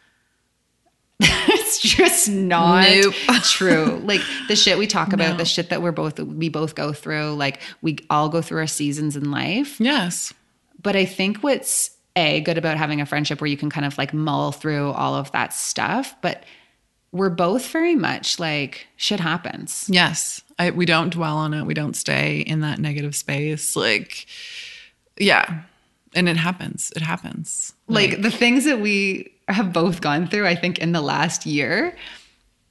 it's 1.21 1.81
just 1.81 2.29
not 2.29 2.89
Nope. 2.89 3.15
true. 3.45 4.01
Like 4.05 4.21
the 4.49 4.57
shit 4.57 4.79
we 4.79 4.87
talk 4.87 5.13
about, 5.13 5.39
the 5.39 5.45
shit 5.45 5.71
that 5.71 5.81
we're 5.81 5.93
both 5.93 6.19
we 6.19 6.49
both 6.49 6.75
go 6.75 6.93
through, 6.93 7.35
like 7.35 7.61
we 7.83 7.99
all 8.11 8.29
go 8.29 8.43
through 8.43 8.59
our 8.59 8.67
seasons 8.67 9.17
in 9.17 9.31
life. 9.31 9.81
Yes. 9.81 10.35
But 10.83 10.97
I 10.97 11.05
think 11.05 11.39
what's 11.39 11.91
a 12.17 12.41
good 12.41 12.59
about 12.59 12.79
having 12.79 13.01
a 13.01 13.07
friendship 13.07 13.41
where 13.41 13.49
you 13.49 13.57
can 13.57 13.71
kind 13.71 13.87
of 13.87 13.97
like 13.97 14.13
mull 14.13 14.53
through 14.53 14.91
all 14.91 15.15
of 15.15 15.31
that 15.33 15.53
stuff, 15.53 16.15
but 16.21 16.43
we're 17.15 17.31
both 17.31 17.69
very 17.69 17.95
much 17.95 18.41
like 18.41 18.89
shit 18.97 19.21
happens. 19.21 19.87
Yes. 19.89 20.43
I, 20.59 20.73
we 20.73 20.85
don't 20.85 21.11
dwell 21.11 21.37
on 21.37 21.55
it. 21.55 21.65
We 21.65 21.73
don't 21.73 21.95
stay 21.95 22.41
in 22.41 22.61
that 22.61 22.81
negative 22.81 23.15
space. 23.15 23.77
Like, 23.77 24.27
yeah. 25.17 25.63
And 26.15 26.29
it 26.29 26.37
happens. 26.37 26.93
It 26.97 27.03
happens. 27.03 27.73
Like 27.87 28.21
the 28.21 28.33
things 28.33 28.65
that 28.65 28.81
we 28.81 29.33
have 29.49 29.73
both 29.73 30.01
gone 30.01 30.27
through, 30.27 30.47
I 30.49 30.57
think 30.57 30.81
in 30.81 30.91
the 30.91 31.01
last 31.01 31.47
year 31.47 31.97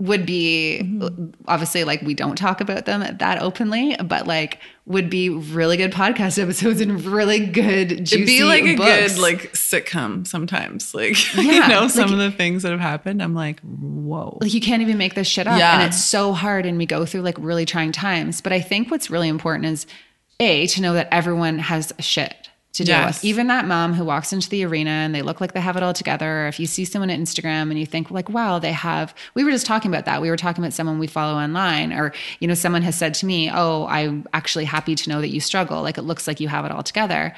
would 0.04 0.26
be 0.26 0.82
mm-hmm. 0.84 1.30
obviously 1.48 1.86
like 1.86 2.02
we 2.02 2.14
don't 2.14 2.36
talk 2.36 2.60
about 2.60 2.86
them 2.86 3.00
that 3.20 3.42
openly, 3.42 3.96
but 4.04 4.28
like 4.28 4.60
would 4.86 5.10
be 5.10 5.30
really 5.30 5.78
good 5.78 5.94
podcast 5.94 6.38
episodes 6.44 6.82
and 6.82 7.06
really 7.06 7.46
good 7.46 8.06
juicy 8.06 8.16
It'd 8.16 8.28
be 8.28 8.44
like 8.44 8.64
a 8.64 8.76
good 8.76 9.18
like 9.18 9.54
sitcom 9.54 10.28
sometimes. 10.28 10.94
Like, 11.04 11.36
Yeah, 11.36 11.44
you 11.44 11.68
know, 11.70 11.88
some 11.88 12.04
like- 12.04 12.12
of 12.12 12.18
the 12.20 12.32
things 12.32 12.64
that 12.64 12.72
have 12.72 12.82
happened, 12.82 13.24
I'm 13.24 13.34
like, 13.34 13.62
whoa. 13.62 14.38
like 14.42 14.54
you 14.54 14.62
can't 14.62 14.82
even 14.82 14.98
make 14.98 15.16
this 15.16 15.28
shit 15.28 15.48
up 15.48 15.58
Yeah. 15.58 15.76
and 15.76 15.84
it's 15.84 16.04
so 16.04 16.34
hard 16.34 16.66
and 16.66 16.78
we 16.78 16.86
go 16.86 17.06
through 17.06 17.22
like 17.22 17.38
really 17.40 17.66
trying 17.66 17.92
times 17.92 18.42
but 18.42 18.52
i 18.54 18.60
think 18.60 18.92
what's 18.92 19.10
really 19.10 19.30
important 19.30 19.66
is 19.66 19.88
a 20.40 20.68
to 20.68 20.82
know 20.82 20.94
that 20.94 21.08
everyone 21.12 21.60
has 21.60 21.94
shit 22.00 22.43
to 22.74 22.84
deal 22.84 22.96
Yes. 22.98 23.18
with 23.22 23.26
even 23.26 23.48
that 23.48 23.66
mom 23.66 23.94
who 23.94 24.04
walks 24.04 24.34
into 24.34 24.50
the 24.50 24.66
arena 24.66 24.90
and 24.90 25.14
they 25.14 25.22
look 25.22 25.40
like 25.40 25.54
they 25.54 25.62
have 25.62 25.78
it 25.78 25.84
all 25.84 25.94
together 25.94 26.46
or 26.46 26.48
if 26.48 26.60
you 26.60 26.66
see 26.66 26.86
someone 26.86 27.12
on 27.12 27.18
instagram 27.18 27.70
and 27.70 27.80
you 27.80 27.86
think 27.86 28.10
like 28.12 28.30
wow 28.30 28.58
they 28.60 28.72
have 28.72 29.14
we 29.36 29.44
were 29.44 29.52
just 29.52 29.66
talking 29.66 29.92
about 29.92 30.06
that 30.06 30.22
we 30.22 30.30
were 30.30 30.38
talking 30.38 30.64
about 30.64 30.74
someone 30.74 30.98
we 31.00 31.06
follow 31.08 31.38
online 31.40 31.94
or 31.94 32.12
you 32.40 32.48
know 32.48 32.54
someone 32.56 32.82
has 32.82 32.96
said 32.96 33.14
to 33.14 33.26
me 33.28 33.50
oh 33.54 33.86
i'm 33.88 34.26
actually 34.34 34.66
happy 34.66 34.96
to 34.96 35.10
know 35.10 35.22
that 35.22 35.30
you 35.30 35.40
struggle 35.40 35.82
like 35.84 35.98
it 35.98 36.02
looks 36.04 36.28
like 36.28 36.40
you 36.40 36.48
have 36.48 36.66
it 36.66 36.72
all 36.72 36.84
together 36.84 37.36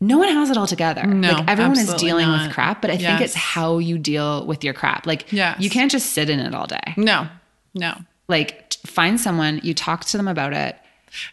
no 0.00 0.16
one 0.18 0.28
has 0.28 0.48
it 0.48 0.56
all 0.56 0.68
together. 0.68 1.04
No, 1.08 1.32
like 1.32 1.48
everyone 1.48 1.76
is 1.76 1.92
dealing 1.94 2.30
with 2.30 2.52
crap, 2.52 2.80
but 2.80 2.88
I 2.92 2.96
think 2.98 3.20
it's 3.20 3.34
how 3.34 3.78
you 3.78 3.98
deal 3.98 4.46
with 4.46 4.62
your 4.62 4.72
crap. 4.72 5.08
Like 5.08 5.32
Yes. 5.32 5.60
you 5.60 5.68
can't 5.68 5.90
just 5.90 6.12
sit 6.12 6.30
in 6.30 6.38
it 6.38 6.54
all 6.54 6.68
day 6.68 6.94
No, 6.96 7.26
no. 7.74 7.94
like 8.28 8.74
find 8.86 9.20
someone 9.20 9.58
you 9.64 9.74
talk 9.74 10.04
to 10.04 10.16
them 10.16 10.28
about 10.28 10.52
it 10.52 10.76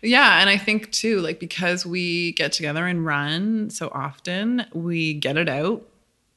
Yeah. 0.02 0.40
And 0.40 0.50
I 0.50 0.58
think 0.58 0.92
too, 0.92 1.20
like, 1.22 1.40
because 1.40 1.86
we 1.86 2.32
get 2.34 2.52
together 2.52 2.86
and 2.88 3.06
run 3.06 3.70
so 3.70 3.89
often, 3.93 4.66
we 4.74 5.14
get 5.14 5.38
it 5.38 5.49
out, 5.49 5.84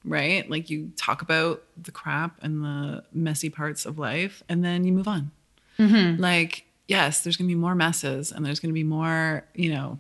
right? 0.05 0.49
Like, 0.51 0.71
you 0.71 0.91
talk 0.97 1.23
about 1.23 1.63
the 1.81 1.91
crap 1.93 2.43
and 2.43 2.63
the 2.65 3.05
messy 3.13 3.51
parts 3.51 3.87
of 3.87 3.99
life, 3.99 4.43
and 4.49 4.65
then 4.65 4.85
you 4.85 4.93
move 4.93 5.09
on. 5.09 5.31
Mm-hmm. 5.79 6.21
Like, 6.21 6.65
yes, 6.89 7.21
there's 7.23 7.37
going 7.37 7.49
to 7.49 7.55
be 7.55 7.59
more 7.61 7.75
messes 7.75 8.33
and 8.33 8.45
there's 8.45 8.61
going 8.61 8.71
to 8.71 8.75
be 8.75 8.85
more, 8.85 9.45
you 9.55 9.71
know, 9.73 9.99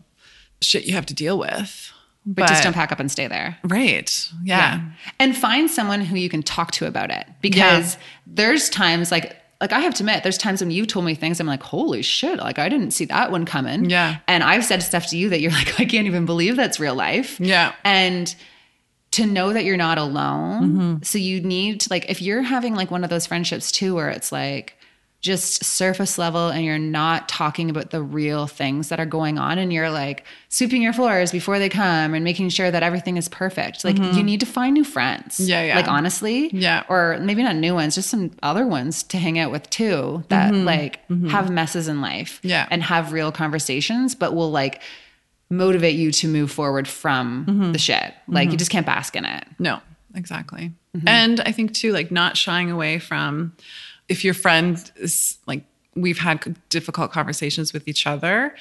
shit 0.60 0.84
you 0.86 0.94
have 0.94 1.06
to 1.06 1.14
deal 1.14 1.38
with. 1.38 1.92
but, 2.26 2.48
just 2.48 2.62
don't 2.64 2.72
pack 2.72 2.90
up 2.92 2.98
and 3.00 3.10
stay 3.10 3.26
there 3.28 3.56
Right. 3.64 4.28
Yeah. 4.42 4.80
and 5.20 5.36
find 5.36 5.70
someone 5.70 6.00
who 6.00 6.16
you 6.16 6.28
can 6.28 6.42
talk 6.42 6.72
to 6.72 6.86
about 6.86 7.10
it 7.10 7.26
because 7.40 7.96
there's 8.26 8.68
times 8.68 9.10
like 9.12 9.36
like 9.60 9.72
I 9.72 9.80
have 9.80 9.94
to 9.94 10.04
admit, 10.04 10.22
there's 10.22 10.38
times 10.38 10.60
when 10.60 10.70
you've 10.70 10.86
told 10.86 11.04
me 11.04 11.14
things, 11.14 11.40
I'm 11.40 11.46
like, 11.46 11.62
holy 11.62 12.02
shit, 12.02 12.38
like 12.38 12.58
I 12.58 12.68
didn't 12.68 12.92
see 12.92 13.06
that 13.06 13.32
one 13.32 13.44
coming. 13.44 13.90
Yeah. 13.90 14.18
And 14.28 14.44
I've 14.44 14.64
said 14.64 14.82
stuff 14.82 15.08
to 15.08 15.18
you 15.18 15.28
that 15.30 15.40
you're 15.40 15.52
like, 15.52 15.80
I 15.80 15.84
can't 15.84 16.06
even 16.06 16.26
believe 16.26 16.56
that's 16.56 16.78
real 16.78 16.94
life. 16.94 17.40
Yeah. 17.40 17.74
And 17.84 18.34
to 19.12 19.26
know 19.26 19.52
that 19.52 19.64
you're 19.64 19.76
not 19.76 19.98
alone. 19.98 20.62
Mm-hmm. 20.62 21.02
So 21.02 21.18
you 21.18 21.40
need 21.40 21.80
to, 21.80 21.88
like, 21.90 22.08
if 22.08 22.22
you're 22.22 22.42
having 22.42 22.74
like 22.74 22.90
one 22.90 23.04
of 23.04 23.10
those 23.10 23.26
friendships 23.26 23.72
too, 23.72 23.94
where 23.94 24.10
it's 24.10 24.30
like, 24.30 24.77
just 25.20 25.64
surface 25.64 26.16
level 26.16 26.48
and 26.48 26.64
you're 26.64 26.78
not 26.78 27.28
talking 27.28 27.70
about 27.70 27.90
the 27.90 28.00
real 28.00 28.46
things 28.46 28.88
that 28.88 29.00
are 29.00 29.04
going 29.06 29.36
on 29.36 29.58
and 29.58 29.72
you're 29.72 29.90
like 29.90 30.24
sweeping 30.48 30.80
your 30.80 30.92
floors 30.92 31.32
before 31.32 31.58
they 31.58 31.68
come 31.68 32.14
and 32.14 32.22
making 32.22 32.48
sure 32.48 32.70
that 32.70 32.84
everything 32.84 33.16
is 33.16 33.28
perfect 33.28 33.84
like 33.84 33.98
you 33.98 34.22
need 34.22 34.38
to 34.38 34.46
find 34.46 34.74
new 34.74 34.84
friends 34.84 35.38
Mm-hmm. 35.38 35.48
Yeah, 35.50 35.62
yeah. 35.64 35.76
like 35.76 35.88
honestly 35.88 36.50
Yeah. 36.52 36.84
or 36.88 37.18
maybe 37.20 37.42
not 37.42 37.56
new 37.56 37.74
ones 37.74 37.96
just 37.96 38.10
some 38.10 38.30
other 38.44 38.64
ones 38.64 39.02
to 39.04 39.18
hang 39.18 39.40
out 39.40 39.50
with 39.50 39.68
too 39.70 40.22
that 40.28 40.54
like 40.54 41.00
have 41.30 41.50
messes 41.50 41.88
in 41.88 42.00
life 42.00 42.38
Mm-hmm. 42.38 42.48
Yeah. 42.50 42.68
and 42.70 42.80
have 42.84 43.12
real 43.12 43.32
conversations 43.32 44.14
but 44.14 44.34
will 44.36 44.52
like 44.52 44.80
motivate 45.50 45.96
you 45.96 46.12
to 46.12 46.28
move 46.28 46.50
forward 46.52 46.86
from 46.86 47.44
Mm-hmm. 47.46 47.72
the 47.72 47.78
shit 47.78 48.14
like 48.28 48.52
you 48.52 48.56
just 48.56 48.70
can't 48.70 48.86
bask 48.86 49.16
in 49.16 49.24
it 49.24 49.44
No, 49.58 49.80
exactly. 50.14 50.72
And 51.06 51.40
I 51.40 51.52
think 51.52 51.74
too, 51.74 51.92
like 51.92 52.10
not 52.10 52.36
shying 52.36 52.70
away 52.70 52.98
from 52.98 53.52
if 54.08 54.24
your 54.24 54.34
friend 54.34 54.90
is 54.96 55.38
like, 55.46 55.64
we've 55.94 56.18
had 56.18 56.56
difficult 56.68 57.10
conversations 57.10 57.72
with 57.72 57.88
each 57.88 58.06
other 58.06 58.54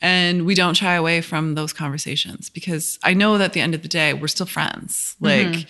and 0.00 0.44
we 0.44 0.54
don't 0.54 0.74
shy 0.74 0.94
away 0.94 1.20
from 1.20 1.54
those 1.54 1.72
conversations 1.72 2.50
because 2.50 2.98
I 3.02 3.14
know 3.14 3.38
that 3.38 3.46
at 3.46 3.52
the 3.54 3.60
end 3.60 3.74
of 3.74 3.82
the 3.82 3.88
day, 3.88 4.12
we're 4.12 4.28
still 4.28 4.46
friends. 4.46 5.16
Mm-hmm. 5.20 5.52
Like, 5.52 5.66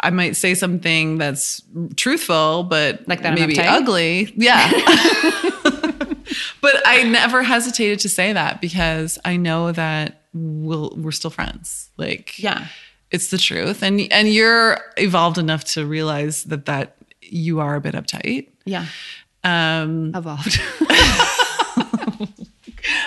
I 0.00 0.10
might 0.10 0.36
say 0.36 0.54
something 0.54 1.18
that's 1.18 1.62
truthful, 1.96 2.64
but 2.64 3.06
Like 3.08 3.22
that 3.22 3.34
maybe 3.34 3.58
ugly. 3.58 4.32
Yeah. 4.36 4.70
but 6.60 6.82
I 6.84 7.04
never 7.04 7.42
hesitated 7.42 8.00
to 8.00 8.08
say 8.08 8.32
that 8.32 8.60
because 8.60 9.18
I 9.24 9.36
know 9.36 9.72
that 9.72 10.22
we'll, 10.32 10.94
we're 10.96 11.12
still 11.12 11.30
friends. 11.30 11.90
Like, 11.96 12.38
yeah 12.38 12.68
it's 13.14 13.28
the 13.28 13.38
truth 13.38 13.80
and 13.80 14.00
and 14.10 14.28
you're 14.28 14.80
evolved 14.96 15.38
enough 15.38 15.62
to 15.62 15.86
realize 15.86 16.44
that 16.44 16.66
that 16.66 16.96
you 17.20 17.60
are 17.60 17.76
a 17.76 17.80
bit 17.80 17.94
uptight 17.94 18.48
yeah 18.64 18.86
um 19.44 20.12
evolved. 20.14 20.60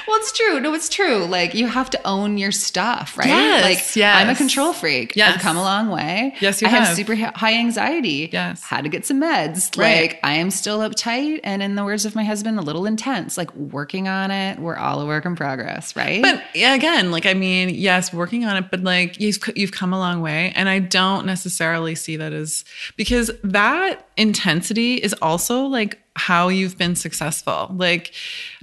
well, 0.08 0.18
it's 0.18 0.32
true. 0.32 0.60
No, 0.60 0.74
it's 0.74 0.90
true. 0.90 1.26
Like 1.26 1.54
you 1.54 1.68
have 1.68 1.90
to 1.92 2.08
own 2.08 2.38
your 2.38 2.52
stuff, 2.52 3.18
right? 3.18 3.28
Yes, 3.28 3.64
like 3.64 3.96
yes. 3.96 4.16
I'm 4.16 4.30
a 4.30 4.36
control 4.36 4.74
freak. 4.74 5.16
Yes. 5.16 5.36
I've 5.36 5.42
come 5.42 5.58
a 5.58 5.64
long 5.64 5.90
way. 5.90 6.36
Yes, 6.40 6.62
you 6.62 6.68
have. 6.68 6.76
I 6.76 6.80
have 6.80 6.88
have. 6.90 6.98
super 6.98 7.16
high 7.16 7.56
anxiety. 7.56 8.30
Yes. 8.32 8.64
Had 8.64 8.84
to 8.84 8.90
get 8.90 9.06
some 9.06 9.22
meds. 9.22 9.78
Right. 9.78 10.02
Like 10.02 10.20
I 10.24 10.34
am 10.34 10.52
still 10.52 10.80
uptight 10.80 11.40
and 11.44 11.64
in 11.64 11.76
the 11.76 11.84
words 11.84 12.06
of 12.06 12.16
my 12.16 12.24
husband, 12.24 12.60
a 12.60 12.62
little 12.62 12.86
intense. 12.86 13.38
Like 13.38 13.54
working 13.56 14.08
on 14.08 14.32
it. 14.32 14.60
We're 14.60 14.78
all 14.78 15.02
a 15.02 15.06
work 15.06 15.26
in 15.26 15.36
progress, 15.36 15.96
right? 15.96 16.22
but 16.22 16.44
yeah, 16.54 16.74
again 16.74 17.12
like 17.12 17.26
i 17.26 17.34
mean 17.34 17.70
yes 17.70 18.14
working 18.14 18.46
on 18.46 18.58
it 18.58 18.70
but 18.70 18.82
like 18.82 19.20
you've 19.20 19.38
you've 19.56 19.72
come 19.72 19.94
a 19.94 20.00
long 20.00 20.22
way 20.22 20.52
and 20.56 20.70
i 20.70 20.80
don't 20.80 21.26
necessarily 21.26 21.96
see 21.96 22.18
that 22.18 22.34
as 22.34 22.66
because 22.96 23.32
that 23.44 24.08
intensity 24.18 24.96
is 24.96 25.14
also 25.22 25.64
like 25.64 26.00
how 26.18 26.48
you've 26.50 26.78
been 26.78 26.96
successful 26.96 27.72
like 27.78 28.12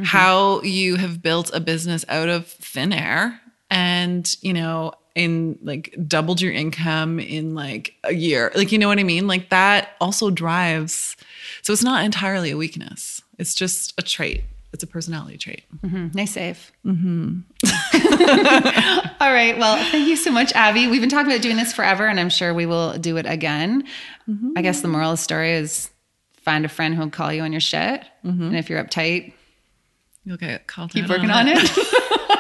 how 0.02 0.60
you 0.62 0.96
have 0.96 1.22
built 1.22 1.50
a 1.54 1.60
business 1.60 2.04
out 2.08 2.28
of 2.28 2.46
thin 2.46 2.92
air 2.92 3.40
and 3.70 4.36
you 4.42 4.52
know 4.52 4.92
in 5.14 5.56
like 5.62 5.94
doubled 6.08 6.40
your 6.40 6.52
income 6.52 7.20
in 7.20 7.54
like 7.54 7.94
a 8.04 8.12
year 8.12 8.50
like 8.56 8.72
you 8.72 8.78
know 8.78 8.88
what 8.88 8.98
i 8.98 9.04
mean 9.04 9.26
like 9.28 9.48
that 9.50 9.90
also 10.00 10.28
drives 10.30 11.16
so 11.62 11.72
it's 11.72 11.84
not 11.84 12.04
entirely 12.04 12.50
a 12.50 12.56
weakness 12.56 13.22
it's 13.38 13.54
just 13.54 13.94
a 13.98 14.02
trait 14.02 14.42
it's 14.72 14.82
a 14.82 14.86
personality 14.88 15.38
trait 15.38 15.62
Mhm. 15.86 16.12
Nice 16.14 16.32
save. 16.32 16.72
Mm-hmm. 16.84 17.40
All 19.20 19.32
right. 19.32 19.56
Well, 19.58 19.76
thank 19.90 20.08
you 20.08 20.16
so 20.16 20.30
much, 20.30 20.52
Abby. 20.54 20.86
We've 20.88 21.00
been 21.00 21.10
talking 21.10 21.30
about 21.30 21.42
doing 21.42 21.56
this 21.56 21.72
forever, 21.72 22.06
and 22.06 22.18
I'm 22.18 22.28
sure 22.30 22.52
we 22.54 22.66
will 22.66 22.94
do 22.98 23.16
it 23.16 23.26
again. 23.26 23.84
I 24.56 24.62
guess 24.62 24.80
the 24.80 24.88
moral 24.88 25.10
of 25.12 25.18
the 25.18 25.22
story 25.22 25.52
is 25.52 25.90
find 26.44 26.64
a 26.64 26.68
friend 26.68 26.94
who'll 26.94 27.10
call 27.10 27.32
you 27.32 27.42
on 27.42 27.52
your 27.52 27.60
shit. 27.60 28.02
Mm-hmm. 28.24 28.42
And 28.42 28.56
if 28.56 28.68
you're 28.70 28.82
uptight, 28.82 29.32
You'll 30.26 30.38
get 30.38 30.66
called 30.66 30.90
keep 30.90 31.06
working 31.08 31.30
on 31.30 31.48
it. 31.48 31.58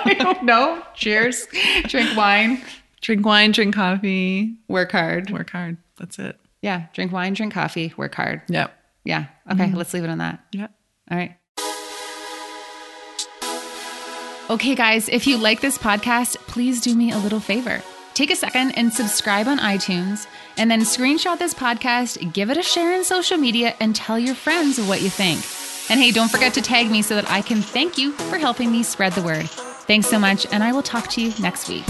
I 0.06 0.14
don't 0.18 0.44
know. 0.44 0.82
Cheers. 0.94 1.46
Drink 1.86 2.16
wine. 2.16 2.62
Drink 3.02 3.26
wine, 3.26 3.52
drink 3.52 3.74
coffee, 3.74 4.56
Work 4.68 4.92
hard. 4.92 5.28
work 5.30 5.50
hard. 5.50 5.76
That's 5.98 6.18
it. 6.18 6.38
Yeah. 6.62 6.86
Drink 6.94 7.12
wine, 7.12 7.34
drink 7.34 7.52
coffee, 7.52 7.92
work 7.98 8.14
hard. 8.14 8.40
Yep. 8.48 8.72
Yeah. 9.04 9.26
Okay. 9.52 9.64
Mm-hmm. 9.64 9.76
Let's 9.76 9.92
leave 9.92 10.04
it 10.04 10.08
on 10.08 10.18
that. 10.18 10.42
Yep. 10.52 10.72
All 11.10 11.18
right. 11.18 11.36
Okay, 14.50 14.74
guys, 14.74 15.08
if 15.10 15.26
you 15.26 15.36
like 15.36 15.60
this 15.60 15.76
podcast, 15.76 16.36
please 16.46 16.80
do 16.80 16.94
me 16.94 17.12
a 17.12 17.18
little 17.18 17.40
favor. 17.40 17.82
Take 18.14 18.30
a 18.30 18.36
second 18.36 18.78
and 18.78 18.92
subscribe 18.92 19.48
on 19.48 19.58
iTunes, 19.58 20.28
and 20.56 20.70
then 20.70 20.82
screenshot 20.82 21.36
this 21.36 21.52
podcast, 21.52 22.32
give 22.32 22.48
it 22.48 22.56
a 22.56 22.62
share 22.62 22.92
in 22.92 23.02
social 23.02 23.36
media, 23.36 23.74
and 23.80 23.94
tell 23.94 24.20
your 24.20 24.36
friends 24.36 24.80
what 24.80 25.02
you 25.02 25.10
think. 25.10 25.40
And 25.90 26.00
hey, 26.00 26.12
don't 26.12 26.30
forget 26.30 26.54
to 26.54 26.62
tag 26.62 26.90
me 26.90 27.02
so 27.02 27.16
that 27.16 27.28
I 27.28 27.42
can 27.42 27.60
thank 27.60 27.98
you 27.98 28.12
for 28.12 28.38
helping 28.38 28.70
me 28.70 28.84
spread 28.84 29.14
the 29.14 29.22
word. 29.22 29.50
Thanks 29.50 30.06
so 30.06 30.20
much, 30.20 30.46
and 30.52 30.62
I 30.62 30.72
will 30.72 30.82
talk 30.82 31.08
to 31.08 31.22
you 31.22 31.34
next 31.40 31.68
week. 31.68 31.84